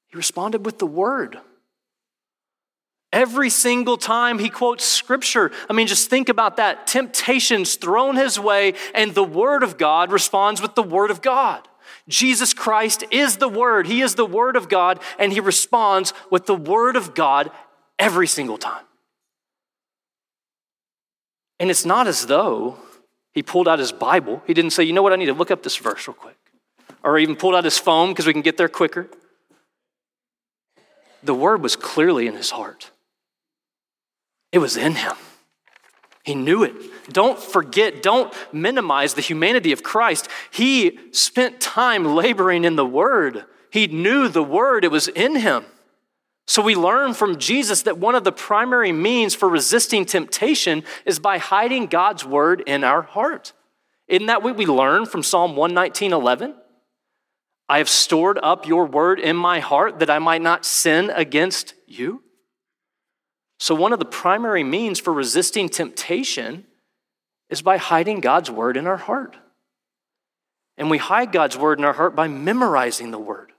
He 0.08 0.16
responded 0.16 0.64
with 0.64 0.78
the 0.78 0.86
word. 0.86 1.38
Every 3.12 3.50
single 3.50 3.98
time 3.98 4.38
he 4.38 4.48
quotes 4.48 4.84
scripture, 4.84 5.50
I 5.68 5.74
mean, 5.74 5.86
just 5.86 6.08
think 6.08 6.30
about 6.30 6.56
that. 6.56 6.86
Temptations 6.86 7.74
thrown 7.76 8.16
his 8.16 8.40
way, 8.40 8.74
and 8.94 9.14
the 9.14 9.24
word 9.24 9.62
of 9.62 9.76
God 9.76 10.10
responds 10.10 10.62
with 10.62 10.74
the 10.74 10.82
word 10.82 11.10
of 11.10 11.20
God. 11.20 11.68
Jesus 12.08 12.52
Christ 12.52 13.04
is 13.10 13.36
the 13.36 13.48
word. 13.48 13.86
He 13.86 14.02
is 14.02 14.14
the 14.14 14.26
word 14.26 14.56
of 14.56 14.68
God, 14.68 15.00
and 15.18 15.32
he 15.32 15.40
responds 15.40 16.12
with 16.30 16.46
the 16.46 16.54
word 16.54 16.96
of 16.96 17.14
God 17.14 17.50
every 17.98 18.26
single 18.26 18.58
time. 18.58 18.84
And 21.60 21.70
it's 21.70 21.84
not 21.84 22.08
as 22.08 22.26
though 22.26 22.78
he 23.32 23.42
pulled 23.42 23.68
out 23.68 23.78
his 23.78 23.92
Bible. 23.92 24.42
He 24.46 24.54
didn't 24.54 24.72
say, 24.72 24.82
you 24.82 24.92
know 24.92 25.02
what, 25.02 25.12
I 25.12 25.16
need 25.16 25.26
to 25.26 25.34
look 25.34 25.50
up 25.50 25.62
this 25.62 25.76
verse 25.76 26.08
real 26.08 26.14
quick. 26.14 26.36
Or 27.04 27.18
even 27.18 27.36
pulled 27.36 27.54
out 27.54 27.64
his 27.64 27.78
phone 27.78 28.10
because 28.10 28.26
we 28.26 28.32
can 28.32 28.42
get 28.42 28.56
there 28.56 28.68
quicker. 28.68 29.08
The 31.22 31.34
word 31.34 31.62
was 31.62 31.76
clearly 31.76 32.26
in 32.26 32.34
his 32.34 32.50
heart, 32.50 32.90
it 34.50 34.58
was 34.58 34.76
in 34.76 34.96
him. 34.96 35.14
He 36.22 36.34
knew 36.34 36.62
it. 36.62 36.74
Don't 37.12 37.38
forget, 37.38 38.02
don't 38.02 38.32
minimize 38.52 39.14
the 39.14 39.20
humanity 39.20 39.72
of 39.72 39.82
Christ. 39.82 40.28
He 40.50 40.98
spent 41.10 41.60
time 41.60 42.04
laboring 42.04 42.64
in 42.64 42.76
the 42.76 42.86
Word. 42.86 43.44
He 43.70 43.88
knew 43.88 44.28
the 44.28 44.42
Word, 44.42 44.84
it 44.84 44.90
was 44.90 45.08
in 45.08 45.36
him. 45.36 45.64
So 46.46 46.62
we 46.62 46.74
learn 46.74 47.14
from 47.14 47.38
Jesus 47.38 47.82
that 47.82 47.98
one 47.98 48.14
of 48.14 48.24
the 48.24 48.32
primary 48.32 48.92
means 48.92 49.34
for 49.34 49.48
resisting 49.48 50.04
temptation 50.04 50.84
is 51.04 51.18
by 51.18 51.38
hiding 51.38 51.86
God's 51.86 52.24
word 52.24 52.62
in 52.66 52.84
our 52.84 53.02
heart. 53.02 53.52
Isn't 54.08 54.26
that 54.26 54.42
what 54.42 54.56
we 54.56 54.66
learn 54.66 55.06
from 55.06 55.22
Psalm 55.22 55.56
119 55.56 56.12
11? 56.12 56.54
I 57.68 57.78
have 57.78 57.88
stored 57.88 58.38
up 58.42 58.66
your 58.66 58.86
word 58.86 59.20
in 59.20 59.36
my 59.36 59.60
heart 59.60 60.00
that 60.00 60.10
I 60.10 60.18
might 60.18 60.42
not 60.42 60.66
sin 60.66 61.10
against 61.10 61.74
you. 61.86 62.22
So, 63.62 63.76
one 63.76 63.92
of 63.92 64.00
the 64.00 64.04
primary 64.04 64.64
means 64.64 64.98
for 64.98 65.12
resisting 65.12 65.68
temptation 65.68 66.64
is 67.48 67.62
by 67.62 67.76
hiding 67.76 68.18
God's 68.18 68.50
word 68.50 68.76
in 68.76 68.88
our 68.88 68.96
heart. 68.96 69.36
And 70.76 70.90
we 70.90 70.98
hide 70.98 71.30
God's 71.30 71.56
word 71.56 71.78
in 71.78 71.84
our 71.84 71.92
heart 71.92 72.16
by 72.16 72.26
memorizing 72.26 73.12
the 73.12 73.20
word 73.20 73.52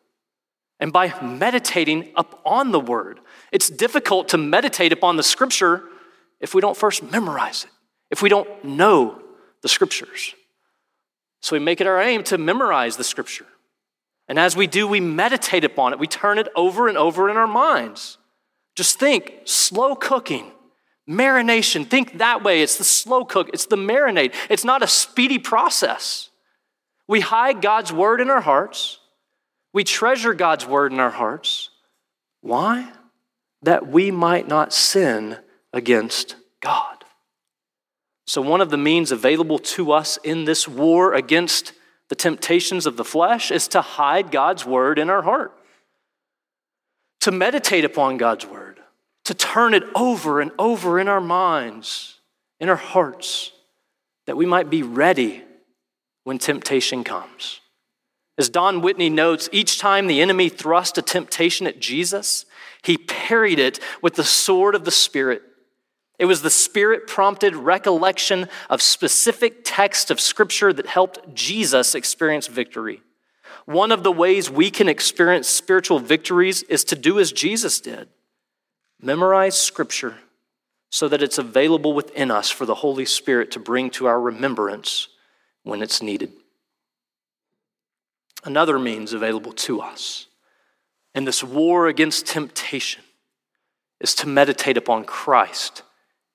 and 0.78 0.92
by 0.92 1.18
meditating 1.22 2.12
upon 2.18 2.74
the 2.74 2.82
word. 2.82 3.22
It's 3.54 3.70
difficult 3.70 4.28
to 4.30 4.38
meditate 4.38 4.92
upon 4.92 5.16
the 5.16 5.24
scripture 5.24 5.84
if 6.42 6.54
we 6.54 6.60
don't 6.60 6.76
first 6.76 7.02
memorize 7.10 7.64
it, 7.64 7.70
if 8.12 8.22
we 8.22 8.28
don't 8.28 8.50
know 8.62 9.22
the 9.62 9.70
scriptures. 9.70 10.36
So 11.42 11.56
we 11.56 11.62
make 11.62 11.80
it 11.80 11.88
our 11.88 12.02
aim 12.02 12.26
to 12.26 12.38
memorize 12.38 12.98
the 12.98 13.06
scripture. 13.06 13.48
And 14.28 14.38
as 14.38 14.54
we 14.54 14.68
do, 14.68 14.86
we 14.86 15.00
meditate 15.00 15.64
upon 15.64 15.94
it. 15.94 16.00
We 16.00 16.08
turn 16.08 16.40
it 16.40 16.50
over 16.58 16.90
and 16.90 16.98
over 16.98 17.30
in 17.30 17.38
our 17.38 17.48
minds. 17.48 18.18
Just 18.76 19.00
think 19.00 19.42
slow 19.46 19.96
cooking, 19.96 20.52
marination. 21.10 21.88
Think 21.88 22.18
that 22.18 22.44
way. 22.44 22.62
It's 22.62 22.78
the 22.78 22.84
slow 22.84 23.26
cook, 23.26 23.50
it's 23.54 23.66
the 23.66 23.76
marinade. 23.76 24.34
It's 24.50 24.66
not 24.66 24.84
a 24.84 24.88
speedy 24.88 25.40
process. 25.40 26.30
We 27.08 27.20
hide 27.20 27.62
God's 27.62 27.92
word 27.92 28.22
in 28.22 28.30
our 28.30 28.42
hearts 28.42 29.00
we 29.74 29.84
treasure 29.84 30.36
God's 30.36 30.66
word 30.66 30.94
in 30.94 31.00
our 31.00 31.10
hearts. 31.10 31.72
Why? 32.42 32.92
That 33.64 33.88
we 33.88 34.12
might 34.12 34.48
not 34.48 34.72
sin 34.72 35.38
against 35.74 36.36
God. 36.62 37.04
So, 38.26 38.42
one 38.42 38.62
of 38.62 38.70
the 38.70 38.78
means 38.78 39.12
available 39.12 39.60
to 39.60 39.92
us 39.92 40.18
in 40.24 40.46
this 40.46 40.68
war 40.68 41.14
against 41.14 41.74
the 42.10 42.16
temptations 42.16 42.86
of 42.86 42.96
the 42.96 43.04
flesh 43.04 43.52
is 43.52 43.68
to 43.70 43.82
hide 43.82 44.32
God's 44.32 44.66
word 44.66 45.00
in 45.00 45.10
our 45.10 45.24
heart, 45.24 45.58
to 47.24 47.32
meditate 47.32 47.86
upon 47.86 48.18
God's 48.18 48.46
word, 48.46 48.82
to 49.24 49.34
turn 49.34 49.74
it 49.74 49.84
over 49.96 50.42
and 50.42 50.52
over 50.60 51.00
in 51.00 51.08
our 51.08 51.22
minds, 51.22 52.20
in 52.60 52.68
our 52.68 52.76
hearts, 52.76 53.54
that 54.28 54.36
we 54.36 54.46
might 54.46 54.70
be 54.70 54.84
ready 54.84 55.42
when 56.26 56.38
temptation 56.38 57.02
comes. 57.06 57.62
As 58.38 58.50
Don 58.50 58.82
Whitney 58.82 59.10
notes, 59.10 59.48
each 59.54 59.80
time 59.80 60.08
the 60.08 60.20
enemy 60.20 60.50
thrust 60.50 60.98
a 60.98 61.02
temptation 61.02 61.66
at 61.66 61.80
Jesus, 61.80 62.46
he 62.84 62.98
parried 62.98 63.58
it 63.58 63.80
with 64.02 64.16
the 64.16 64.26
sword 64.26 64.76
of 64.76 64.84
the 64.84 64.92
Spirit. 64.92 65.44
It 66.20 66.26
was 66.26 66.42
the 66.42 66.50
Spirit 66.50 67.08
prompted 67.08 67.56
recollection 67.56 68.50
of 68.70 68.82
specific 68.82 69.62
texts 69.64 70.12
of 70.12 70.20
Scripture 70.20 70.74
that 70.74 70.88
helped 70.88 71.34
Jesus 71.34 71.96
experience 71.96 72.48
victory. 72.48 73.02
One 73.66 73.92
of 73.92 74.04
the 74.04 74.12
ways 74.12 74.50
we 74.50 74.70
can 74.70 74.90
experience 74.90 75.48
spiritual 75.48 76.00
victories 76.00 76.64
is 76.64 76.84
to 76.86 76.96
do 76.96 77.20
as 77.20 77.32
Jesus 77.32 77.80
did 77.80 78.10
memorize 79.02 79.60
Scripture 79.60 80.16
so 80.90 81.08
that 81.10 81.22
it's 81.22 81.38
available 81.38 81.94
within 81.94 82.32
us 82.32 82.50
for 82.50 82.66
the 82.66 82.76
Holy 82.76 83.06
Spirit 83.06 83.52
to 83.52 83.60
bring 83.60 83.90
to 83.90 84.06
our 84.06 84.20
remembrance 84.20 85.10
when 85.64 85.82
it's 85.82 86.02
needed 86.02 86.32
another 88.46 88.78
means 88.78 89.14
available 89.14 89.52
to 89.54 89.82
us 89.82 90.28
in 91.16 91.26
this 91.26 91.44
war 91.44 91.88
against 91.88 92.28
temptation 92.28 93.04
is 94.00 94.16
to 94.16 94.28
meditate 94.28 94.78
upon 94.78 95.06
Christ 95.06 95.84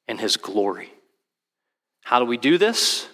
and 0.07 0.21
his 0.21 0.37
glory. 0.37 0.93
How 2.03 2.19
do 2.19 2.25
we 2.25 2.37
do 2.37 2.57
this? 2.57 3.09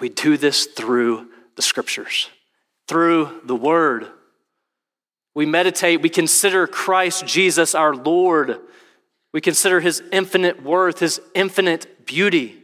We 0.00 0.08
do 0.08 0.36
this 0.36 0.66
through 0.66 1.28
the 1.56 1.62
scriptures, 1.62 2.28
through 2.88 3.40
the 3.44 3.56
word. 3.56 4.08
We 5.34 5.46
meditate, 5.46 6.02
we 6.02 6.10
consider 6.10 6.66
Christ 6.66 7.26
Jesus 7.26 7.74
our 7.74 7.94
Lord. 7.94 8.58
We 9.32 9.40
consider 9.40 9.80
his 9.80 10.02
infinite 10.12 10.62
worth, 10.62 10.98
his 10.98 11.20
infinite 11.34 12.06
beauty. 12.06 12.58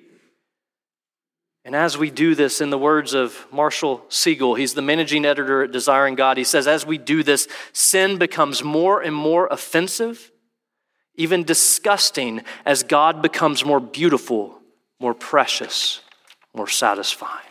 And 1.65 1.75
as 1.75 1.99
we 1.99 2.11
do 2.11 2.35
this, 2.35 2.61
in 2.61 2.71
the 2.71 2.79
words 2.79 3.15
of 3.15 3.47
Marshall 3.53 4.05
Segal, 4.09 4.59
he's 4.59 4.75
the 4.75 4.83
managing 4.83 5.25
editor 5.25 5.63
at 5.63 5.73
Desiring 5.73 6.15
God, 6.15 6.37
he 6.37 6.45
says, 6.45 6.67
as 6.67 6.87
we 6.87 6.99
do 6.99 7.23
this, 7.23 7.49
sin 7.73 8.17
becomes 8.17 8.63
more 8.63 9.03
and 9.03 9.15
more 9.15 9.49
offensive, 9.49 10.31
even 11.15 11.43
disgusting, 11.45 12.43
as 12.65 12.83
God 12.83 13.21
becomes 13.21 13.65
more 13.65 13.81
beautiful, 13.81 14.59
more 15.01 15.15
precious, 15.15 16.01
more 16.55 16.69
satisfying. 16.69 17.48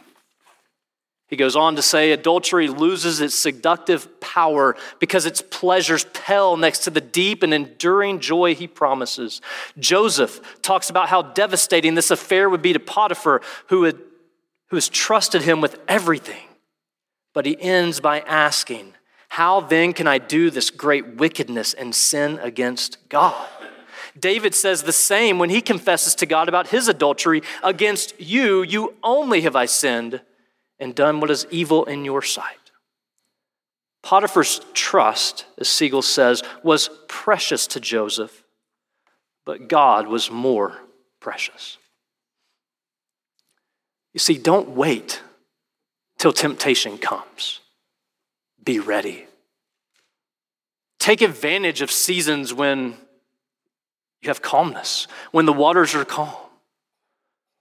He 1.27 1.35
goes 1.35 1.57
on 1.57 1.75
to 1.75 1.81
say 1.81 2.11
adultery 2.11 2.69
loses 2.69 3.19
its 3.19 3.35
seductive 3.35 4.19
power 4.21 4.77
because 4.99 5.25
its 5.25 5.41
pleasures 5.41 6.05
pale 6.13 6.55
next 6.55 6.79
to 6.85 6.89
the 6.89 7.01
deep 7.01 7.43
and 7.43 7.53
enduring 7.53 8.21
joy 8.21 8.55
he 8.55 8.67
promises. 8.67 9.41
Joseph 9.77 10.61
talks 10.61 10.89
about 10.89 11.09
how 11.09 11.21
devastating 11.21 11.95
this 11.95 12.11
affair 12.11 12.49
would 12.49 12.61
be 12.61 12.71
to 12.71 12.79
Potiphar, 12.79 13.41
who 13.67 13.83
had 13.83 13.97
who 14.69 14.75
has 14.75 14.89
trusted 14.89 15.43
him 15.43 15.61
with 15.61 15.79
everything. 15.87 16.43
But 17.33 17.45
he 17.45 17.59
ends 17.59 17.99
by 17.99 18.21
asking, 18.21 18.93
How 19.29 19.61
then 19.61 19.93
can 19.93 20.07
I 20.07 20.17
do 20.17 20.49
this 20.49 20.69
great 20.69 21.15
wickedness 21.15 21.73
and 21.73 21.93
sin 21.93 22.39
against 22.41 22.97
God? 23.09 23.47
David 24.19 24.55
says 24.55 24.83
the 24.83 24.91
same 24.91 25.37
when 25.37 25.49
he 25.49 25.61
confesses 25.61 26.15
to 26.15 26.25
God 26.25 26.49
about 26.49 26.67
his 26.67 26.87
adultery. 26.87 27.43
Against 27.63 28.19
you, 28.19 28.63
you 28.63 28.95
only 29.03 29.41
have 29.41 29.55
I 29.55 29.65
sinned 29.67 30.21
and 30.79 30.95
done 30.95 31.19
what 31.19 31.31
is 31.31 31.47
evil 31.49 31.85
in 31.85 32.05
your 32.05 32.21
sight. 32.21 32.71
Potiphar's 34.03 34.61
trust, 34.73 35.45
as 35.57 35.67
Segal 35.67 36.03
says, 36.03 36.43
was 36.63 36.89
precious 37.07 37.67
to 37.67 37.79
Joseph, 37.79 38.43
but 39.45 39.67
God 39.67 40.07
was 40.07 40.31
more 40.31 40.77
precious. 41.19 41.77
You 44.13 44.19
see, 44.19 44.37
don't 44.37 44.69
wait 44.69 45.21
till 46.17 46.33
temptation 46.33 46.97
comes. 46.97 47.59
Be 48.63 48.79
ready. 48.79 49.25
Take 50.99 51.21
advantage 51.21 51.81
of 51.81 51.91
seasons 51.91 52.53
when 52.53 52.95
you 54.21 54.29
have 54.29 54.41
calmness, 54.41 55.07
when 55.31 55.45
the 55.45 55.53
waters 55.53 55.93
are 55.95 56.05
calm, 56.05 56.33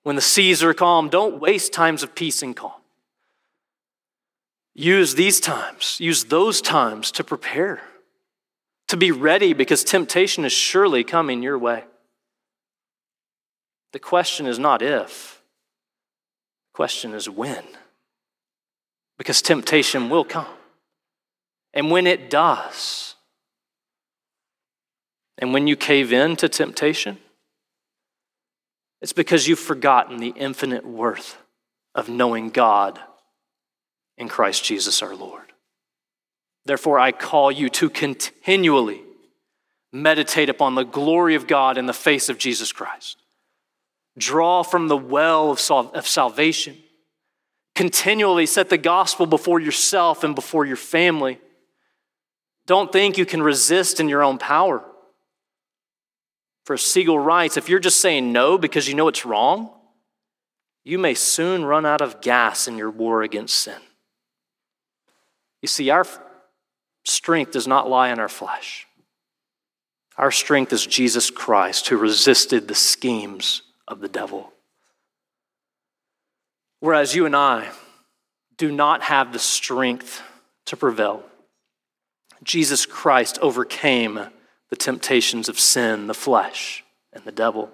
when 0.02 0.16
the 0.16 0.22
seas 0.22 0.62
are 0.62 0.74
calm. 0.74 1.08
Don't 1.08 1.40
waste 1.40 1.72
times 1.72 2.02
of 2.02 2.14
peace 2.14 2.42
and 2.42 2.56
calm. 2.56 2.72
Use 4.78 5.14
these 5.14 5.40
times, 5.40 5.96
use 6.00 6.24
those 6.24 6.60
times 6.60 7.10
to 7.12 7.24
prepare, 7.24 7.80
to 8.88 8.96
be 8.98 9.10
ready 9.10 9.54
because 9.54 9.82
temptation 9.82 10.44
is 10.44 10.52
surely 10.52 11.02
coming 11.02 11.42
your 11.42 11.58
way. 11.58 11.84
The 13.94 13.98
question 13.98 14.46
is 14.46 14.58
not 14.58 14.82
if, 14.82 15.40
the 16.72 16.76
question 16.76 17.14
is 17.14 17.26
when 17.26 17.64
because 19.16 19.40
temptation 19.40 20.10
will 20.10 20.24
come. 20.24 20.44
And 21.72 21.90
when 21.90 22.06
it 22.06 22.28
does, 22.28 23.14
and 25.38 25.54
when 25.54 25.66
you 25.66 25.74
cave 25.74 26.12
in 26.12 26.36
to 26.36 26.50
temptation, 26.50 27.16
it's 29.00 29.14
because 29.14 29.48
you've 29.48 29.58
forgotten 29.58 30.18
the 30.18 30.34
infinite 30.36 30.84
worth 30.84 31.38
of 31.94 32.10
knowing 32.10 32.50
God 32.50 33.00
in 34.18 34.28
Christ 34.28 34.64
Jesus 34.64 35.02
our 35.02 35.14
Lord. 35.14 35.52
Therefore, 36.64 36.98
I 36.98 37.12
call 37.12 37.52
you 37.52 37.68
to 37.70 37.88
continually 37.88 39.02
meditate 39.92 40.48
upon 40.48 40.74
the 40.74 40.84
glory 40.84 41.34
of 41.34 41.46
God 41.46 41.78
in 41.78 41.86
the 41.86 41.92
face 41.92 42.28
of 42.28 42.38
Jesus 42.38 42.72
Christ. 42.72 43.18
Draw 44.18 44.62
from 44.62 44.88
the 44.88 44.96
well 44.96 45.50
of, 45.50 46.06
salvation 46.06 46.76
Continually 47.76 48.46
set 48.46 48.70
the 48.70 48.78
gospel 48.78 49.26
before 49.26 49.60
yourself 49.60 50.24
and 50.24 50.34
before 50.34 50.64
your 50.64 50.78
family. 50.78 51.38
Don't 52.66 52.90
think 52.90 53.18
you 53.18 53.26
can 53.26 53.42
resist 53.42 54.00
in 54.00 54.08
your 54.08 54.24
own 54.24 54.38
power. 54.38 54.82
For 56.64 56.76
Segal 56.76 57.22
writes 57.22 57.58
if 57.58 57.68
you're 57.68 57.78
just 57.78 58.00
saying 58.00 58.32
no 58.32 58.56
because 58.56 58.88
you 58.88 58.94
know 58.94 59.08
it's 59.08 59.26
wrong, 59.26 59.70
you 60.84 60.98
may 60.98 61.12
soon 61.12 61.66
run 61.66 61.84
out 61.84 62.00
of 62.00 62.22
gas 62.22 62.66
in 62.66 62.78
your 62.78 62.90
war 62.90 63.22
against 63.22 63.56
sin. 63.56 63.80
You 65.62 65.68
see, 65.68 65.90
our 65.90 66.06
strength 67.04 67.52
does 67.52 67.66
not 67.66 67.88
lie 67.88 68.10
in 68.10 68.18
our 68.18 68.28
flesh. 68.28 68.86
Our 70.16 70.30
strength 70.30 70.72
is 70.72 70.86
Jesus 70.86 71.30
Christ 71.30 71.88
who 71.88 71.96
resisted 71.96 72.68
the 72.68 72.74
schemes 72.74 73.62
of 73.86 74.00
the 74.00 74.08
devil. 74.08 74.52
Whereas 76.80 77.14
you 77.14 77.26
and 77.26 77.36
I 77.36 77.68
do 78.56 78.72
not 78.72 79.02
have 79.02 79.32
the 79.32 79.38
strength 79.38 80.22
to 80.66 80.76
prevail. 80.76 81.22
Jesus 82.42 82.86
Christ 82.86 83.38
overcame 83.40 84.20
the 84.70 84.76
temptations 84.76 85.48
of 85.48 85.60
sin, 85.60 86.06
the 86.06 86.14
flesh, 86.14 86.84
and 87.12 87.24
the 87.24 87.32
devil. 87.32 87.70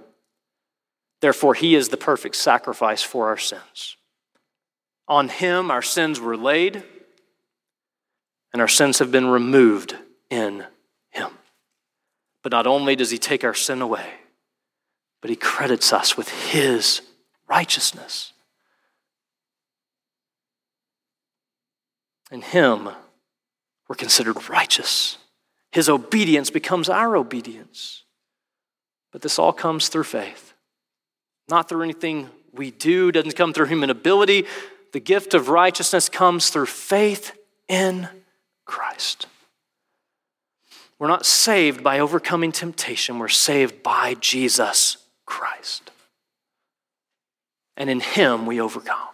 Therefore, 1.20 1.54
he 1.54 1.74
is 1.74 1.88
the 1.88 1.96
perfect 1.96 2.36
sacrifice 2.36 3.02
for 3.02 3.28
our 3.28 3.38
sins. 3.38 3.96
On 5.08 5.28
him, 5.28 5.70
our 5.70 5.82
sins 5.82 6.20
were 6.20 6.36
laid, 6.36 6.82
and 8.52 8.60
our 8.60 8.68
sins 8.68 8.98
have 8.98 9.10
been 9.10 9.26
removed 9.26 9.96
in 10.30 10.64
him. 11.10 11.30
But 12.42 12.52
not 12.52 12.66
only 12.66 12.96
does 12.96 13.10
he 13.10 13.18
take 13.18 13.44
our 13.44 13.54
sin 13.54 13.80
away, 13.80 14.06
but 15.20 15.30
he 15.30 15.36
credits 15.36 15.92
us 15.92 16.16
with 16.16 16.28
his 16.28 17.02
righteousness. 17.48 18.32
In 22.32 22.40
Him, 22.40 22.88
we're 23.88 23.94
considered 23.94 24.48
righteous. 24.48 25.18
His 25.70 25.88
obedience 25.88 26.48
becomes 26.50 26.88
our 26.88 27.14
obedience. 27.14 28.04
But 29.12 29.20
this 29.20 29.38
all 29.38 29.52
comes 29.52 29.88
through 29.88 30.04
faith, 30.04 30.54
not 31.50 31.68
through 31.68 31.82
anything 31.82 32.30
we 32.54 32.70
do, 32.70 33.12
doesn't 33.12 33.36
come 33.36 33.52
through 33.52 33.66
human 33.66 33.90
ability. 33.90 34.46
The 34.92 35.00
gift 35.00 35.34
of 35.34 35.50
righteousness 35.50 36.08
comes 36.08 36.48
through 36.48 36.66
faith 36.66 37.32
in 37.68 38.08
Christ. 38.64 39.26
We're 40.98 41.08
not 41.08 41.26
saved 41.26 41.82
by 41.82 41.98
overcoming 41.98 42.52
temptation, 42.52 43.18
we're 43.18 43.28
saved 43.28 43.82
by 43.82 44.14
Jesus 44.14 44.98
Christ. 45.26 45.90
And 47.76 47.90
in 47.90 48.00
Him 48.00 48.46
we 48.46 48.60
overcome. 48.60 49.08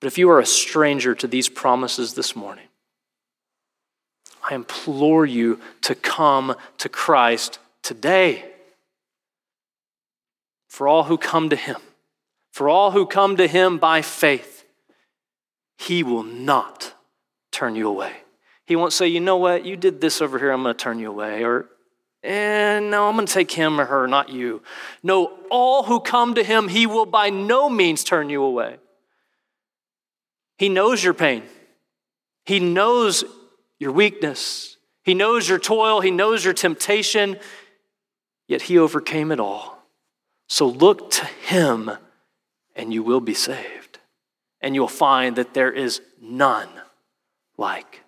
But 0.00 0.08
if 0.08 0.18
you 0.18 0.28
are 0.30 0.40
a 0.40 0.46
stranger 0.46 1.14
to 1.14 1.26
these 1.26 1.48
promises 1.48 2.14
this 2.14 2.36
morning, 2.36 2.66
I 4.48 4.54
implore 4.54 5.24
you 5.24 5.60
to 5.80 5.94
come 5.94 6.56
to 6.78 6.88
Christ 6.90 7.58
today. 7.82 8.44
For 10.68 10.86
all 10.86 11.04
who 11.04 11.16
come 11.16 11.48
to 11.48 11.56
Him, 11.56 11.80
for 12.52 12.68
all 12.68 12.90
who 12.90 13.06
come 13.06 13.36
to 13.36 13.46
Him 13.46 13.78
by 13.78 14.02
faith, 14.02 14.53
He 15.76 16.02
will 16.02 16.22
not 16.22 16.94
turn 17.50 17.76
you 17.76 17.88
away. 17.88 18.12
He 18.66 18.76
won't 18.76 18.92
say, 18.92 19.08
you 19.08 19.20
know 19.20 19.36
what, 19.36 19.64
you 19.64 19.76
did 19.76 20.00
this 20.00 20.22
over 20.22 20.38
here, 20.38 20.50
I'm 20.50 20.62
going 20.62 20.74
to 20.74 20.82
turn 20.82 20.98
you 20.98 21.10
away. 21.10 21.44
Or, 21.44 21.66
and 22.22 22.86
eh, 22.86 22.88
no, 22.88 23.08
I'm 23.08 23.16
going 23.16 23.26
to 23.26 23.32
take 23.32 23.50
him 23.50 23.78
or 23.78 23.84
her, 23.84 24.06
not 24.06 24.30
you. 24.30 24.62
No, 25.02 25.38
all 25.50 25.82
who 25.82 26.00
come 26.00 26.34
to 26.36 26.42
Him, 26.42 26.68
He 26.68 26.86
will 26.86 27.04
by 27.04 27.28
no 27.28 27.68
means 27.68 28.02
turn 28.02 28.30
you 28.30 28.42
away. 28.42 28.78
He 30.56 30.70
knows 30.70 31.04
your 31.04 31.12
pain. 31.12 31.42
He 32.46 32.60
knows 32.60 33.24
your 33.78 33.92
weakness. 33.92 34.78
He 35.02 35.12
knows 35.12 35.48
your 35.48 35.58
toil. 35.58 36.00
He 36.00 36.10
knows 36.10 36.44
your 36.44 36.54
temptation. 36.54 37.38
Yet 38.48 38.62
He 38.62 38.78
overcame 38.78 39.30
it 39.30 39.40
all. 39.40 39.86
So 40.48 40.66
look 40.66 41.10
to 41.12 41.26
Him 41.26 41.90
and 42.74 42.92
you 42.92 43.02
will 43.02 43.20
be 43.20 43.34
saved. 43.34 43.83
And 44.64 44.74
you'll 44.74 44.88
find 44.88 45.36
that 45.36 45.52
there 45.52 45.70
is 45.70 46.00
none 46.22 46.70
like 47.58 48.03